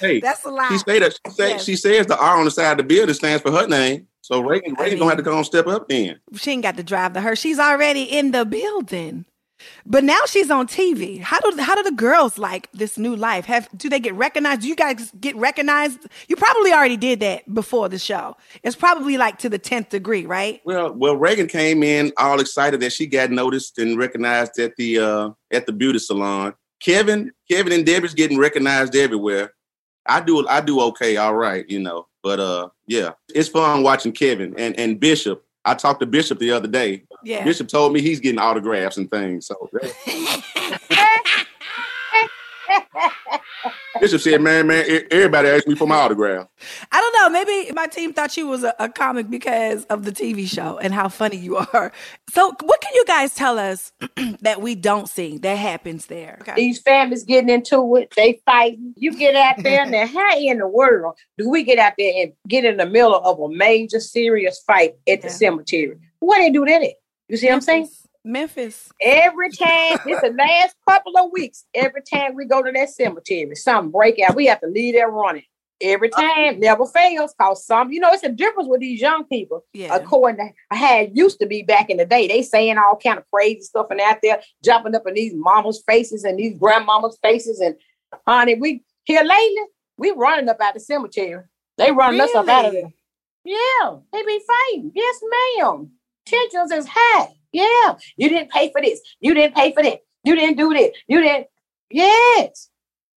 Hey, 0.00 0.18
That's 0.18 0.44
a 0.44 0.50
lie. 0.50 0.68
she 0.70 0.78
say 0.78 0.98
that 0.98 1.12
she, 1.12 1.32
say, 1.32 1.48
Yes. 1.50 1.64
she 1.64 1.76
says 1.76 2.06
the 2.06 2.18
R 2.18 2.36
on 2.38 2.44
the 2.44 2.50
side 2.50 2.72
of 2.72 2.78
the 2.78 2.82
building 2.82 3.14
stands 3.14 3.42
for 3.42 3.52
her 3.52 3.68
name. 3.68 4.08
So 4.22 4.40
Reagan, 4.40 4.74
I 4.78 4.82
Reagan 4.82 4.98
gonna 4.98 5.10
have 5.12 5.18
to 5.18 5.22
go 5.22 5.36
and 5.36 5.46
step 5.46 5.66
up 5.68 5.88
then. 5.88 6.18
she 6.36 6.50
ain't 6.50 6.62
got 6.64 6.76
to 6.76 6.82
drive 6.82 7.14
the 7.14 7.20
her. 7.20 7.36
She's 7.36 7.60
already 7.60 8.02
in 8.02 8.32
the 8.32 8.44
building. 8.44 9.24
But 9.84 10.04
now 10.04 10.20
she's 10.26 10.50
on 10.50 10.66
TV. 10.66 11.20
How 11.20 11.40
do 11.40 11.60
how 11.60 11.74
do 11.74 11.82
the 11.82 11.92
girls 11.92 12.38
like 12.38 12.70
this 12.72 12.98
new 12.98 13.16
life? 13.16 13.44
Have 13.46 13.68
do 13.76 13.88
they 13.88 14.00
get 14.00 14.14
recognized? 14.14 14.62
Do 14.62 14.68
you 14.68 14.76
guys 14.76 15.10
get 15.20 15.36
recognized? 15.36 16.06
You 16.28 16.36
probably 16.36 16.72
already 16.72 16.96
did 16.96 17.20
that 17.20 17.52
before 17.52 17.88
the 17.88 17.98
show. 17.98 18.36
It's 18.62 18.76
probably 18.76 19.16
like 19.18 19.38
to 19.38 19.48
the 19.48 19.58
tenth 19.58 19.90
degree, 19.90 20.26
right? 20.26 20.60
Well, 20.64 20.92
well, 20.92 21.16
Reagan 21.16 21.48
came 21.48 21.82
in 21.82 22.12
all 22.16 22.40
excited 22.40 22.80
that 22.80 22.92
she 22.92 23.06
got 23.06 23.30
noticed 23.30 23.78
and 23.78 23.98
recognized 23.98 24.58
at 24.58 24.76
the 24.76 24.98
uh, 24.98 25.30
at 25.52 25.66
the 25.66 25.72
beauty 25.72 25.98
salon. 25.98 26.54
Kevin, 26.80 27.30
Kevin 27.48 27.72
and 27.72 27.86
Debbie's 27.86 28.14
getting 28.14 28.38
recognized 28.38 28.96
everywhere. 28.96 29.52
I 30.06 30.20
do 30.20 30.46
I 30.48 30.60
do 30.60 30.80
okay, 30.80 31.16
all 31.16 31.34
right, 31.34 31.68
you 31.68 31.78
know. 31.78 32.08
But 32.22 32.40
uh, 32.40 32.68
yeah, 32.86 33.12
it's 33.34 33.48
fun 33.48 33.82
watching 33.82 34.12
Kevin 34.12 34.54
and 34.58 34.78
and 34.78 34.98
Bishop. 34.98 35.44
I 35.64 35.74
talked 35.74 36.00
to 36.00 36.06
Bishop 36.06 36.38
the 36.38 36.50
other 36.50 36.68
day. 36.68 37.04
Yeah. 37.24 37.44
Bishop 37.44 37.68
told 37.68 37.92
me 37.92 38.00
he's 38.00 38.20
getting 38.20 38.38
autographs 38.38 38.96
and 38.96 39.10
things. 39.10 39.46
So 39.46 39.70
Bishop 44.00 44.20
said, 44.20 44.40
"Man, 44.40 44.66
man, 44.66 44.84
everybody 45.10 45.48
asked 45.48 45.68
me 45.68 45.76
for 45.76 45.86
my 45.86 45.96
autograph." 45.96 46.48
I 46.90 47.00
don't 47.00 47.14
know. 47.20 47.30
Maybe 47.30 47.72
my 47.72 47.86
team 47.86 48.12
thought 48.12 48.36
you 48.36 48.48
was 48.48 48.64
a, 48.64 48.74
a 48.80 48.88
comic 48.88 49.30
because 49.30 49.84
of 49.84 50.04
the 50.04 50.10
TV 50.10 50.48
show 50.48 50.78
and 50.78 50.92
how 50.92 51.08
funny 51.08 51.36
you 51.36 51.56
are. 51.56 51.92
So, 52.30 52.52
what 52.62 52.80
can 52.80 52.92
you 52.94 53.04
guys 53.06 53.34
tell 53.34 53.58
us 53.58 53.92
that 54.40 54.60
we 54.60 54.74
don't 54.74 55.08
see 55.08 55.38
that 55.38 55.54
happens 55.54 56.06
there? 56.06 56.38
Okay. 56.40 56.54
These 56.56 56.80
families 56.80 57.22
getting 57.22 57.50
into 57.50 57.94
it, 57.96 58.12
they 58.16 58.40
fighting. 58.44 58.92
You 58.96 59.16
get 59.16 59.36
out 59.36 59.62
there, 59.62 59.86
now 59.86 60.06
how 60.06 60.36
in 60.36 60.58
the 60.58 60.66
world 60.66 61.16
do 61.38 61.48
we 61.48 61.62
get 61.62 61.78
out 61.78 61.92
there 61.96 62.12
and 62.24 62.32
get 62.48 62.64
in 62.64 62.78
the 62.78 62.86
middle 62.86 63.14
of 63.14 63.38
a 63.38 63.54
major 63.54 64.00
serious 64.00 64.60
fight 64.66 64.94
at 65.06 65.22
the 65.22 65.30
cemetery? 65.30 65.96
What 66.18 66.38
they 66.38 66.50
do 66.50 66.64
that 66.64 66.82
at? 66.82 66.94
You 67.32 67.38
see 67.38 67.46
what 67.46 67.54
I'm 67.54 67.60
saying? 67.62 67.88
Memphis. 68.26 68.90
Every 69.00 69.50
time, 69.52 69.98
it's 70.04 70.20
the 70.20 70.34
last 70.38 70.76
couple 70.86 71.16
of 71.16 71.32
weeks, 71.32 71.64
every 71.72 72.02
time 72.02 72.34
we 72.34 72.44
go 72.44 72.62
to 72.62 72.70
that 72.70 72.90
cemetery, 72.90 73.56
something 73.56 73.90
break 73.90 74.20
out. 74.20 74.36
We 74.36 74.46
have 74.46 74.60
to 74.60 74.66
leave 74.66 74.92
there 74.92 75.08
running. 75.08 75.44
Every 75.80 76.12
uh, 76.12 76.20
time, 76.20 76.60
never 76.60 76.84
fails. 76.84 77.34
Cause 77.40 77.66
some, 77.66 77.90
you 77.90 78.00
know, 78.00 78.12
it's 78.12 78.22
a 78.22 78.28
difference 78.28 78.68
with 78.68 78.82
these 78.82 79.00
young 79.00 79.24
people. 79.24 79.64
Yeah. 79.72 79.96
According 79.96 80.46
to 80.46 80.76
how 80.76 80.98
it 80.98 81.12
used 81.14 81.40
to 81.40 81.46
be 81.46 81.62
back 81.62 81.88
in 81.88 81.96
the 81.96 82.04
day, 82.04 82.28
they 82.28 82.42
saying 82.42 82.76
all 82.76 82.98
kind 83.02 83.18
of 83.18 83.24
crazy 83.32 83.62
stuff 83.62 83.86
and 83.88 83.98
out 83.98 84.18
there 84.22 84.42
jumping 84.62 84.94
up 84.94 85.06
in 85.06 85.14
these 85.14 85.32
mamas' 85.34 85.82
faces 85.86 86.24
and 86.24 86.38
these 86.38 86.54
grandmamas' 86.58 87.16
faces. 87.22 87.60
And 87.60 87.76
honey, 88.26 88.56
we 88.56 88.84
here 89.04 89.24
lately, 89.24 89.62
we 89.96 90.10
running 90.10 90.50
up 90.50 90.60
out 90.60 90.74
the 90.74 90.80
cemetery. 90.80 91.44
They 91.78 91.92
running 91.92 92.20
us 92.20 92.34
up 92.34 92.46
out 92.46 92.66
of 92.66 92.72
there. 92.72 92.92
Yeah, 93.42 93.96
they 94.12 94.22
be 94.22 94.38
fighting. 94.46 94.92
Yes, 94.94 95.20
ma'am. 95.58 95.92
Tensions 96.26 96.70
is 96.72 96.86
high. 96.90 97.28
Yeah, 97.52 97.96
you 98.16 98.28
didn't 98.28 98.50
pay 98.50 98.70
for 98.72 98.80
this. 98.80 99.00
You 99.20 99.34
didn't 99.34 99.54
pay 99.54 99.72
for 99.72 99.82
that. 99.82 100.00
You 100.24 100.34
didn't 100.34 100.56
do 100.56 100.72
this. 100.72 100.96
You 101.06 101.20
didn't. 101.20 101.46
Yes, 101.90 102.70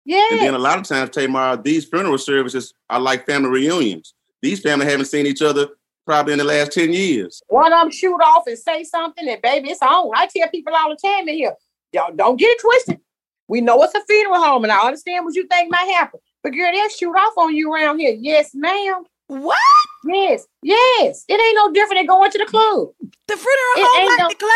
yes. 0.06 0.32
And 0.32 0.42
then 0.42 0.54
a 0.56 0.60
lot 0.60 0.80
of 0.80 0.86
times, 0.86 1.12
Tamar, 1.12 1.58
these 1.58 1.86
funeral 1.86 2.18
services 2.18 2.74
are 2.90 3.00
like 3.00 3.26
family 3.26 3.50
reunions. 3.50 4.16
These 4.42 4.62
families 4.62 4.90
haven't 4.90 5.06
seen 5.06 5.28
each 5.28 5.42
other 5.42 5.68
probably 6.06 6.34
in 6.34 6.40
the 6.40 6.46
last 6.46 6.74
10 6.74 6.92
years. 6.92 7.42
One 7.48 7.72
of 7.72 7.80
them 7.80 7.92
shoot 7.92 8.20
off 8.20 8.48
and 8.48 8.58
say 8.58 8.84
something, 8.84 9.28
and 9.28 9.42
baby, 9.42 9.70
it's 9.70 9.82
on. 9.82 10.12
I 10.16 10.28
tell 10.28 10.50
people 10.50 10.74
all 10.76 10.90
the 10.90 10.98
time 10.98 11.28
in 11.28 11.36
here, 11.36 11.54
y'all 11.92 12.14
don't 12.16 12.38
get 12.38 12.48
it 12.48 12.62
twisted. 12.62 13.00
We 13.48 13.62
know 13.62 13.82
it's 13.84 13.94
a 13.94 14.04
funeral 14.06 14.42
home, 14.42 14.64
and 14.64 14.72
I 14.74 14.86
understand 14.86 15.26
what 15.26 15.36
you 15.36 15.46
think 15.48 15.70
might 15.72 15.94
happen. 15.94 16.20
But 16.42 16.54
girl, 16.54 16.72
they'll 16.72 16.90
shoot 16.90 17.16
off 17.16 17.38
on 17.38 17.56
you 17.56 17.72
around 17.72 18.00
here. 18.00 18.18
Yes, 18.20 18.52
ma'am. 18.54 19.04
What? 19.28 19.58
Yes, 20.06 20.46
yes. 20.62 21.26
It 21.28 21.40
ain't 21.42 21.56
no 21.56 21.72
different 21.72 22.00
than 22.00 22.06
going 22.08 22.32
to 22.32 22.38
the 22.38 22.46
club. 22.46 22.90
The 23.28 23.38
funeral 23.38 23.74
It 23.78 23.86
home 23.86 24.00
ain't 24.02 24.10
like 24.12 24.20
no- 24.20 24.30
the 24.30 24.36
club? 24.36 24.52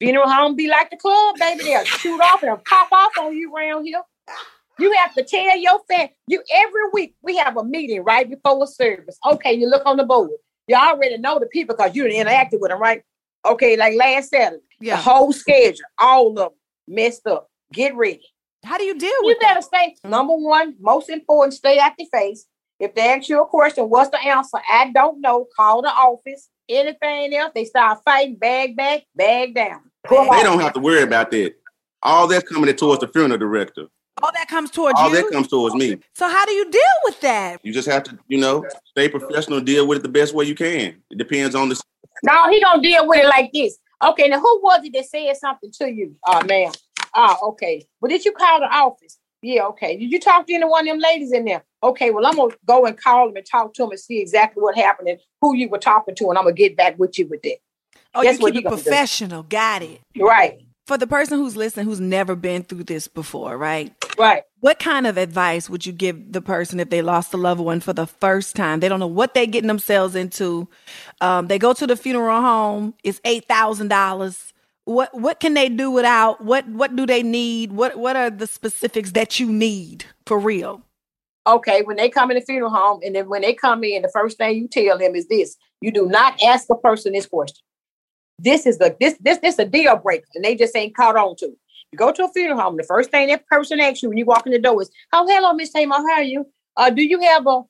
Funeral 0.00 0.28
home 0.30 0.56
be 0.56 0.66
like 0.68 0.90
the 0.90 0.96
club, 0.96 1.36
baby. 1.38 1.64
They'll 1.64 1.84
shoot 1.84 2.20
off 2.20 2.42
and 2.42 2.62
pop 2.64 2.88
off 2.90 3.12
on 3.18 3.36
you 3.36 3.54
around 3.54 3.84
here. 3.84 4.00
You 4.78 4.92
have 4.92 5.12
to 5.14 5.22
tell 5.22 5.58
your 5.58 5.80
family. 5.88 6.14
You 6.26 6.42
every 6.54 6.82
week 6.94 7.14
we 7.22 7.36
have 7.36 7.56
a 7.58 7.64
meeting 7.64 8.02
right 8.02 8.28
before 8.28 8.64
a 8.64 8.66
service. 8.66 9.18
Okay, 9.26 9.52
you 9.52 9.68
look 9.68 9.82
on 9.84 9.98
the 9.98 10.04
board. 10.04 10.30
You 10.68 10.76
already 10.76 11.18
know 11.18 11.38
the 11.38 11.46
people 11.46 11.76
because 11.76 11.94
you 11.94 12.04
interacted 12.04 12.60
with 12.60 12.70
them, 12.70 12.80
right? 12.80 13.02
Okay, 13.44 13.76
like 13.76 13.94
last 13.94 14.30
Saturday, 14.30 14.62
the 14.78 14.86
Yeah. 14.86 14.96
whole 14.96 15.32
schedule, 15.34 15.84
all 15.98 16.28
of 16.28 16.34
them 16.36 16.48
messed 16.88 17.26
up. 17.26 17.50
Get 17.72 17.94
ready. 17.94 18.22
How 18.64 18.78
do 18.78 18.84
you 18.84 18.94
deal 18.98 19.08
You 19.10 19.20
with 19.24 19.38
that? 19.40 19.48
better 19.54 19.62
stay. 19.62 19.96
Number 20.04 20.34
one, 20.34 20.76
most 20.80 21.10
important, 21.10 21.54
stay 21.54 21.78
at 21.78 21.94
the 21.98 22.06
face. 22.10 22.46
If 22.80 22.94
they 22.94 23.10
ask 23.12 23.28
you 23.28 23.42
a 23.42 23.46
question, 23.46 23.84
what's 23.90 24.10
the 24.10 24.18
answer? 24.20 24.58
I 24.72 24.90
don't 24.92 25.20
know. 25.20 25.46
Call 25.54 25.82
the 25.82 25.88
office. 25.90 26.48
Anything 26.68 27.34
else, 27.34 27.52
they 27.54 27.64
start 27.66 27.98
fighting. 28.04 28.36
Bag 28.36 28.74
back, 28.76 29.02
bag 29.14 29.54
down. 29.54 29.82
Go 30.08 30.22
They 30.24 30.30
on. 30.30 30.44
don't 30.44 30.60
have 30.60 30.72
to 30.72 30.80
worry 30.80 31.02
about 31.02 31.30
that. 31.32 31.54
All 32.02 32.26
that's 32.26 32.48
coming 32.48 32.74
towards 32.74 33.00
the 33.00 33.08
funeral 33.08 33.38
director. 33.38 33.86
All 34.22 34.30
that 34.32 34.48
comes 34.48 34.70
towards 34.70 34.98
All 34.98 35.10
you. 35.10 35.16
that 35.22 35.30
comes 35.30 35.48
towards 35.48 35.74
me. 35.74 35.98
so 36.14 36.28
how 36.28 36.44
do 36.46 36.52
you 36.52 36.70
deal 36.70 36.80
with 37.04 37.20
that? 37.20 37.60
You 37.62 37.72
just 37.72 37.88
have 37.88 38.02
to, 38.04 38.18
you 38.28 38.38
know, 38.38 38.64
stay 38.86 39.08
professional, 39.08 39.60
deal 39.60 39.86
with 39.86 39.98
it 39.98 40.02
the 40.02 40.08
best 40.08 40.32
way 40.34 40.44
you 40.46 40.54
can. 40.54 41.02
It 41.10 41.18
depends 41.18 41.54
on 41.54 41.68
the 41.68 41.80
No, 42.22 42.48
he 42.50 42.60
don't 42.60 42.82
deal 42.82 43.06
with 43.06 43.20
it 43.20 43.26
like 43.28 43.50
this. 43.52 43.78
Okay, 44.02 44.28
now 44.28 44.40
who 44.40 44.60
was 44.62 44.80
it 44.84 44.92
that 44.94 45.06
said 45.06 45.36
something 45.36 45.70
to 45.72 45.90
you? 45.90 46.16
Oh, 46.26 46.42
ma'am. 46.44 46.72
Oh, 47.14 47.36
okay. 47.50 47.86
Well, 48.00 48.08
did 48.08 48.24
you 48.24 48.32
call 48.32 48.60
the 48.60 48.66
office? 48.66 49.18
Yeah, 49.42 49.66
okay. 49.68 49.96
Did 49.96 50.12
you 50.12 50.20
talk 50.20 50.46
to 50.46 50.54
any 50.54 50.64
one 50.64 50.86
of 50.86 50.92
them 50.92 51.00
ladies 51.00 51.32
in 51.32 51.44
there? 51.46 51.64
Okay, 51.82 52.10
well, 52.10 52.26
I'm 52.26 52.36
gonna 52.36 52.54
go 52.66 52.84
and 52.84 53.00
call 53.00 53.26
them 53.26 53.36
and 53.36 53.46
talk 53.46 53.72
to 53.74 53.82
them 53.82 53.90
and 53.90 54.00
see 54.00 54.20
exactly 54.20 54.62
what 54.62 54.76
happened 54.76 55.08
and 55.08 55.18
who 55.40 55.54
you 55.54 55.68
were 55.68 55.78
talking 55.78 56.14
to, 56.14 56.28
and 56.28 56.36
I'm 56.36 56.44
gonna 56.44 56.54
get 56.54 56.76
back 56.76 56.98
with 56.98 57.18
you 57.18 57.26
with 57.26 57.42
that. 57.42 57.56
Oh, 58.14 58.22
Guess 58.22 58.40
you 58.40 58.52
keep 58.52 58.66
it 58.66 58.68
professional. 58.68 59.42
Got 59.44 59.82
it. 59.82 60.00
Right, 60.18 60.58
For 60.86 60.98
the 60.98 61.06
person 61.06 61.38
who's 61.38 61.56
listening 61.56 61.86
who's 61.86 62.00
never 62.00 62.34
been 62.34 62.64
through 62.64 62.84
this 62.84 63.08
before, 63.08 63.56
right? 63.56 63.94
right. 64.18 64.42
What 64.58 64.78
kind 64.78 65.06
of 65.06 65.16
advice 65.16 65.70
would 65.70 65.86
you 65.86 65.92
give 65.92 66.32
the 66.32 66.42
person 66.42 66.80
if 66.80 66.90
they 66.90 67.00
lost 67.00 67.32
a 67.32 67.38
loved 67.38 67.60
one 67.60 67.80
for 67.80 67.94
the 67.94 68.06
first 68.06 68.56
time? 68.56 68.80
They 68.80 68.88
don't 68.88 69.00
know 69.00 69.06
what 69.06 69.32
they're 69.32 69.46
getting 69.46 69.68
themselves 69.68 70.14
into. 70.14 70.68
Um, 71.22 71.46
they 71.46 71.58
go 71.58 71.72
to 71.72 71.86
the 71.86 71.96
funeral 71.96 72.42
home. 72.42 72.94
It's 73.02 73.20
eight 73.24 73.46
thousand 73.46 73.88
dollars. 73.88 74.49
What 74.84 75.14
what 75.18 75.40
can 75.40 75.54
they 75.54 75.68
do 75.68 75.90
without? 75.90 76.42
What 76.44 76.66
what 76.68 76.96
do 76.96 77.06
they 77.06 77.22
need? 77.22 77.72
What 77.72 77.98
what 77.98 78.16
are 78.16 78.30
the 78.30 78.46
specifics 78.46 79.12
that 79.12 79.38
you 79.38 79.52
need 79.52 80.06
for 80.26 80.38
real? 80.38 80.82
Okay, 81.46 81.82
when 81.82 81.96
they 81.96 82.08
come 82.08 82.30
in 82.30 82.36
the 82.36 82.42
funeral 82.42 82.70
home, 82.70 83.00
and 83.04 83.14
then 83.14 83.28
when 83.28 83.42
they 83.42 83.54
come 83.54 83.84
in, 83.84 84.02
the 84.02 84.10
first 84.12 84.36
thing 84.38 84.56
you 84.56 84.68
tell 84.68 84.98
them 84.98 85.14
is 85.14 85.28
this: 85.28 85.56
you 85.80 85.92
do 85.92 86.06
not 86.06 86.40
ask 86.42 86.66
a 86.70 86.76
person 86.76 87.12
this 87.12 87.26
question. 87.26 87.62
This 88.38 88.66
is 88.66 88.78
the 88.78 88.96
this 89.00 89.16
this 89.20 89.38
this 89.38 89.58
a 89.58 89.64
deal 89.64 89.96
breaker, 89.96 90.26
and 90.34 90.44
they 90.44 90.56
just 90.56 90.74
ain't 90.74 90.96
caught 90.96 91.16
on 91.16 91.36
to. 91.36 91.46
it. 91.46 91.58
You 91.92 91.98
go 91.98 92.12
to 92.12 92.24
a 92.24 92.32
funeral 92.32 92.60
home, 92.60 92.76
the 92.76 92.84
first 92.84 93.10
thing 93.10 93.28
that 93.28 93.46
person 93.46 93.80
asks 93.80 94.02
you 94.02 94.08
when 94.08 94.18
you 94.18 94.24
walk 94.24 94.46
in 94.46 94.52
the 94.52 94.58
door 94.58 94.80
is, 94.80 94.90
"Oh, 95.12 95.26
hello, 95.28 95.52
Miss 95.52 95.72
Tamar, 95.72 95.96
how 95.96 96.14
are 96.14 96.22
you? 96.22 96.46
Uh, 96.76 96.90
do 96.90 97.02
you 97.02 97.20
have 97.20 97.46
a 97.46 97.62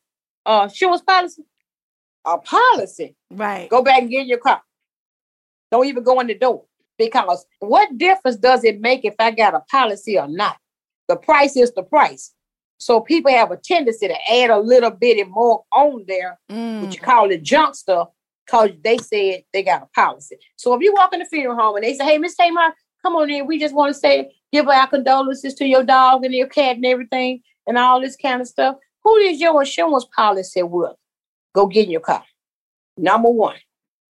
uh 0.46 0.62
insurance 0.64 1.02
policy? 1.02 1.42
A 2.24 2.38
policy? 2.38 3.16
Right. 3.30 3.68
Go 3.68 3.82
back 3.82 4.02
and 4.02 4.10
get 4.10 4.22
in 4.22 4.28
your 4.28 4.38
car. 4.38 4.62
Don't 5.70 5.86
even 5.86 6.02
go 6.02 6.20
in 6.20 6.26
the 6.26 6.34
door 6.34 6.64
because 7.00 7.44
what 7.58 7.96
difference 7.98 8.36
does 8.36 8.62
it 8.64 8.80
make 8.80 9.04
if 9.04 9.14
I 9.18 9.30
got 9.32 9.54
a 9.54 9.60
policy 9.70 10.18
or 10.18 10.28
not? 10.28 10.56
The 11.08 11.16
price 11.16 11.56
is 11.56 11.72
the 11.72 11.82
price. 11.82 12.32
So 12.78 13.00
people 13.00 13.30
have 13.32 13.50
a 13.50 13.56
tendency 13.56 14.08
to 14.08 14.16
add 14.32 14.50
a 14.50 14.58
little 14.58 14.90
bit 14.90 15.26
more 15.28 15.64
on 15.72 16.04
there, 16.06 16.38
Mm. 16.50 16.82
what 16.82 16.94
you 16.94 17.00
call 17.00 17.30
it 17.30 17.42
junk 17.42 17.74
stuff, 17.74 18.08
because 18.46 18.70
they 18.82 18.98
said 18.98 19.42
they 19.52 19.62
got 19.62 19.82
a 19.82 19.86
policy. 19.94 20.36
So 20.56 20.74
if 20.74 20.80
you 20.82 20.92
walk 20.94 21.12
in 21.12 21.18
the 21.20 21.26
funeral 21.26 21.56
home 21.56 21.76
and 21.76 21.84
they 21.84 21.94
say, 21.94 22.04
Hey, 22.04 22.18
Miss 22.18 22.36
Tamar, 22.36 22.74
come 23.02 23.16
on 23.16 23.30
in. 23.30 23.46
We 23.46 23.58
just 23.58 23.74
want 23.74 23.92
to 23.94 23.98
say, 23.98 24.32
give 24.52 24.68
our 24.68 24.86
condolences 24.86 25.54
to 25.54 25.66
your 25.66 25.84
dog 25.84 26.24
and 26.24 26.34
your 26.34 26.46
cat 26.48 26.76
and 26.76 26.86
everything 26.86 27.42
and 27.66 27.76
all 27.78 28.00
this 28.00 28.16
kind 28.16 28.40
of 28.40 28.48
stuff. 28.48 28.76
Who 29.04 29.16
is 29.16 29.40
your 29.40 29.60
insurance 29.60 30.06
policy 30.14 30.62
with? 30.62 30.92
Go 31.54 31.66
get 31.66 31.84
in 31.86 31.90
your 31.90 32.00
car. 32.00 32.24
Number 32.96 33.30
one, 33.30 33.56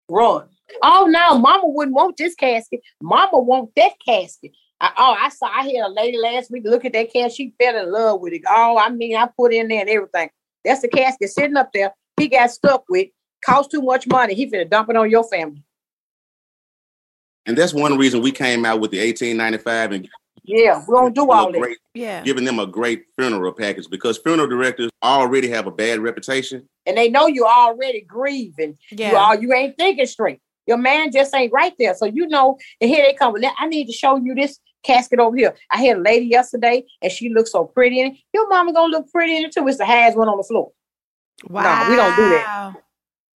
run. 0.08 0.48
Oh 0.82 1.06
no, 1.08 1.38
mama 1.38 1.62
wouldn't 1.66 1.94
want 1.96 2.16
this 2.16 2.34
casket. 2.34 2.80
Mama 3.02 3.40
want 3.40 3.70
that 3.76 3.92
casket. 4.04 4.52
I, 4.80 4.90
oh, 4.96 5.16
I 5.18 5.28
saw 5.30 5.46
I 5.48 5.62
had 5.62 5.86
a 5.86 5.88
lady 5.88 6.18
last 6.18 6.50
week 6.50 6.62
look 6.64 6.84
at 6.84 6.92
that 6.92 7.12
casket. 7.12 7.32
She 7.32 7.54
fell 7.60 7.76
in 7.82 7.90
love 7.92 8.20
with 8.20 8.32
it. 8.32 8.42
Oh, 8.48 8.78
I 8.78 8.90
mean, 8.90 9.16
I 9.16 9.28
put 9.36 9.52
in 9.52 9.68
there 9.68 9.80
and 9.80 9.88
everything. 9.88 10.30
That's 10.64 10.82
the 10.82 10.88
casket 10.88 11.30
sitting 11.30 11.56
up 11.56 11.70
there. 11.72 11.92
He 12.18 12.28
got 12.28 12.50
stuck 12.50 12.84
with. 12.88 13.08
Cost 13.44 13.70
too 13.70 13.82
much 13.82 14.06
money. 14.08 14.34
He 14.34 14.50
finna 14.50 14.68
dump 14.68 14.90
it 14.90 14.96
on 14.96 15.08
your 15.10 15.22
family. 15.22 15.62
And 17.46 17.56
that's 17.56 17.72
one 17.72 17.96
reason 17.96 18.20
we 18.20 18.32
came 18.32 18.64
out 18.64 18.80
with 18.80 18.90
the 18.90 18.98
1895 18.98 19.92
and 19.92 20.08
Yeah, 20.44 20.84
we 20.86 20.94
don't 20.94 21.14
do 21.14 21.22
them 21.22 21.30
a 21.30 21.32
all 21.32 21.52
that. 21.52 21.60
great, 21.60 21.78
Yeah. 21.94 22.22
giving 22.22 22.44
them 22.44 22.58
a 22.58 22.66
great 22.66 23.04
funeral 23.18 23.52
package 23.52 23.88
because 23.88 24.18
funeral 24.18 24.48
directors 24.48 24.90
already 25.02 25.48
have 25.50 25.66
a 25.66 25.70
bad 25.70 26.00
reputation. 26.00 26.68
And 26.84 26.96
they 26.96 27.08
know 27.08 27.26
you're 27.26 27.46
already 27.46 28.00
grieving. 28.02 28.76
Yeah. 28.90 29.10
You 29.12 29.16
all 29.16 29.34
you 29.36 29.52
ain't 29.52 29.76
thinking 29.78 30.06
straight. 30.06 30.40
Your 30.68 30.76
man 30.76 31.10
just 31.10 31.34
ain't 31.34 31.52
right 31.52 31.72
there. 31.78 31.94
So 31.94 32.04
you 32.04 32.28
know, 32.28 32.58
and 32.80 32.90
here 32.90 33.04
they 33.04 33.14
come. 33.14 33.34
I 33.58 33.66
need 33.66 33.86
to 33.86 33.92
show 33.92 34.16
you 34.16 34.34
this 34.34 34.60
casket 34.84 35.18
over 35.18 35.36
here. 35.36 35.56
I 35.70 35.78
had 35.78 35.96
a 35.96 36.00
lady 36.00 36.26
yesterday 36.26 36.84
and 37.02 37.10
she 37.10 37.30
looked 37.30 37.48
so 37.48 37.64
pretty 37.64 38.00
in 38.00 38.12
it. 38.12 38.18
Your 38.34 38.48
mama 38.48 38.72
gonna 38.72 38.92
look 38.92 39.10
pretty 39.10 39.36
in 39.36 39.44
it 39.44 39.52
too. 39.52 39.66
It's 39.66 39.78
the 39.78 39.86
has 39.86 40.14
one 40.14 40.28
on 40.28 40.36
the 40.36 40.44
floor. 40.44 40.70
wow. 41.48 41.88
we 41.90 41.96
don't 41.96 42.16
do 42.16 42.28
that. 42.28 42.74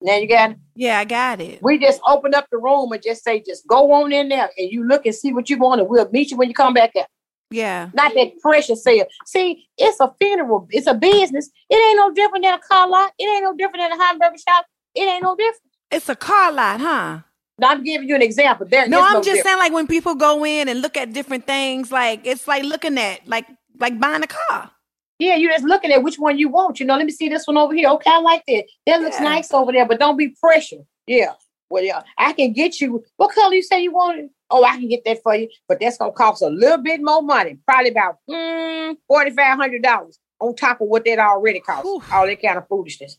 Now 0.03 0.17
you 0.17 0.29
got 0.29 0.53
it. 0.53 0.57
Yeah, 0.75 0.99
I 0.99 1.05
got 1.05 1.41
it. 1.41 1.63
We 1.63 1.79
just 1.79 2.01
open 2.07 2.35
up 2.35 2.47
the 2.51 2.59
room 2.59 2.91
and 2.93 3.03
just 3.03 3.23
say, 3.23 3.43
just 3.47 3.67
go 3.67 3.93
on 3.93 4.13
in 4.13 4.29
there 4.29 4.51
and 4.57 4.71
you 4.71 4.87
look 4.87 5.07
and 5.07 5.15
see 5.15 5.33
what 5.33 5.51
you 5.51 5.59
want, 5.59 5.81
and 5.81 5.89
we'll 5.89 6.11
meet 6.11 6.31
you 6.31 6.37
when 6.37 6.49
you 6.49 6.55
come 6.55 6.75
back 6.75 6.97
out. 6.97 7.07
Yeah. 7.51 7.91
Not 7.95 8.15
that 8.15 8.39
pressure 8.41 8.77
sale. 8.77 9.07
See, 9.27 9.69
it's 9.77 10.01
a 10.01 10.13
funeral, 10.19 10.69
it's 10.71 10.87
a 10.87 10.95
business. 10.95 11.51
It 11.69 11.75
ain't 11.77 11.99
no 11.99 12.13
different 12.13 12.45
than 12.45 12.55
a 12.55 12.59
car 12.61 12.89
lot. 12.89 13.13
It 13.19 13.25
ain't 13.25 13.43
no 13.43 13.55
different 13.55 13.83
than 13.83 13.93
a 13.93 14.03
hamburger 14.03 14.39
shop. 14.39 14.67
It 14.95 15.03
ain't 15.03 15.23
no 15.23 15.37
different. 15.37 15.70
It's 15.91 16.09
a 16.09 16.17
car 16.17 16.53
lot, 16.53 16.81
huh? 16.81 17.21
I'm 17.63 17.85
giving 17.85 18.09
you 18.09 18.15
an 18.15 18.23
example. 18.23 18.67
There, 18.67 18.89
No, 18.89 19.01
I'm 19.03 19.17
just 19.17 19.25
different. 19.25 19.45
saying 19.47 19.59
like 19.59 19.73
when 19.73 19.87
people 19.87 20.15
go 20.15 20.45
in 20.47 20.69
and 20.69 20.81
look 20.81 20.97
at 20.97 21.13
different 21.13 21.47
things, 21.47 21.93
like 21.93 22.27
it's 22.27 22.49
like 22.49 22.65
looking 22.65 22.97
at 22.99 23.27
like 23.29 23.47
like 23.79 23.99
buying 24.01 24.23
a 24.23 24.27
car. 24.27 24.71
Yeah, 25.19 25.35
you're 25.37 25.53
just 25.53 25.65
looking 25.65 25.93
at 25.93 26.03
which 26.03 26.17
one 26.19 26.39
you 26.39 26.49
want. 26.49 26.81
You 26.81 26.87
know, 26.87 26.97
let 26.97 27.05
me 27.05 27.13
see 27.13 27.29
this 27.29 27.47
one 27.47 27.59
over 27.59 27.75
here. 27.75 27.91
Okay, 27.91 28.11
I 28.11 28.21
like 28.21 28.43
that. 28.49 28.65
That 28.87 29.03
looks 29.03 29.19
Yeah. 29.19 29.25
nice 29.25 29.53
over 29.53 29.73
there, 29.73 29.85
but 29.87 29.99
don't 30.01 30.17
be 30.17 30.29
pressured. 30.43 30.87
Yeah. 31.07 31.35
Well, 31.69 31.85
yeah, 31.85 32.03
I 32.17 32.33
can 32.33 32.53
get 32.55 32.81
you. 32.81 33.05
What 33.17 33.35
color 33.35 33.55
you 33.55 33.63
say 33.63 33.83
you 33.83 33.93
wanted? 33.93 34.31
Oh, 34.49 34.65
I 34.65 34.77
can 34.77 34.89
get 34.89 35.05
that 35.05 35.23
for 35.23 35.35
you, 35.37 35.49
but 35.69 35.79
that's 35.81 35.99
gonna 35.99 36.13
cost 36.13 36.43
a 36.43 36.49
little 36.49 36.79
bit 36.83 37.01
more 37.03 37.23
money. 37.23 37.59
Probably 37.67 37.91
about 37.91 38.17
mm, 38.29 38.97
forty 39.07 39.31
five 39.33 39.59
hundred 39.59 39.83
dollars 39.83 40.19
on 40.41 40.57
top 40.57 40.81
of 40.81 40.89
what 40.89 41.05
that 41.05 41.19
already 41.19 41.61
costs. 41.61 41.85
Whew. 41.85 42.03
All 42.11 42.27
that 42.27 42.41
kind 42.43 42.57
of 42.59 42.67
foolishness. 42.69 43.19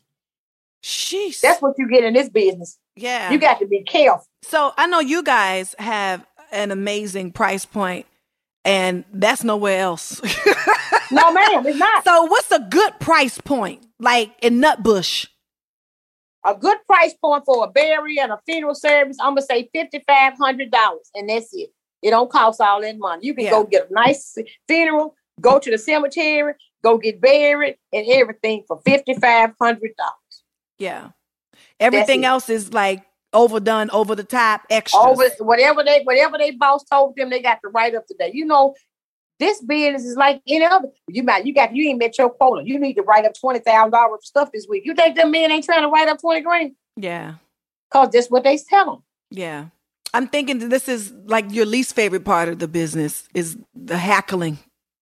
Sheesh. 0.83 1.41
That's 1.41 1.61
what 1.61 1.75
you 1.77 1.87
get 1.89 2.03
in 2.03 2.13
this 2.13 2.29
business. 2.29 2.77
yeah. 2.95 3.31
You 3.31 3.37
got 3.39 3.59
to 3.59 3.67
be 3.67 3.83
careful. 3.83 4.25
so 4.43 4.73
I 4.77 4.87
know 4.87 4.99
you 4.99 5.23
guys 5.23 5.75
have 5.79 6.25
an 6.51 6.71
amazing 6.71 7.31
price 7.31 7.65
point, 7.65 8.05
and 8.65 9.05
that's 9.13 9.43
nowhere 9.43 9.79
else. 9.81 10.21
No, 11.13 11.29
ma'am, 11.33 11.67
it's 11.67 11.77
not. 11.77 12.05
so 12.05 12.23
what's 12.23 12.49
a 12.51 12.59
good 12.69 12.97
price 13.01 13.37
point, 13.37 13.85
like 13.99 14.31
in 14.41 14.61
Nutbush? 14.61 15.27
a 16.45 16.55
good 16.55 16.77
price 16.87 17.13
point 17.21 17.43
for 17.45 17.65
a 17.65 17.67
burial 17.69 18.23
and 18.23 18.31
a 18.31 18.39
funeral 18.45 18.73
service, 18.75 19.17
I'm 19.21 19.31
gonna 19.31 19.41
say 19.41 19.69
fifty 19.73 20.01
five 20.07 20.33
hundred 20.39 20.71
dollars, 20.71 21.09
and 21.13 21.29
that's 21.29 21.49
it. 21.53 21.69
It 22.01 22.11
don't 22.11 22.31
cost 22.31 22.61
all 22.61 22.79
that 22.81 22.97
money. 22.97 23.25
You 23.27 23.33
can 23.33 23.43
Yeah. 23.43 23.49
go 23.51 23.65
get 23.65 23.89
a 23.89 23.93
nice 23.93 24.37
funeral, 24.69 25.13
go 25.41 25.59
to 25.59 25.69
the 25.69 25.77
cemetery, 25.77 26.53
go 26.81 26.97
get 26.97 27.19
buried, 27.19 27.75
and 27.91 28.05
everything 28.09 28.63
for 28.65 28.81
fifty 28.85 29.13
five 29.13 29.51
hundred 29.61 29.91
dollars. 29.97 30.13
Yeah. 30.81 31.09
Everything 31.79 32.25
else 32.25 32.49
is 32.49 32.73
like 32.73 33.03
overdone, 33.33 33.91
over 33.91 34.15
the 34.15 34.23
top, 34.23 34.63
extra. 34.69 34.99
Over 34.99 35.29
whatever 35.39 35.83
they 35.83 36.01
whatever 36.03 36.37
they 36.37 36.51
boss 36.51 36.83
told 36.83 37.15
them, 37.15 37.29
they 37.29 37.41
got 37.41 37.59
to 37.63 37.69
write 37.69 37.93
up 37.93 38.07
today. 38.07 38.31
You 38.33 38.45
know, 38.45 38.73
this 39.39 39.61
business 39.61 40.03
is 40.03 40.17
like 40.17 40.41
any 40.47 40.65
other. 40.65 40.89
You 41.07 41.21
might 41.23 41.45
you 41.45 41.53
got 41.53 41.75
you 41.75 41.87
ain't 41.87 41.99
met 41.99 42.17
your 42.17 42.31
quota. 42.31 42.63
You 42.65 42.79
need 42.79 42.95
to 42.95 43.03
write 43.03 43.25
up 43.25 43.33
twenty 43.39 43.59
thousand 43.59 43.91
dollars 43.91 44.21
for 44.21 44.25
stuff 44.25 44.51
this 44.51 44.65
week. 44.67 44.83
You 44.85 44.95
think 44.95 45.15
them 45.15 45.29
men 45.31 45.51
ain't 45.51 45.65
trying 45.65 45.83
to 45.83 45.89
write 45.89 46.07
up 46.07 46.19
twenty 46.19 46.41
grand? 46.41 46.71
Yeah. 46.95 47.35
Cause 47.91 48.09
that's 48.11 48.29
what 48.29 48.43
they 48.43 48.57
tell 48.57 48.85
them. 48.85 49.03
Yeah. 49.29 49.65
I'm 50.13 50.27
thinking 50.27 50.59
that 50.59 50.69
this 50.69 50.89
is 50.89 51.13
like 51.25 51.51
your 51.51 51.65
least 51.65 51.95
favorite 51.95 52.25
part 52.25 52.49
of 52.49 52.59
the 52.59 52.67
business 52.67 53.27
is 53.33 53.57
the 53.75 53.97
hackling 53.97 54.57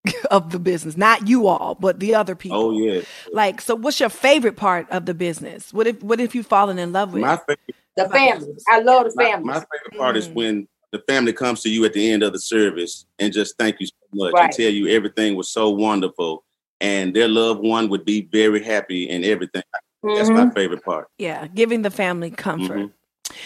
of 0.31 0.51
the 0.51 0.59
business. 0.59 0.97
Not 0.97 1.27
you 1.27 1.47
all, 1.47 1.75
but 1.75 1.99
the 1.99 2.15
other 2.15 2.35
people. 2.35 2.57
Oh 2.57 2.71
yeah, 2.71 3.01
Like, 3.31 3.61
so 3.61 3.75
what's 3.75 3.99
your 3.99 4.09
favorite 4.09 4.55
part 4.55 4.89
of 4.91 5.05
the 5.05 5.13
business? 5.13 5.73
What 5.73 5.87
if 5.87 6.01
what 6.03 6.19
if 6.19 6.33
you've 6.35 6.47
fallen 6.47 6.79
in 6.79 6.91
love 6.93 7.13
with? 7.13 7.21
my 7.21 7.37
favorite, 7.37 7.75
The 7.97 8.09
family. 8.09 8.55
I 8.69 8.79
love 8.79 9.05
the 9.05 9.11
family. 9.11 9.45
my 9.45 9.53
favorite 9.55 9.97
part 9.97 10.17
is 10.17 10.27
Mm. 10.29 10.33
when 10.35 10.67
the 10.91 10.99
family 11.07 11.33
comes 11.33 11.61
to 11.63 11.69
you 11.69 11.85
at 11.85 11.93
the 11.93 12.11
end 12.11 12.23
of 12.23 12.33
the 12.33 12.39
service 12.39 13.05
and 13.19 13.31
just 13.31 13.57
thank 13.59 13.79
you 13.79 13.85
so 13.87 13.93
much 14.13 14.33
Right. 14.33 14.45
and 14.45 14.53
tell 14.53 14.71
you 14.71 14.87
everything 14.87 15.35
was 15.35 15.49
so 15.49 15.69
wonderful 15.69 16.43
and 16.81 17.13
their 17.13 17.27
loved 17.27 17.61
one 17.61 17.89
would 17.89 18.05
be 18.05 18.21
very 18.31 18.63
happy 18.63 19.09
and 19.09 19.23
everything. 19.25 19.63
That's 20.03 20.29
Mhm. 20.29 20.33
my 20.47 20.49
favorite 20.51 20.83
part. 20.83 21.07
yeah, 21.19 21.45
giving 21.47 21.81
the 21.81 21.91
family 21.91 22.31
comfort. 22.31 22.77
Mhm. 22.77 22.91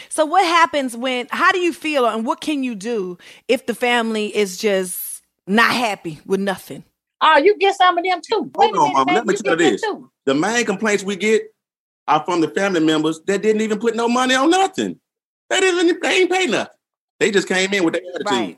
So 0.10 0.24
what 0.26 0.45
happens 0.45 0.95
when 0.95 1.28
how 1.32 1.51
do 1.51 1.58
you 1.60 1.74
feel 1.74 2.06
and 2.06 2.26
what 2.26 2.39
can 2.41 2.64
you 2.64 2.76
do 2.76 3.18
if 3.49 3.66
the 3.66 3.74
family 3.76 4.34
is 4.36 4.58
just 4.58 5.12
not 5.48 5.72
happy 5.72 6.20
with 6.26 6.39
nothing? 6.39 6.84
Oh, 7.22 7.38
you 7.38 7.58
get 7.58 7.76
some 7.76 7.98
of 7.98 8.04
them 8.04 8.20
too. 8.22 8.52
Wait 8.56 8.74
a 8.74 8.78
on, 8.78 8.94
Mama. 8.94 9.14
Let 9.14 9.26
me 9.26 9.36
tell 9.36 9.56
get 9.56 9.64
them 9.64 9.72
this. 9.74 9.82
too. 9.82 10.12
The 10.26 10.34
main 10.34 10.66
complaints 10.66 11.04
we 11.04 11.16
get 11.16 11.44
are 12.08 12.24
from 12.26 12.41
the 12.41 12.50
family 12.50 12.82
members 12.82 13.22
that 13.28 13.41
didn't 13.41 13.62
even 13.62 13.80
put 13.80 13.96
no 13.96 14.08
money 14.08 14.36
on 14.36 14.50
nothing. 14.50 15.00
They 15.50 15.60
didn't. 15.60 16.02
They 16.02 16.22
ain't 16.22 16.32
pay 16.32 16.48
nothing. 16.48 16.74
They 17.20 17.32
just 17.32 17.48
came 17.48 17.74
in 17.74 17.84
with 17.84 17.94
their 17.94 18.04
attitude. 18.14 18.28
Right. 18.28 18.58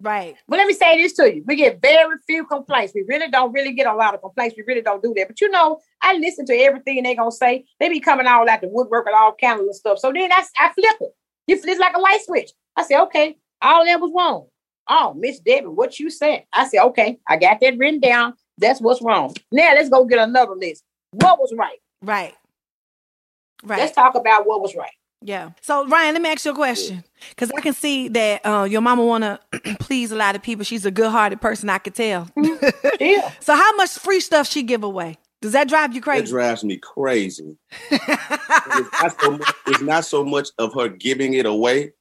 Right. 0.00 0.36
But 0.46 0.58
let 0.58 0.68
me 0.68 0.74
say 0.74 1.02
this 1.02 1.14
to 1.14 1.34
you. 1.34 1.42
We 1.46 1.56
get 1.56 1.82
very 1.82 2.16
few 2.24 2.46
complaints. 2.46 2.92
We 2.94 3.04
really 3.08 3.30
don't 3.30 3.52
really 3.52 3.72
get 3.72 3.88
a 3.88 3.94
lot 3.94 4.14
of 4.14 4.20
complaints. 4.20 4.54
We 4.56 4.62
really 4.64 4.82
don't 4.82 5.02
do 5.02 5.12
that. 5.16 5.26
But 5.26 5.40
you 5.40 5.50
know, 5.50 5.80
I 6.02 6.16
listen 6.16 6.46
to 6.46 6.54
everything 6.54 7.02
they're 7.02 7.16
gonna 7.16 7.32
say. 7.32 7.64
They 7.80 7.88
be 7.88 7.98
coming 7.98 8.26
all 8.26 8.48
out 8.48 8.60
the 8.60 8.68
woodwork 8.68 9.06
and 9.06 9.16
all 9.16 9.34
kinds 9.34 9.62
of 9.68 9.74
stuff. 9.74 9.98
So 9.98 10.12
then 10.12 10.30
I, 10.32 10.44
I 10.56 10.72
flip 10.72 10.96
it. 11.00 11.10
You 11.48 11.60
it's 11.64 11.80
like 11.80 11.96
a 11.96 12.00
light 12.00 12.20
switch. 12.24 12.50
I 12.76 12.84
say, 12.84 12.96
okay, 12.98 13.38
all 13.60 13.84
that 13.84 14.00
was 14.00 14.12
wrong. 14.14 14.46
Oh, 14.88 15.14
Miss 15.14 15.38
Debbie, 15.40 15.66
what 15.66 15.98
you 15.98 16.10
said? 16.10 16.44
I 16.52 16.66
said, 16.66 16.82
okay, 16.86 17.18
I 17.26 17.36
got 17.36 17.60
that 17.60 17.76
written 17.76 18.00
down. 18.00 18.34
That's 18.56 18.80
what's 18.80 19.02
wrong. 19.02 19.34
Now 19.52 19.74
let's 19.74 19.88
go 19.88 20.04
get 20.04 20.18
another 20.18 20.54
list. 20.54 20.82
What 21.12 21.38
was 21.38 21.52
right? 21.56 21.78
Right. 22.02 22.34
Right. 23.62 23.78
Let's 23.80 23.94
talk 23.94 24.14
about 24.14 24.46
what 24.46 24.60
was 24.60 24.74
right. 24.74 24.90
Yeah. 25.20 25.50
So 25.62 25.86
Ryan, 25.88 26.14
let 26.14 26.22
me 26.22 26.30
ask 26.30 26.44
you 26.44 26.52
a 26.52 26.54
question, 26.54 27.02
because 27.30 27.50
I 27.56 27.60
can 27.60 27.74
see 27.74 28.08
that 28.08 28.46
uh, 28.46 28.64
your 28.64 28.80
mama 28.80 29.04
want 29.04 29.24
to 29.24 29.40
please 29.80 30.12
a 30.12 30.16
lot 30.16 30.36
of 30.36 30.42
people. 30.42 30.64
She's 30.64 30.86
a 30.86 30.90
good-hearted 30.92 31.40
person. 31.40 31.68
I 31.70 31.78
could 31.78 31.94
tell. 31.94 32.28
Yeah. 33.00 33.30
so 33.40 33.54
how 33.54 33.76
much 33.76 33.90
free 33.90 34.18
stuff 34.20 34.48
she 34.48 34.62
give 34.64 34.82
away? 34.82 35.18
Does 35.40 35.52
that 35.52 35.68
drive 35.68 35.94
you 35.94 36.00
That 36.00 36.04
crazy? 36.04 36.26
drives 36.26 36.64
me 36.64 36.78
crazy. 36.78 37.56
it's, 37.90 38.92
not 39.02 39.20
so 39.20 39.30
much, 39.30 39.54
it's 39.68 39.80
not 39.82 40.04
so 40.04 40.24
much 40.24 40.48
of 40.58 40.74
her 40.74 40.88
giving 40.88 41.34
it 41.34 41.46
away. 41.46 41.92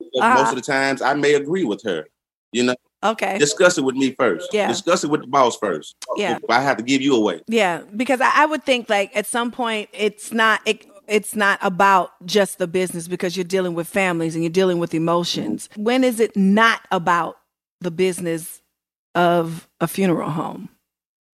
Uh-huh. 0.00 0.34
Most 0.34 0.50
of 0.50 0.56
the 0.56 0.62
times, 0.62 1.00
I 1.00 1.14
may 1.14 1.34
agree 1.34 1.64
with 1.64 1.82
her. 1.84 2.06
You 2.52 2.64
know, 2.64 2.74
okay. 3.02 3.38
discuss 3.38 3.78
it 3.78 3.84
with 3.84 3.96
me 3.96 4.12
first. 4.12 4.52
Yeah. 4.52 4.68
Discuss 4.68 5.04
it 5.04 5.10
with 5.10 5.22
the 5.22 5.26
boss 5.26 5.56
first. 5.56 5.96
Yeah. 6.16 6.36
If 6.36 6.50
I 6.50 6.60
have 6.60 6.76
to 6.76 6.82
give 6.82 7.00
you 7.00 7.16
away. 7.16 7.40
Yeah, 7.48 7.82
because 7.96 8.20
I, 8.20 8.30
I 8.34 8.46
would 8.46 8.64
think 8.64 8.88
like 8.90 9.14
at 9.16 9.26
some 9.26 9.50
point 9.50 9.88
it's 9.92 10.32
not 10.32 10.60
it, 10.66 10.86
it's 11.08 11.34
not 11.34 11.58
about 11.62 12.12
just 12.26 12.58
the 12.58 12.66
business 12.66 13.08
because 13.08 13.36
you're 13.36 13.44
dealing 13.44 13.74
with 13.74 13.88
families 13.88 14.34
and 14.34 14.44
you're 14.44 14.50
dealing 14.50 14.78
with 14.78 14.94
emotions. 14.94 15.68
When 15.76 16.04
is 16.04 16.20
it 16.20 16.36
not 16.36 16.82
about 16.90 17.36
the 17.80 17.90
business 17.90 18.62
of 19.14 19.68
a 19.80 19.88
funeral 19.88 20.30
home 20.30 20.68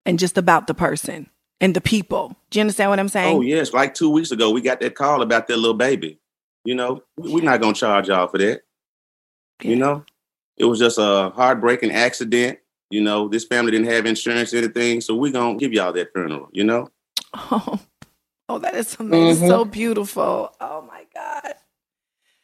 and 0.05 0.17
just 0.17 0.37
about 0.37 0.67
the 0.67 0.73
person 0.73 1.29
and 1.59 1.75
the 1.75 1.81
people? 1.81 2.35
Do 2.49 2.59
you 2.59 2.61
understand 2.61 2.91
what 2.91 2.99
I'm 2.99 3.09
saying? 3.09 3.37
Oh 3.37 3.41
yes, 3.41 3.73
like 3.73 3.93
two 3.93 4.09
weeks 4.09 4.31
ago, 4.31 4.51
we 4.51 4.61
got 4.61 4.79
that 4.79 4.95
call 4.95 5.21
about 5.21 5.47
that 5.47 5.57
little 5.57 5.77
baby. 5.77 6.19
You 6.63 6.75
know, 6.75 7.01
we're 7.17 7.43
not 7.43 7.61
gonna 7.61 7.73
charge 7.73 8.07
y'all 8.07 8.27
for 8.27 8.37
that. 8.37 8.61
You 9.61 9.75
know, 9.75 10.05
it 10.57 10.65
was 10.65 10.79
just 10.79 10.97
a 10.97 11.31
heartbreaking 11.35 11.91
accident. 11.91 12.59
You 12.89 13.01
know, 13.01 13.27
this 13.27 13.45
family 13.45 13.71
didn't 13.71 13.87
have 13.87 14.05
insurance, 14.05 14.53
or 14.53 14.57
anything, 14.57 15.01
so 15.01 15.15
we're 15.15 15.31
gonna 15.31 15.57
give 15.57 15.73
y'all 15.73 15.93
that 15.93 16.13
funeral. 16.13 16.49
You 16.51 16.63
know, 16.63 16.89
Oh, 17.33 17.79
oh, 18.49 18.59
that 18.59 18.75
is 18.75 18.95
amazing. 18.99 19.47
Mm-hmm. 19.47 19.51
So 19.51 19.65
beautiful. 19.65 20.53
Oh 20.59 20.81
my 20.87 21.05
God. 21.13 21.53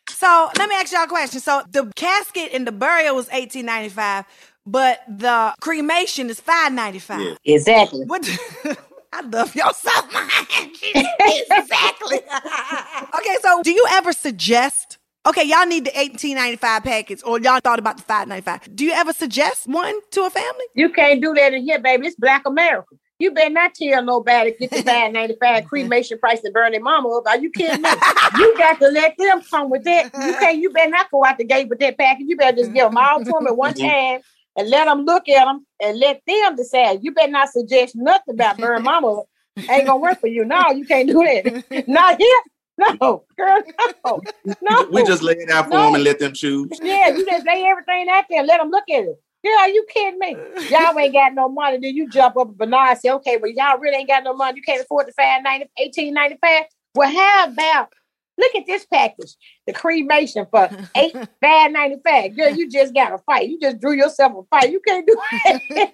So 0.09 0.49
let 0.57 0.69
me 0.69 0.75
ask 0.75 0.91
y'all 0.91 1.03
a 1.03 1.07
question. 1.07 1.39
So 1.39 1.63
the 1.69 1.91
casket 1.95 2.49
and 2.53 2.67
the 2.67 2.71
burial 2.71 3.15
was 3.15 3.29
eighteen 3.31 3.65
ninety 3.65 3.89
five, 3.89 4.25
but 4.65 4.99
the 5.07 5.53
cremation 5.61 6.29
is 6.29 6.39
five 6.39 6.73
ninety 6.73 6.99
five. 6.99 7.21
Yeah. 7.21 7.55
Exactly. 7.55 8.05
What? 8.05 8.27
I 9.13 9.21
love 9.21 9.55
y'all 9.55 9.73
so 9.73 9.91
much. 10.11 10.83
exactly. 11.51 12.17
okay, 12.17 13.37
so 13.41 13.61
do 13.61 13.71
you 13.71 13.85
ever 13.91 14.11
suggest? 14.11 14.97
Okay, 15.25 15.43
y'all 15.43 15.65
need 15.65 15.85
the 15.85 15.99
eighteen 15.99 16.35
ninety 16.35 16.57
five 16.57 16.83
package, 16.83 17.21
or 17.25 17.39
y'all 17.39 17.61
thought 17.61 17.79
about 17.79 17.95
the 17.95 18.03
five 18.03 18.27
ninety 18.27 18.43
five. 18.43 18.75
Do 18.75 18.83
you 18.83 18.91
ever 18.91 19.13
suggest 19.13 19.67
one 19.67 19.95
to 20.11 20.23
a 20.25 20.29
family? 20.29 20.65
You 20.75 20.89
can't 20.89 21.21
do 21.21 21.33
that 21.35 21.53
in 21.53 21.63
here, 21.63 21.79
baby. 21.79 22.07
It's 22.07 22.17
Black 22.17 22.45
America. 22.45 22.95
You 23.19 23.31
better 23.31 23.49
not 23.49 23.73
tell 23.73 24.03
nobody 24.03 24.53
get 24.59 24.71
the 24.71 24.83
five 24.85 25.13
ninety 25.13 25.37
five 25.39 25.63
cremation 25.63 26.19
price 26.19 26.43
and 26.43 26.53
burn 26.53 26.73
their 26.73 26.81
mama 26.81 27.07
up. 27.09 27.27
Are 27.27 27.37
you 27.37 27.49
kidding 27.51 27.81
me? 27.81 27.89
you 28.37 28.57
got 28.57 28.79
to 28.81 28.89
let 28.89 29.15
them 29.17 29.41
come 29.49 29.69
with 29.69 29.85
that. 29.85 30.05
You 30.13 30.33
can't. 30.33 30.57
You 30.57 30.69
better 30.71 30.89
not 30.89 31.09
go 31.09 31.23
out 31.23 31.37
the 31.37 31.45
gate 31.45 31.69
with 31.69 31.79
that 31.79 31.97
package. 31.97 32.25
You 32.27 32.35
better 32.35 32.57
just 32.57 32.73
give 32.73 32.89
them 32.89 32.97
all 32.97 33.19
to 33.19 33.25
them 33.25 33.47
at 33.47 33.55
one 33.55 33.73
mm-hmm. 33.75 33.87
time 33.87 34.21
and 34.57 34.69
let 34.69 34.85
them 34.85 35.05
look 35.05 35.29
at 35.29 35.45
them 35.45 35.65
and 35.81 35.99
let 35.99 36.21
them 36.27 36.57
decide. 36.57 36.99
You 37.01 37.13
better 37.13 37.31
not 37.31 37.47
suggest 37.47 37.95
nothing 37.95 38.33
about 38.33 38.57
burn 38.57 38.83
mama. 38.83 39.19
up. 39.19 39.25
Ain't 39.55 39.85
gonna 39.85 39.97
work 39.97 40.19
for 40.19 40.27
you. 40.27 40.43
No, 40.43 40.71
you 40.71 40.85
can't 40.85 41.07
do 41.07 41.13
that. 41.13 41.87
Not 41.87 42.17
here. 42.17 42.41
No, 43.01 43.23
girl. 43.37 43.61
No. 44.05 44.21
No. 44.61 44.87
we 44.91 45.03
just 45.03 45.21
lay 45.21 45.33
it 45.33 45.49
out 45.49 45.65
for 45.65 45.71
No. 45.71 45.85
them 45.85 45.95
and 45.95 46.03
let 46.03 46.19
them 46.19 46.33
choose. 46.33 46.69
Yeah, 46.81 47.09
you 47.09 47.25
just 47.25 47.45
lay 47.45 47.63
everything 47.63 48.07
out 48.09 48.25
there 48.29 48.39
and 48.39 48.47
let 48.47 48.59
them 48.59 48.69
look 48.71 48.85
at 48.89 49.03
it. 49.03 49.21
Yeah, 49.43 49.57
are 49.59 49.69
you 49.69 49.85
kidding 49.93 50.19
me? 50.19 50.37
Y'all 50.69 50.97
ain't 50.97 51.13
got 51.13 51.33
no 51.33 51.49
money. 51.49 51.77
Then 51.81 51.95
you 51.95 52.07
jump 52.09 52.37
up 52.37 52.47
and 52.47 52.57
Bernard 52.57 52.91
and 52.91 52.99
say, 52.99 53.09
okay, 53.11 53.37
well, 53.37 53.51
y'all 53.51 53.77
really 53.77 53.97
ain't 53.97 54.07
got 54.07 54.23
no 54.23 54.33
money. 54.33 54.57
You 54.57 54.63
can't 54.63 54.81
afford 54.81 55.07
the 55.07 55.11
five 55.11 55.43
ninety, 55.43 55.65
eighteen 55.77 56.13
ninety 56.13 56.37
five. 56.41 56.63
Well, 56.95 57.11
how 57.11 57.47
about 57.51 57.89
look 58.37 58.55
at 58.55 58.65
this 58.65 58.85
package, 58.85 59.35
the 59.67 59.73
cremation 59.73 60.47
for 60.49 60.69
eight 60.95 61.13
five 61.41 61.71
ninety 61.71 61.97
five. 62.05 62.35
Girl, 62.37 62.49
you 62.49 62.69
just 62.69 62.93
got 62.93 63.09
to 63.09 63.17
fight. 63.19 63.49
You 63.49 63.59
just 63.59 63.79
drew 63.81 63.91
yourself 63.93 64.33
a 64.33 64.43
fight. 64.49 64.71
You 64.71 64.79
can't 64.87 65.05
do 65.05 65.15
it. 65.45 65.93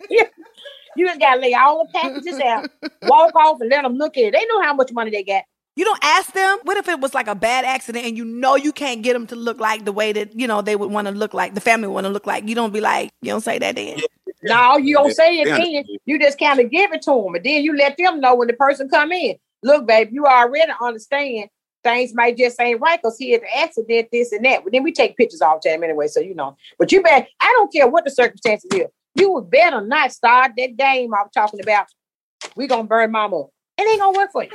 you 0.96 1.08
just 1.08 1.20
gotta 1.20 1.42
lay 1.42 1.54
all 1.56 1.86
the 1.86 1.92
packages 2.00 2.40
out, 2.40 2.70
walk 3.04 3.34
off, 3.36 3.60
and 3.62 3.70
let 3.70 3.82
them 3.82 3.96
look 3.96 4.16
at 4.18 4.26
it. 4.26 4.34
They 4.34 4.46
know 4.46 4.62
how 4.62 4.74
much 4.76 4.92
money 4.94 5.10
they 5.12 5.24
got. 5.24 5.44
You 5.80 5.86
don't 5.86 6.04
ask 6.04 6.34
them. 6.34 6.60
What 6.64 6.76
if 6.76 6.90
it 6.90 7.00
was 7.00 7.14
like 7.14 7.30
a 7.30 7.36
bad 7.36 7.64
accident 7.64 8.06
and 8.06 8.18
you 8.18 8.26
know 8.26 8.58
you 8.58 8.74
can't 8.74 9.02
get 9.02 9.14
them 9.14 9.26
to 9.28 9.36
look 9.38 9.62
like 9.62 9.86
the 9.86 9.94
way 9.94 10.12
that 10.12 10.38
you 10.38 10.46
know 10.46 10.62
they 10.62 10.76
would 10.76 10.92
want 10.92 11.08
to 11.08 11.14
look 11.14 11.34
like 11.34 11.56
the 11.56 11.62
family 11.62 11.88
want 11.88 12.06
to 12.06 12.12
look 12.12 12.28
like? 12.28 12.50
You 12.50 12.54
don't 12.54 12.74
be 12.74 12.82
like 12.82 13.12
you 13.22 13.30
don't 13.30 13.40
say 13.40 13.60
that 13.60 13.78
then. 13.78 13.98
No, 14.44 14.76
you 14.76 14.94
don't 14.94 15.14
say 15.14 15.40
it 15.40 15.46
then. 15.46 15.86
You 16.04 16.20
just 16.20 16.38
kind 16.38 16.60
of 16.60 16.70
give 16.70 16.92
it 16.92 17.02
to 17.04 17.12
them, 17.12 17.34
and 17.34 17.46
then 17.46 17.64
you 17.64 17.78
let 17.78 17.96
them 17.96 18.20
know 18.20 18.36
when 18.36 18.50
the 18.50 18.56
person 18.56 18.90
come 18.90 19.14
in. 19.14 19.38
Look, 19.64 19.88
babe, 19.88 20.10
you 20.12 20.26
already 20.26 20.70
understand 20.82 21.50
things 21.82 22.14
might 22.14 22.36
just 22.36 22.60
ain't 22.60 22.82
right 22.82 23.02
because 23.02 23.18
he 23.18 23.32
had 23.32 23.44
an 23.44 23.48
accident, 23.56 24.10
this 24.12 24.34
and 24.34 24.44
that. 24.44 24.66
But 24.66 24.74
then 24.74 24.84
we 24.84 24.92
take 24.92 25.16
pictures 25.16 25.42
all 25.42 25.62
the 25.64 25.70
time 25.70 25.82
anyway, 25.82 26.10
so 26.10 26.20
you 26.20 26.36
know. 26.36 26.58
But 26.78 26.92
you 26.92 27.02
bet 27.02 27.30
I 27.40 27.54
don't 27.54 27.72
care 27.72 27.88
what 27.88 28.04
the 28.04 28.12
circumstances 28.12 28.70
is. 28.74 28.88
You 29.16 29.32
would 29.32 29.50
better 29.50 29.80
not 29.80 30.12
start 30.12 30.52
that 30.58 30.76
game 30.76 31.14
I'm 31.14 31.30
talking 31.34 31.62
about. 31.62 31.86
We 32.58 32.68
gonna 32.68 32.84
burn 32.84 33.12
mama 33.12 33.44
up. 33.44 33.50
It 33.78 33.90
ain't 33.90 34.02
gonna 34.02 34.18
work 34.18 34.34
for 34.34 34.44
you. 34.44 34.50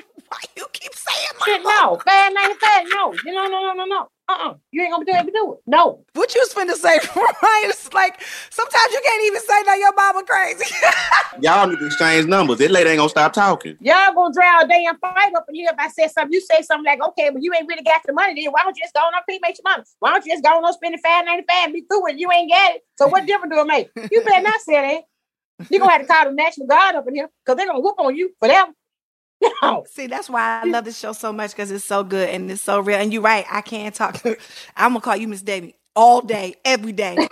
Why 1.14 1.22
you 1.22 1.28
keep 1.32 1.44
saying 1.46 1.56
Shit, 1.58 1.64
no, 1.64 1.98
five 2.06 2.32
ninety 2.34 2.54
five, 2.60 2.84
no, 2.90 3.14
you 3.24 3.32
know, 3.32 3.46
no, 3.46 3.60
no, 3.60 3.72
no, 3.74 3.84
no. 3.84 4.08
Uh-uh. 4.26 4.54
You 4.72 4.82
ain't 4.82 4.90
gonna 4.90 5.04
be 5.04 5.12
able 5.12 5.26
to 5.26 5.32
do 5.32 5.52
it. 5.52 5.58
No. 5.66 6.02
What 6.14 6.34
you 6.34 6.40
was 6.40 6.54
finna 6.54 6.74
say, 6.74 6.96
Ryan? 7.16 7.68
It's 7.68 7.92
like 7.92 8.22
sometimes 8.48 8.92
you 8.92 9.00
can't 9.04 9.24
even 9.26 9.40
say 9.42 9.62
that 9.64 9.78
your 9.78 9.94
mama 9.94 10.24
crazy. 10.24 10.64
Y'all 11.42 11.68
need 11.68 11.78
to 11.78 11.86
exchange 11.86 12.26
numbers. 12.26 12.58
That 12.58 12.70
lady 12.70 12.90
ain't 12.90 12.98
gonna 12.98 13.10
stop 13.10 13.34
talking. 13.34 13.76
Y'all 13.80 14.14
gonna 14.14 14.32
draw 14.32 14.62
a 14.62 14.66
damn 14.66 14.98
fight 14.98 15.34
up 15.36 15.44
in 15.50 15.56
here 15.56 15.68
if 15.70 15.78
I 15.78 15.88
say 15.88 16.08
something. 16.08 16.32
You 16.32 16.40
say 16.40 16.62
something 16.62 16.86
like, 16.86 17.06
okay, 17.08 17.30
but 17.30 17.42
you 17.42 17.52
ain't 17.54 17.68
really 17.68 17.82
got 17.82 18.00
the 18.06 18.14
money 18.14 18.42
then. 18.42 18.50
Why 18.50 18.62
don't 18.64 18.76
you 18.76 18.82
just 18.82 18.94
go 18.94 19.00
on 19.00 19.12
and 19.14 19.24
cremate 19.24 19.58
your 19.58 19.70
mama? 19.70 19.84
Why 20.00 20.10
don't 20.10 20.24
you 20.24 20.32
just 20.32 20.42
go 20.42 20.56
on 20.56 20.64
and 20.64 20.74
spend 20.74 20.94
the 20.94 20.98
five 21.04 21.26
ninety 21.26 21.44
five 21.48 21.66
and 21.66 21.74
be 21.74 21.82
through 21.82 22.08
it? 22.08 22.18
You 22.18 22.30
ain't 22.32 22.50
got 22.50 22.76
it. 22.76 22.82
So 22.96 23.08
what 23.08 23.26
difference 23.26 23.54
do 23.54 23.60
it 23.60 23.66
make? 23.66 23.90
You 24.10 24.22
better 24.24 24.42
not 24.42 24.60
say 24.60 24.80
that. 24.80 25.68
You're 25.70 25.80
gonna 25.80 25.92
have 25.92 26.00
to 26.00 26.06
call 26.06 26.24
the 26.24 26.32
National 26.32 26.66
Guard 26.66 26.96
up 26.96 27.06
in 27.06 27.14
here 27.14 27.28
because 27.44 27.58
they're 27.58 27.66
gonna 27.66 27.80
whoop 27.80 27.96
on 27.98 28.16
you 28.16 28.32
for 28.40 28.48
that. 28.48 28.70
No. 29.40 29.84
See, 29.90 30.06
that's 30.06 30.28
why 30.30 30.60
I 30.62 30.64
love 30.66 30.84
this 30.84 30.98
show 30.98 31.12
so 31.12 31.32
much 31.32 31.50
because 31.52 31.70
it's 31.70 31.84
so 31.84 32.02
good 32.04 32.28
and 32.28 32.50
it's 32.50 32.62
so 32.62 32.80
real. 32.80 32.98
And 32.98 33.12
you're 33.12 33.22
right, 33.22 33.44
I 33.50 33.60
can't 33.60 33.94
talk. 33.94 34.22
I'm 34.76 34.90
gonna 34.90 35.00
call 35.00 35.16
you 35.16 35.28
Miss 35.28 35.42
Debbie 35.42 35.74
all 35.96 36.20
day, 36.20 36.54
every 36.64 36.92
day. 36.92 37.28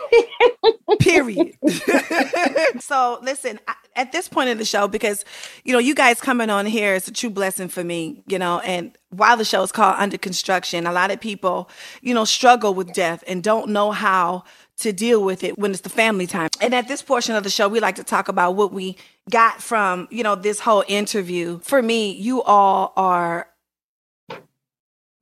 Period. 1.01 1.55
so 2.81 3.19
listen, 3.23 3.59
I- 3.67 3.75
at 3.95 4.11
this 4.11 4.27
point 4.27 4.49
in 4.49 4.57
the 4.57 4.65
show, 4.65 4.89
because 4.89 5.23
you 5.65 5.73
know, 5.73 5.79
you 5.79 5.95
guys 5.95 6.21
coming 6.21 6.49
on 6.49 6.65
here 6.65 6.95
is 6.95 7.09
a 7.09 7.13
true 7.13 7.29
blessing 7.31 7.69
for 7.69 7.85
me, 7.85 8.23
you 8.27 8.39
know, 8.39 8.61
and 8.61 8.97
while 9.11 9.37
the 9.37 9.45
show 9.45 9.63
is 9.63 9.71
called 9.73 9.97
Under 9.99 10.17
Construction, 10.17 10.87
a 10.87 10.93
lot 10.93 11.11
of 11.11 11.21
people, 11.21 11.69
you 12.01 12.15
know, 12.15 12.25
struggle 12.25 12.73
with 12.73 12.93
death 12.95 13.23
and 13.27 13.43
don't 13.43 13.69
know 13.69 13.91
how 13.91 14.45
to 14.79 14.93
deal 14.93 15.23
with 15.23 15.45
it 15.45 15.59
when 15.59 15.73
it's 15.73 15.83
the 15.83 15.91
family 15.91 16.27
time. 16.27 16.49
And 16.61 16.75
at 16.75 16.89
this 16.89 17.03
portion 17.03 17.35
of 17.37 17.45
the 17.45 17.51
show, 17.51 17.69
we 17.69 17.81
like 17.81 17.97
to 17.97 18.05
talk 18.05 18.29
about 18.29 18.57
what 18.57 18.73
we 18.73 18.97
got 19.31 19.63
from, 19.63 20.09
you 20.11 20.23
know, 20.23 20.35
this 20.35 20.61
whole 20.61 20.85
interview. 20.89 21.61
For 21.61 21.81
me, 21.83 22.13
you 22.13 22.43
all 22.43 22.93
are 22.97 23.49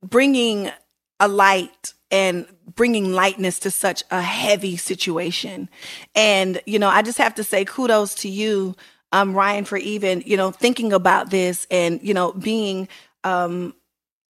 bringing 0.03 0.71
a 1.19 1.27
light 1.27 1.93
and 2.09 2.45
bringing 2.75 3.13
lightness 3.13 3.59
to 3.59 3.71
such 3.71 4.03
a 4.11 4.21
heavy 4.21 4.75
situation. 4.77 5.69
And, 6.15 6.61
you 6.65 6.79
know, 6.79 6.89
I 6.89 7.01
just 7.01 7.17
have 7.17 7.35
to 7.35 7.43
say 7.43 7.63
kudos 7.63 8.15
to 8.15 8.29
you, 8.29 8.75
um, 9.11 9.33
Ryan, 9.33 9.65
for 9.65 9.77
even, 9.77 10.23
you 10.25 10.37
know, 10.37 10.51
thinking 10.51 10.93
about 10.93 11.29
this 11.29 11.67
and, 11.69 11.99
you 12.01 12.13
know, 12.13 12.31
being, 12.33 12.87
um, 13.23 13.75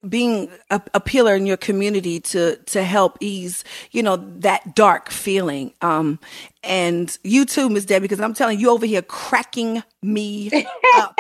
being 0.08 0.50
a, 0.70 0.82
a 0.94 1.00
pillar 1.00 1.36
in 1.36 1.46
your 1.46 1.58
community 1.58 2.20
to 2.20 2.56
to 2.58 2.84
help 2.84 3.18
ease 3.20 3.64
you 3.92 4.02
know 4.02 4.16
that 4.16 4.76
dark 4.76 5.10
feeling. 5.10 5.74
Um 5.82 6.20
and 6.64 7.18
you 7.24 7.46
too 7.46 7.70
miss 7.70 7.86
debbie 7.86 8.04
because 8.04 8.20
i'm 8.20 8.34
telling 8.34 8.60
you 8.60 8.70
over 8.70 8.86
here 8.86 9.02
cracking 9.02 9.82
me 10.02 10.52
up 10.96 11.18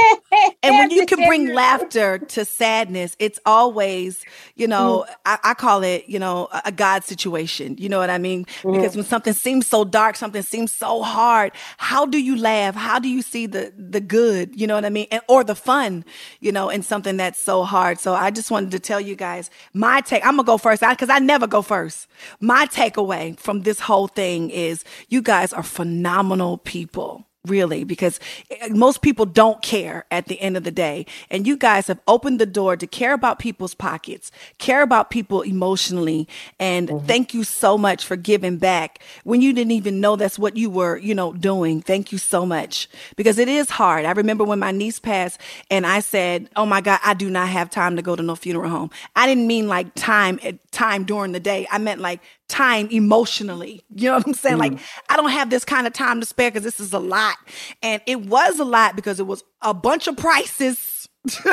when 0.90 1.00
you 1.00 1.06
can 1.06 1.26
bring 1.28 1.54
laughter 1.54 2.20
to 2.20 2.46
sadness 2.46 3.16
it's 3.20 3.40
always 3.46 4.24
you 4.56 4.68
know 4.68 5.06
mm-hmm. 5.08 5.14
I, 5.26 5.52
I 5.52 5.54
call 5.54 5.84
it 5.84 6.08
you 6.08 6.20
know 6.20 6.48
a, 6.52 6.64
a 6.66 6.72
god 6.72 7.04
situation 7.04 7.76
you 7.78 7.90
know 7.90 8.00
what 8.00 8.10
i 8.10 8.18
mean? 8.18 8.44
Because 8.44 8.64
mm-hmm. 8.64 9.00
when 9.00 9.06
something 9.06 9.34
seems 9.34 9.68
so 9.68 9.86
dark 9.86 10.16
something 10.16 10.42
seems 10.42 10.72
so 10.72 11.02
hard 11.02 11.52
how 11.78 12.06
do 12.06 12.20
you 12.20 12.36
laugh? 12.36 12.76
How 12.76 13.00
do 13.00 13.10
you 13.10 13.22
see 13.22 13.46
the 13.46 13.74
the 13.78 14.02
good 14.02 14.60
you 14.60 14.68
know 14.68 14.76
what 14.76 14.86
i 14.86 14.90
mean? 14.90 15.08
And, 15.12 15.22
or 15.28 15.44
the 15.44 15.56
fun 15.56 16.06
you 16.40 16.52
know 16.52 16.70
in 16.70 16.82
something 16.84 17.18
that's 17.18 17.40
so 17.40 17.64
hard. 17.64 18.00
So 18.00 18.14
i 18.14 18.32
just 18.32 18.52
wanted 18.52 18.72
to 18.72 18.80
tell 18.80 19.02
you 19.02 19.16
guys 19.16 19.50
my 19.74 20.02
take 20.02 20.26
i'm 20.26 20.36
gonna 20.36 20.44
go 20.44 20.58
first 20.58 20.82
because 20.82 21.10
I 21.10 21.20
never 21.20 21.48
go 21.48 21.62
first. 21.62 22.08
My 22.40 22.66
takeaway 22.68 23.40
from 23.40 23.62
this 23.62 23.80
whole 23.80 24.08
thing 24.08 24.50
is 24.50 24.84
you 25.08 25.22
guys 25.22 25.54
are 25.54 25.64
phenomenal 25.64 26.58
people 26.58 27.29
really 27.50 27.84
because 27.84 28.20
eh, 28.52 28.68
most 28.70 29.02
people 29.02 29.26
don't 29.26 29.62
care 29.62 30.06
at 30.12 30.28
the 30.28 30.40
end 30.40 30.56
of 30.58 30.64
the 30.64 30.72
day. 30.72 31.06
And 31.30 31.48
you 31.48 31.58
guys 31.58 31.88
have 31.88 32.00
opened 32.08 32.40
the 32.40 32.46
door 32.46 32.78
to 32.78 32.88
care 32.88 33.14
about 33.14 33.40
people's 33.40 33.74
pockets 33.74 34.32
care 34.58 34.82
about 34.82 35.10
people 35.10 35.42
emotionally 35.42 36.28
and 36.60 36.90
thank 37.06 37.34
you 37.34 37.44
so 37.44 37.78
much 37.78 38.06
for 38.06 38.16
giving 38.16 38.58
back. 38.58 39.00
When 39.24 39.42
you 39.42 39.54
didn't 39.54 39.72
even 39.72 40.00
know 40.00 40.16
that's 40.16 40.38
what 40.40 40.58
you 40.58 40.70
were 40.70 40.98
you 40.98 41.16
know 41.16 41.34
doing 41.34 41.82
thank 41.82 42.12
you 42.12 42.18
so 42.18 42.46
much. 42.46 42.88
Because 43.16 43.38
it 43.38 43.48
is 43.48 43.70
hard. 43.70 44.06
I 44.06 44.12
remember 44.12 44.44
when 44.44 44.60
my 44.60 44.72
niece 44.72 45.00
passed 45.00 45.40
and 45.72 45.86
i 45.86 46.00
said 46.00 46.50
oh 46.56 46.66
my 46.66 46.82
god 46.82 47.00
i 47.04 47.14
do 47.14 47.30
not 47.30 47.48
have 47.50 47.70
time 47.70 47.96
to 47.96 48.02
go 48.02 48.16
to 48.16 48.24
no 48.24 48.36
funeral 48.36 48.70
home. 48.70 48.90
I 49.16 49.28
didn't 49.28 49.48
mean 49.48 49.68
like 49.68 49.94
time 49.96 50.40
eh, 50.44 50.54
time 50.72 51.04
during 51.04 51.32
the 51.32 51.40
day. 51.40 51.68
I 51.72 51.78
meant 51.78 52.02
like 52.02 52.22
time 52.50 52.90
emotionally. 52.90 53.82
You 53.96 54.10
know 54.10 54.18
what 54.18 54.28
I'm 54.28 54.34
saying? 54.34 54.58
Like, 54.58 54.74
mm. 54.74 54.82
I 55.08 55.16
don't 55.16 55.30
have 55.30 55.50
this 55.50 55.64
kind 55.64 55.88
of 55.88 55.94
time 55.94 56.20
to 56.20 56.26
spare 56.26 56.52
because 56.52 56.64
this 56.64 56.80
is 56.80 56.92
a 56.92 57.00
lot. 57.00 57.38
And 57.82 58.02
it 58.06 58.26
was 58.26 58.60
a 58.60 58.66
lot 58.66 58.96
because 58.96 59.20
it 59.20 59.28
was 59.28 59.44
a 59.62 59.74
bunch 59.74 60.08
of 60.08 60.18
prices. 60.18 61.08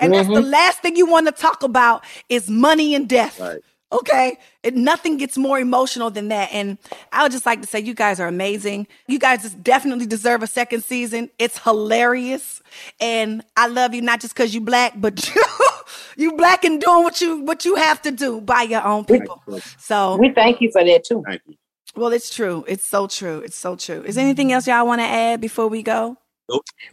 and 0.00 0.12
that's 0.12 0.28
the 0.28 0.34
mm-hmm. 0.34 0.50
last 0.50 0.80
thing 0.80 0.96
you 0.96 1.06
want 1.06 1.26
to 1.26 1.32
talk 1.32 1.62
about 1.62 2.04
is 2.28 2.50
money 2.50 2.94
and 2.94 3.08
death. 3.08 3.40
Right. 3.40 3.60
Okay. 3.92 4.38
And 4.64 4.84
nothing 4.84 5.16
gets 5.16 5.38
more 5.38 5.58
emotional 5.60 6.10
than 6.10 6.28
that. 6.28 6.50
And 6.52 6.76
I 7.12 7.22
would 7.22 7.32
just 7.32 7.46
like 7.46 7.60
to 7.60 7.68
say, 7.68 7.80
you 7.80 7.94
guys 7.94 8.18
are 8.18 8.26
amazing. 8.26 8.88
You 9.06 9.18
guys 9.18 9.42
just 9.42 9.62
definitely 9.62 10.06
deserve 10.06 10.42
a 10.42 10.46
second 10.46 10.82
season. 10.82 11.30
It's 11.38 11.58
hilarious. 11.58 12.62
And 13.00 13.44
I 13.56 13.68
love 13.68 13.94
you, 13.94 14.02
not 14.02 14.20
just 14.20 14.34
because 14.34 14.54
you 14.54 14.60
black, 14.60 14.94
but 14.96 15.30
you 16.16 16.32
black 16.36 16.64
and 16.64 16.80
doing 16.80 17.04
what 17.04 17.20
you 17.20 17.42
what 17.42 17.64
you 17.64 17.76
have 17.76 18.02
to 18.02 18.10
do 18.10 18.40
by 18.40 18.62
your 18.62 18.84
own 18.84 19.04
people. 19.04 19.42
So 19.78 20.16
We 20.16 20.32
thank 20.32 20.60
you 20.60 20.70
for 20.72 20.82
that 20.84 21.04
too. 21.04 21.22
Thank 21.26 21.42
you. 21.46 21.54
well, 21.94 22.12
it's 22.12 22.34
true. 22.34 22.64
It's 22.66 22.84
so 22.84 23.06
true. 23.06 23.38
It's 23.38 23.56
so 23.56 23.76
true. 23.76 24.02
Is 24.02 24.16
there 24.16 24.24
anything 24.24 24.50
else 24.52 24.66
y'all 24.66 24.86
want 24.86 25.00
to 25.00 25.06
add 25.06 25.40
before 25.40 25.68
we 25.68 25.82
go? 25.84 26.16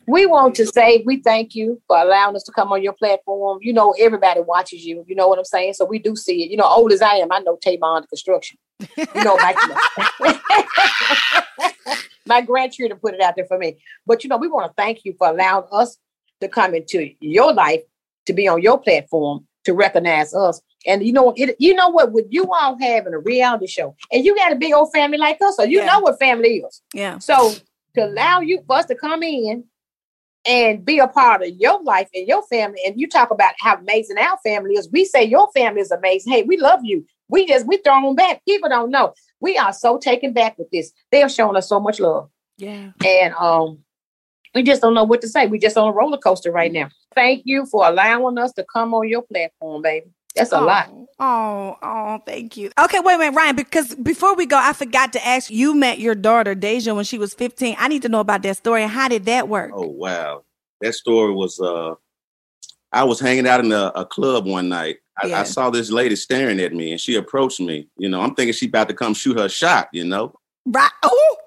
We 0.07 0.25
want 0.25 0.55
to 0.55 0.65
say 0.65 1.03
we 1.05 1.21
thank 1.21 1.53
you 1.55 1.81
for 1.87 1.97
allowing 1.97 2.35
us 2.35 2.43
to 2.43 2.51
come 2.51 2.71
on 2.71 2.81
your 2.81 2.93
platform. 2.93 3.59
You 3.61 3.73
know, 3.73 3.93
everybody 3.99 4.41
watches 4.41 4.83
you. 4.85 5.05
You 5.07 5.15
know 5.15 5.27
what 5.27 5.37
I'm 5.37 5.45
saying? 5.45 5.73
So 5.73 5.85
we 5.85 5.99
do 5.99 6.15
see 6.15 6.43
it. 6.43 6.49
You 6.51 6.57
know, 6.57 6.65
old 6.65 6.91
as 6.91 7.01
I 7.01 7.15
am, 7.15 7.31
I 7.31 7.39
know 7.39 7.57
Tavon 7.57 8.01
the 8.01 8.07
construction. 8.07 8.57
You 8.79 9.23
know, 9.23 9.37
my, 9.37 9.55
my 12.25 12.41
grandchildren 12.41 12.99
put 12.99 13.13
it 13.13 13.21
out 13.21 13.35
there 13.35 13.45
for 13.45 13.57
me. 13.57 13.77
But 14.05 14.23
you 14.23 14.29
know, 14.29 14.37
we 14.37 14.47
want 14.47 14.67
to 14.69 14.73
thank 14.81 15.05
you 15.05 15.13
for 15.17 15.27
allowing 15.29 15.65
us 15.71 15.97
to 16.41 16.47
come 16.47 16.73
into 16.73 17.11
your 17.19 17.53
life, 17.53 17.81
to 18.25 18.33
be 18.33 18.47
on 18.47 18.61
your 18.61 18.79
platform, 18.79 19.47
to 19.65 19.73
recognize 19.73 20.33
us. 20.33 20.61
And 20.85 21.05
you 21.05 21.13
know, 21.13 21.33
it, 21.37 21.55
you 21.59 21.73
know 21.73 21.89
what? 21.89 22.11
With 22.11 22.25
you 22.29 22.51
all 22.51 22.77
having 22.79 23.13
a 23.13 23.19
reality 23.19 23.67
show, 23.67 23.95
and 24.11 24.25
you 24.25 24.35
got 24.35 24.51
a 24.51 24.55
big 24.55 24.73
old 24.73 24.91
family 24.91 25.17
like 25.17 25.37
us, 25.41 25.55
so 25.55 25.63
you 25.63 25.79
Yeah. 25.79 25.85
know 25.85 25.99
what 25.99 26.19
family 26.19 26.57
is. 26.57 26.81
Yeah. 26.93 27.19
So 27.19 27.53
to 27.95 28.05
allow 28.05 28.39
you 28.39 28.63
for 28.65 28.77
us 28.77 28.85
to 28.85 28.95
come 28.95 29.23
in 29.23 29.63
and 30.45 30.83
be 30.83 30.99
a 30.99 31.07
part 31.07 31.41
of 31.41 31.49
your 31.57 31.81
life 31.83 32.09
and 32.13 32.27
your 32.27 32.43
family, 32.43 32.79
and 32.85 32.99
you 32.99 33.07
talk 33.07 33.31
about 33.31 33.53
how 33.59 33.77
amazing 33.77 34.17
our 34.17 34.37
family 34.43 34.73
is. 34.75 34.89
We 34.91 35.05
say 35.05 35.23
your 35.23 35.49
family 35.53 35.81
is 35.81 35.91
amazing. 35.91 36.33
Hey, 36.33 36.43
we 36.43 36.57
love 36.57 36.81
you. 36.83 37.05
We 37.29 37.47
just 37.47 37.65
we 37.65 37.77
thrown 37.77 38.15
back. 38.15 38.41
People 38.45 38.69
don't 38.69 38.91
know. 38.91 39.13
We 39.39 39.57
are 39.57 39.73
so 39.73 39.97
taken 39.97 40.33
back 40.33 40.57
with 40.57 40.69
this. 40.71 40.91
They 41.11 41.19
have 41.19 41.31
shown 41.31 41.55
us 41.55 41.69
so 41.69 41.79
much 41.79 41.99
love. 41.99 42.29
Yeah. 42.57 42.91
And 43.05 43.33
um 43.35 43.79
we 44.53 44.63
just 44.63 44.81
don't 44.81 44.93
know 44.93 45.03
what 45.03 45.21
to 45.21 45.27
say. 45.27 45.47
We 45.47 45.59
just 45.59 45.77
on 45.77 45.89
a 45.89 45.91
roller 45.91 46.17
coaster 46.17 46.51
right 46.51 46.71
now. 46.71 46.89
Thank 47.15 47.43
you 47.45 47.65
for 47.65 47.87
allowing 47.87 48.37
us 48.37 48.51
to 48.53 48.65
come 48.71 48.93
on 48.93 49.07
your 49.07 49.23
platform, 49.23 49.81
baby. 49.81 50.07
That's 50.35 50.51
a 50.51 50.61
lot. 50.61 50.91
Oh, 51.19 51.77
oh, 51.81 52.19
thank 52.25 52.57
you. 52.57 52.71
Okay, 52.79 52.99
wait, 52.99 53.19
wait, 53.19 53.29
Ryan, 53.33 53.55
because 53.55 53.95
before 53.95 54.35
we 54.35 54.45
go, 54.45 54.57
I 54.57 54.73
forgot 54.73 55.13
to 55.13 55.25
ask 55.25 55.51
you 55.51 55.75
met 55.75 55.99
your 55.99 56.15
daughter 56.15 56.55
Deja 56.55 56.93
when 56.95 57.05
she 57.05 57.17
was 57.17 57.33
15. 57.35 57.75
I 57.79 57.87
need 57.87 58.01
to 58.01 58.09
know 58.09 58.19
about 58.19 58.41
that 58.43 58.57
story 58.57 58.83
and 58.83 58.91
how 58.91 59.07
did 59.07 59.25
that 59.25 59.47
work? 59.47 59.71
Oh 59.73 59.87
wow, 59.87 60.43
that 60.81 60.93
story 60.95 61.33
was. 61.33 61.59
uh 61.59 61.95
I 62.91 63.03
was 63.03 63.19
hanging 63.19 63.47
out 63.47 63.59
in 63.59 63.71
a, 63.71 63.91
a 63.95 64.05
club 64.05 64.45
one 64.45 64.69
night. 64.69 64.97
I, 65.21 65.27
Yeah. 65.27 65.39
I 65.41 65.43
saw 65.43 65.69
this 65.71 65.89
lady 65.91 66.15
staring 66.15 66.59
at 66.59 66.73
me, 66.73 66.91
and 66.91 67.01
she 67.01 67.15
approached 67.15 67.59
me. 67.59 67.87
You 67.97 68.09
know, 68.09 68.21
I'm 68.21 68.35
thinking 68.35 68.53
she 68.53 68.67
about 68.67 68.87
to 68.89 68.93
come 68.93 69.13
shoot 69.15 69.39
her 69.39 69.49
shot. 69.49 69.89
You 69.93 70.05
know, 70.05 70.33
Right. 70.65 70.91
Oh, 71.05 71.37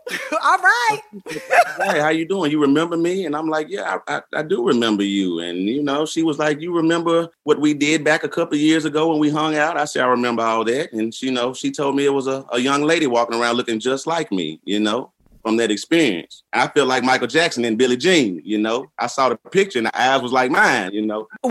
all 0.45 0.59
right. 0.59 1.01
hey, 1.93 2.01
how 2.01 2.11
you 2.11 2.29
doing? 2.29 2.53
You 2.53 2.61
remember 2.61 2.97
me? 2.97 3.27
And 3.27 3.35
I'm 3.35 3.49
like, 3.49 3.69
yeah, 3.69 3.99
I, 4.07 4.19
I, 4.19 4.23
I, 4.37 4.43
do 4.43 4.64
remember 4.64 5.03
you. 5.03 5.41
And 5.41 5.59
you 5.59 5.83
know, 5.83 6.07
she 6.07 6.23
was 6.23 6.39
like, 6.39 6.61
you 6.61 6.73
remember 6.73 7.29
what 7.43 7.61
we 7.61 7.75
did 7.75 8.05
back 8.05 8.23
a 8.23 8.29
couple 8.29 8.57
years 8.57 8.85
ago 8.85 9.11
when 9.11 9.19
we 9.19 9.31
hung 9.31 9.57
out? 9.57 9.77
I 9.77 9.85
said, 9.85 10.05
I 10.05 10.07
remember 10.07 10.43
all 10.43 10.62
that. 10.64 10.93
And 10.93 11.12
she, 11.12 11.27
you 11.27 11.33
know, 11.33 11.53
she 11.55 11.73
told 11.73 11.97
me 11.97 12.05
it 12.05 12.12
was 12.12 12.29
a, 12.29 12.45
a 12.53 12.61
young 12.61 12.83
lady 12.83 13.09
walking 13.09 13.41
around 13.41 13.57
looking 13.57 13.81
just 13.81 14.07
like 14.07 14.31
me. 14.31 14.61
You 14.64 14.79
know, 14.79 15.11
from 15.43 15.57
that 15.57 15.73
experience. 15.73 16.45
I 16.53 16.69
feel 16.69 16.87
like 16.87 17.03
Michael 17.03 17.27
Jackson 17.27 17.64
and 17.64 17.77
Billie 17.77 17.97
Jean. 17.97 18.41
You 18.45 18.59
know, 18.59 18.91
I 18.99 19.09
saw 19.09 19.29
the 19.29 19.37
picture 19.37 19.81
and 19.81 19.87
the 19.87 20.01
eyes 20.01 20.23
was 20.23 20.33
like 20.33 20.53
mine. 20.53 20.93
You 20.93 21.05
know. 21.05 21.27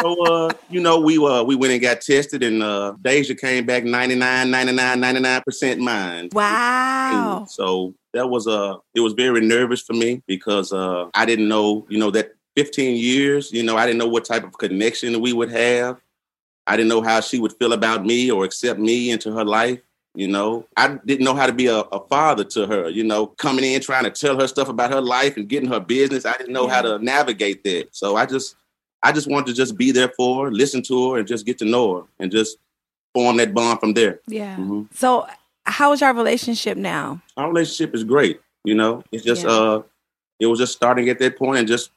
so 0.00 0.24
uh, 0.26 0.52
you 0.68 0.80
know, 0.80 1.00
we 1.00 1.18
uh 1.18 1.42
we 1.42 1.54
went 1.54 1.72
and 1.72 1.82
got 1.82 2.00
tested 2.00 2.42
and 2.42 2.62
uh 2.62 2.94
Deja 3.02 3.34
came 3.34 3.66
back 3.66 3.84
99, 3.84 4.50
99, 4.50 5.00
99% 5.00 5.78
mine. 5.78 6.28
Wow. 6.32 7.38
And 7.38 7.50
so 7.50 7.94
that 8.12 8.28
was 8.28 8.46
uh 8.46 8.76
it 8.94 9.00
was 9.00 9.12
very 9.14 9.40
nervous 9.40 9.80
for 9.80 9.94
me 9.94 10.22
because 10.26 10.72
uh 10.72 11.08
I 11.14 11.24
didn't 11.24 11.48
know, 11.48 11.86
you 11.88 11.98
know, 11.98 12.10
that 12.12 12.34
15 12.56 12.96
years, 12.96 13.52
you 13.52 13.62
know, 13.62 13.76
I 13.76 13.86
didn't 13.86 13.98
know 13.98 14.08
what 14.08 14.24
type 14.24 14.44
of 14.44 14.58
connection 14.58 15.20
we 15.20 15.32
would 15.32 15.50
have. 15.50 16.00
I 16.66 16.76
didn't 16.76 16.88
know 16.88 17.02
how 17.02 17.20
she 17.20 17.38
would 17.38 17.54
feel 17.54 17.72
about 17.72 18.04
me 18.04 18.30
or 18.30 18.44
accept 18.44 18.78
me 18.78 19.10
into 19.10 19.32
her 19.32 19.44
life. 19.44 19.80
You 20.14 20.26
know, 20.26 20.66
I 20.76 20.98
didn't 21.06 21.24
know 21.24 21.34
how 21.34 21.46
to 21.46 21.52
be 21.52 21.66
a, 21.66 21.78
a, 21.78 22.04
father 22.08 22.42
to 22.42 22.66
her, 22.66 22.88
you 22.88 23.04
know, 23.04 23.26
coming 23.26 23.64
in 23.64 23.80
trying 23.80 24.02
to 24.02 24.10
tell 24.10 24.40
her 24.40 24.48
stuff 24.48 24.68
about 24.68 24.90
her 24.90 25.00
life 25.00 25.36
and 25.36 25.48
getting 25.48 25.68
her 25.68 25.78
business. 25.78 26.26
I 26.26 26.36
didn't 26.36 26.52
know 26.52 26.66
yeah. 26.66 26.74
how 26.74 26.82
to 26.82 26.98
navigate 26.98 27.62
that. 27.62 27.90
So 27.92 28.16
I 28.16 28.26
just 28.26 28.56
I 29.02 29.12
just 29.12 29.28
wanted 29.28 29.46
to 29.46 29.54
just 29.54 29.76
be 29.76 29.92
there 29.92 30.08
for 30.16 30.46
her, 30.46 30.50
listen 30.50 30.82
to 30.82 31.12
her, 31.12 31.18
and 31.18 31.28
just 31.28 31.46
get 31.46 31.58
to 31.58 31.64
know 31.64 31.96
her, 31.96 32.02
and 32.18 32.30
just 32.30 32.58
form 33.14 33.36
that 33.38 33.54
bond 33.54 33.80
from 33.80 33.94
there. 33.94 34.20
Yeah. 34.26 34.56
Mm-hmm. 34.56 34.82
So, 34.94 35.26
how 35.64 35.92
is 35.92 36.02
our 36.02 36.14
relationship 36.14 36.76
now? 36.76 37.22
Our 37.36 37.48
relationship 37.48 37.94
is 37.94 38.04
great. 38.04 38.40
You 38.64 38.74
know, 38.74 39.02
it's 39.10 39.24
just 39.24 39.44
yeah. 39.44 39.50
uh, 39.50 39.82
it 40.38 40.46
was 40.46 40.58
just 40.58 40.72
starting 40.72 41.08
at 41.08 41.18
that 41.18 41.38
point 41.38 41.58
and 41.58 41.68
just 41.68 41.90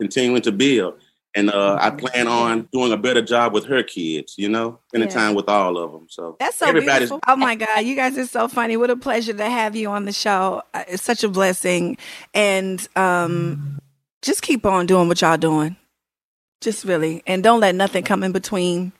continuing 0.00 0.42
to 0.42 0.52
build. 0.52 0.94
And 1.34 1.48
uh, 1.48 1.78
I 1.80 1.88
mm-hmm. 1.88 1.98
plan 1.98 2.28
on 2.28 2.68
doing 2.72 2.92
a 2.92 2.96
better 2.98 3.22
job 3.22 3.54
with 3.54 3.64
her 3.64 3.82
kids, 3.82 4.34
you 4.36 4.50
know, 4.50 4.78
spending 4.88 5.08
yeah. 5.08 5.14
time 5.14 5.34
with 5.34 5.48
all 5.48 5.78
of 5.78 5.90
them. 5.90 6.06
So 6.10 6.36
that's 6.38 6.58
so 6.58 6.66
everybody's. 6.66 7.08
Beautiful. 7.08 7.20
Oh 7.26 7.36
my 7.36 7.54
God, 7.54 7.80
you 7.80 7.96
guys 7.96 8.18
are 8.18 8.26
so 8.26 8.48
funny! 8.48 8.76
What 8.76 8.90
a 8.90 8.96
pleasure 8.96 9.32
to 9.32 9.48
have 9.48 9.74
you 9.74 9.88
on 9.88 10.04
the 10.04 10.12
show. 10.12 10.62
Uh, 10.74 10.84
it's 10.88 11.02
such 11.02 11.24
a 11.24 11.28
blessing, 11.30 11.96
and 12.34 12.86
um, 12.96 13.78
just 14.20 14.42
keep 14.42 14.66
on 14.66 14.84
doing 14.84 15.08
what 15.08 15.22
y'all 15.22 15.38
doing. 15.38 15.76
Just 16.62 16.84
really, 16.84 17.22
and 17.26 17.42
don't 17.42 17.60
let 17.60 17.74
nothing 17.74 18.04
come 18.04 18.22
in 18.22 18.32
between 18.32 18.92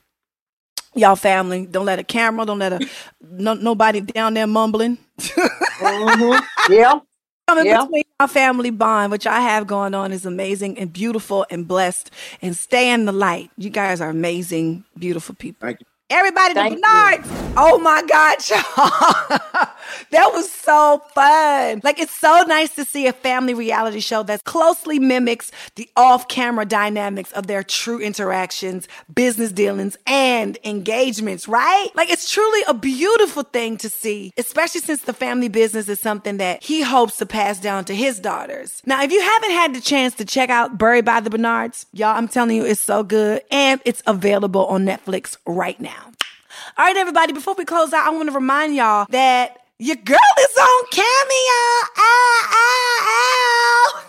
y'all 0.94 1.16
family. 1.16 1.66
Don't 1.66 1.86
let 1.86 1.98
a 1.98 2.04
camera. 2.04 2.44
Don't 2.44 2.58
let 2.58 2.72
a 2.72 2.88
no, 3.20 3.54
nobody 3.54 4.00
down 4.00 4.34
there 4.34 4.46
mumbling. 4.46 4.98
mm-hmm. 5.18 6.44
Yeah. 6.72 7.00
Coming 7.48 7.66
yeah. 7.66 7.82
between 7.82 8.04
our 8.20 8.28
family 8.28 8.70
bond, 8.70 9.10
which 9.10 9.26
I 9.26 9.40
have 9.40 9.66
going 9.66 9.94
on, 9.94 10.12
is 10.12 10.24
amazing 10.24 10.78
and 10.78 10.92
beautiful 10.92 11.44
and 11.50 11.66
blessed. 11.66 12.10
And 12.40 12.56
stay 12.56 12.92
in 12.92 13.04
the 13.04 13.12
light. 13.12 13.50
You 13.56 13.70
guys 13.70 14.00
are 14.00 14.10
amazing, 14.10 14.84
beautiful 14.98 15.34
people. 15.34 15.66
Thank 15.66 15.80
you. 15.80 15.86
Everybody, 16.12 16.52
the 16.52 16.76
Bernards. 16.76 17.42
Oh 17.56 17.78
my 17.78 18.02
God, 18.02 18.38
y'all. 18.50 19.68
that 20.10 20.30
was 20.32 20.50
so 20.50 21.02
fun. 21.14 21.80
Like, 21.82 21.98
it's 21.98 22.12
so 22.12 22.44
nice 22.46 22.74
to 22.76 22.84
see 22.84 23.06
a 23.06 23.12
family 23.14 23.54
reality 23.54 24.00
show 24.00 24.22
that 24.24 24.44
closely 24.44 24.98
mimics 24.98 25.50
the 25.76 25.88
off 25.96 26.28
camera 26.28 26.66
dynamics 26.66 27.32
of 27.32 27.46
their 27.46 27.62
true 27.62 27.98
interactions, 27.98 28.88
business 29.14 29.52
dealings, 29.52 29.96
and 30.06 30.58
engagements, 30.64 31.48
right? 31.48 31.88
Like, 31.94 32.10
it's 32.10 32.30
truly 32.30 32.60
a 32.68 32.74
beautiful 32.74 33.42
thing 33.42 33.78
to 33.78 33.88
see, 33.88 34.32
especially 34.36 34.82
since 34.82 35.02
the 35.02 35.14
family 35.14 35.48
business 35.48 35.88
is 35.88 36.00
something 36.00 36.36
that 36.38 36.62
he 36.62 36.82
hopes 36.82 37.16
to 37.18 37.26
pass 37.26 37.58
down 37.58 37.86
to 37.86 37.94
his 37.94 38.18
daughters. 38.18 38.82
Now, 38.84 39.02
if 39.02 39.12
you 39.12 39.20
haven't 39.20 39.52
had 39.52 39.74
the 39.74 39.80
chance 39.80 40.14
to 40.16 40.24
check 40.24 40.50
out 40.50 40.76
Buried 40.76 41.06
by 41.06 41.20
the 41.20 41.30
Bernards, 41.30 41.86
y'all, 41.92 42.16
I'm 42.16 42.28
telling 42.28 42.56
you, 42.56 42.64
it's 42.64 42.80
so 42.80 43.02
good 43.02 43.42
and 43.50 43.80
it's 43.84 44.02
available 44.06 44.66
on 44.66 44.84
Netflix 44.84 45.36
right 45.46 45.80
now. 45.80 46.01
All 46.04 46.86
right, 46.86 46.96
everybody, 46.96 47.32
before 47.32 47.54
we 47.56 47.64
close 47.64 47.92
out, 47.92 48.06
I 48.06 48.10
want 48.10 48.28
to 48.28 48.34
remind 48.34 48.74
y'all 48.74 49.06
that 49.10 49.58
your 49.78 49.96
girl 49.96 50.18
is 50.40 50.56
on 50.58 50.84
Cameo. 50.90 51.62
Ow, 51.98 52.42
ow, 52.52 53.08
ow. 53.08 54.04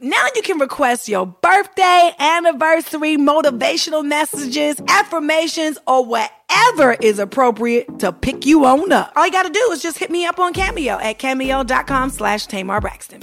now 0.00 0.26
you 0.34 0.42
can 0.42 0.58
request 0.58 1.08
your 1.08 1.26
birthday, 1.26 2.12
anniversary, 2.18 3.16
motivational 3.16 4.04
messages, 4.04 4.80
affirmations, 4.88 5.78
or 5.86 6.04
whatever 6.04 6.92
is 7.00 7.18
appropriate 7.18 7.98
to 8.00 8.12
pick 8.12 8.46
you 8.46 8.64
on 8.64 8.92
up. 8.92 9.12
All 9.16 9.26
you 9.26 9.32
gotta 9.32 9.50
do 9.50 9.70
is 9.72 9.82
just 9.82 9.98
hit 9.98 10.10
me 10.10 10.26
up 10.26 10.38
on 10.38 10.52
Cameo 10.52 10.98
at 10.98 11.18
cameo.com 11.18 12.10
slash 12.10 12.46
Tamar 12.46 12.80
Braxton. 12.80 13.22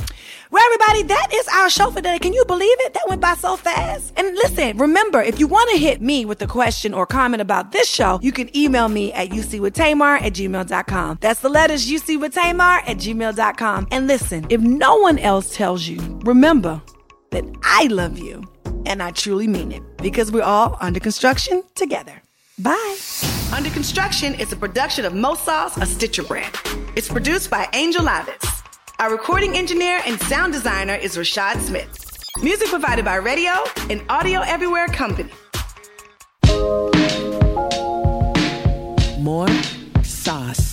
Well, 0.51 0.61
everybody, 0.65 1.03
that 1.03 1.33
is 1.33 1.47
our 1.47 1.69
show 1.69 1.91
for 1.91 1.95
today. 1.95 2.19
Can 2.19 2.33
you 2.33 2.43
believe 2.43 2.75
it? 2.81 2.93
That 2.93 3.05
went 3.07 3.21
by 3.21 3.35
so 3.35 3.55
fast. 3.55 4.11
And 4.17 4.35
listen, 4.35 4.77
remember, 4.77 5.21
if 5.21 5.39
you 5.39 5.47
want 5.47 5.71
to 5.71 5.77
hit 5.77 6.01
me 6.01 6.25
with 6.25 6.41
a 6.41 6.47
question 6.47 6.93
or 6.93 7.05
comment 7.05 7.39
about 7.41 7.71
this 7.71 7.87
show, 7.87 8.19
you 8.21 8.33
can 8.33 8.55
email 8.55 8.89
me 8.89 9.13
at 9.13 9.29
ucwithtamar 9.29 10.21
at 10.21 10.33
gmail.com. 10.33 11.19
That's 11.21 11.39
the 11.39 11.47
letters 11.47 11.89
ucwithtamar 11.89 12.81
at 12.85 12.97
gmail.com. 12.97 13.87
And 13.91 14.07
listen, 14.07 14.45
if 14.49 14.59
no 14.59 14.97
one 14.97 15.19
else 15.19 15.55
tells 15.55 15.87
you, 15.87 16.19
remember 16.23 16.81
that 17.29 17.45
I 17.63 17.87
love 17.87 18.19
you. 18.19 18.43
And 18.85 19.01
I 19.01 19.11
truly 19.11 19.47
mean 19.47 19.71
it 19.71 19.81
because 19.99 20.33
we're 20.33 20.43
all 20.43 20.75
under 20.81 20.99
construction 20.99 21.63
together. 21.75 22.21
Bye. 22.59 22.97
Under 23.53 23.69
Construction 23.69 24.35
is 24.35 24.51
a 24.51 24.55
production 24.55 25.05
of 25.05 25.13
Mo 25.13 25.35
Sauce, 25.35 25.77
a 25.77 25.85
Stitcher 25.85 26.23
brand. 26.23 26.53
It's 26.95 27.07
produced 27.07 27.49
by 27.49 27.69
Angel 27.73 28.03
Lavis. 28.03 28.60
Our 29.01 29.09
recording 29.09 29.57
engineer 29.57 29.99
and 30.05 30.21
sound 30.21 30.53
designer 30.53 30.93
is 30.93 31.17
Rashad 31.17 31.59
Smith. 31.61 32.23
Music 32.43 32.67
provided 32.67 33.03
by 33.03 33.15
Radio 33.15 33.51
and 33.89 34.03
Audio 34.09 34.41
Everywhere 34.41 34.85
Company. 34.89 35.31
More 39.19 39.47
sauce. 40.03 40.70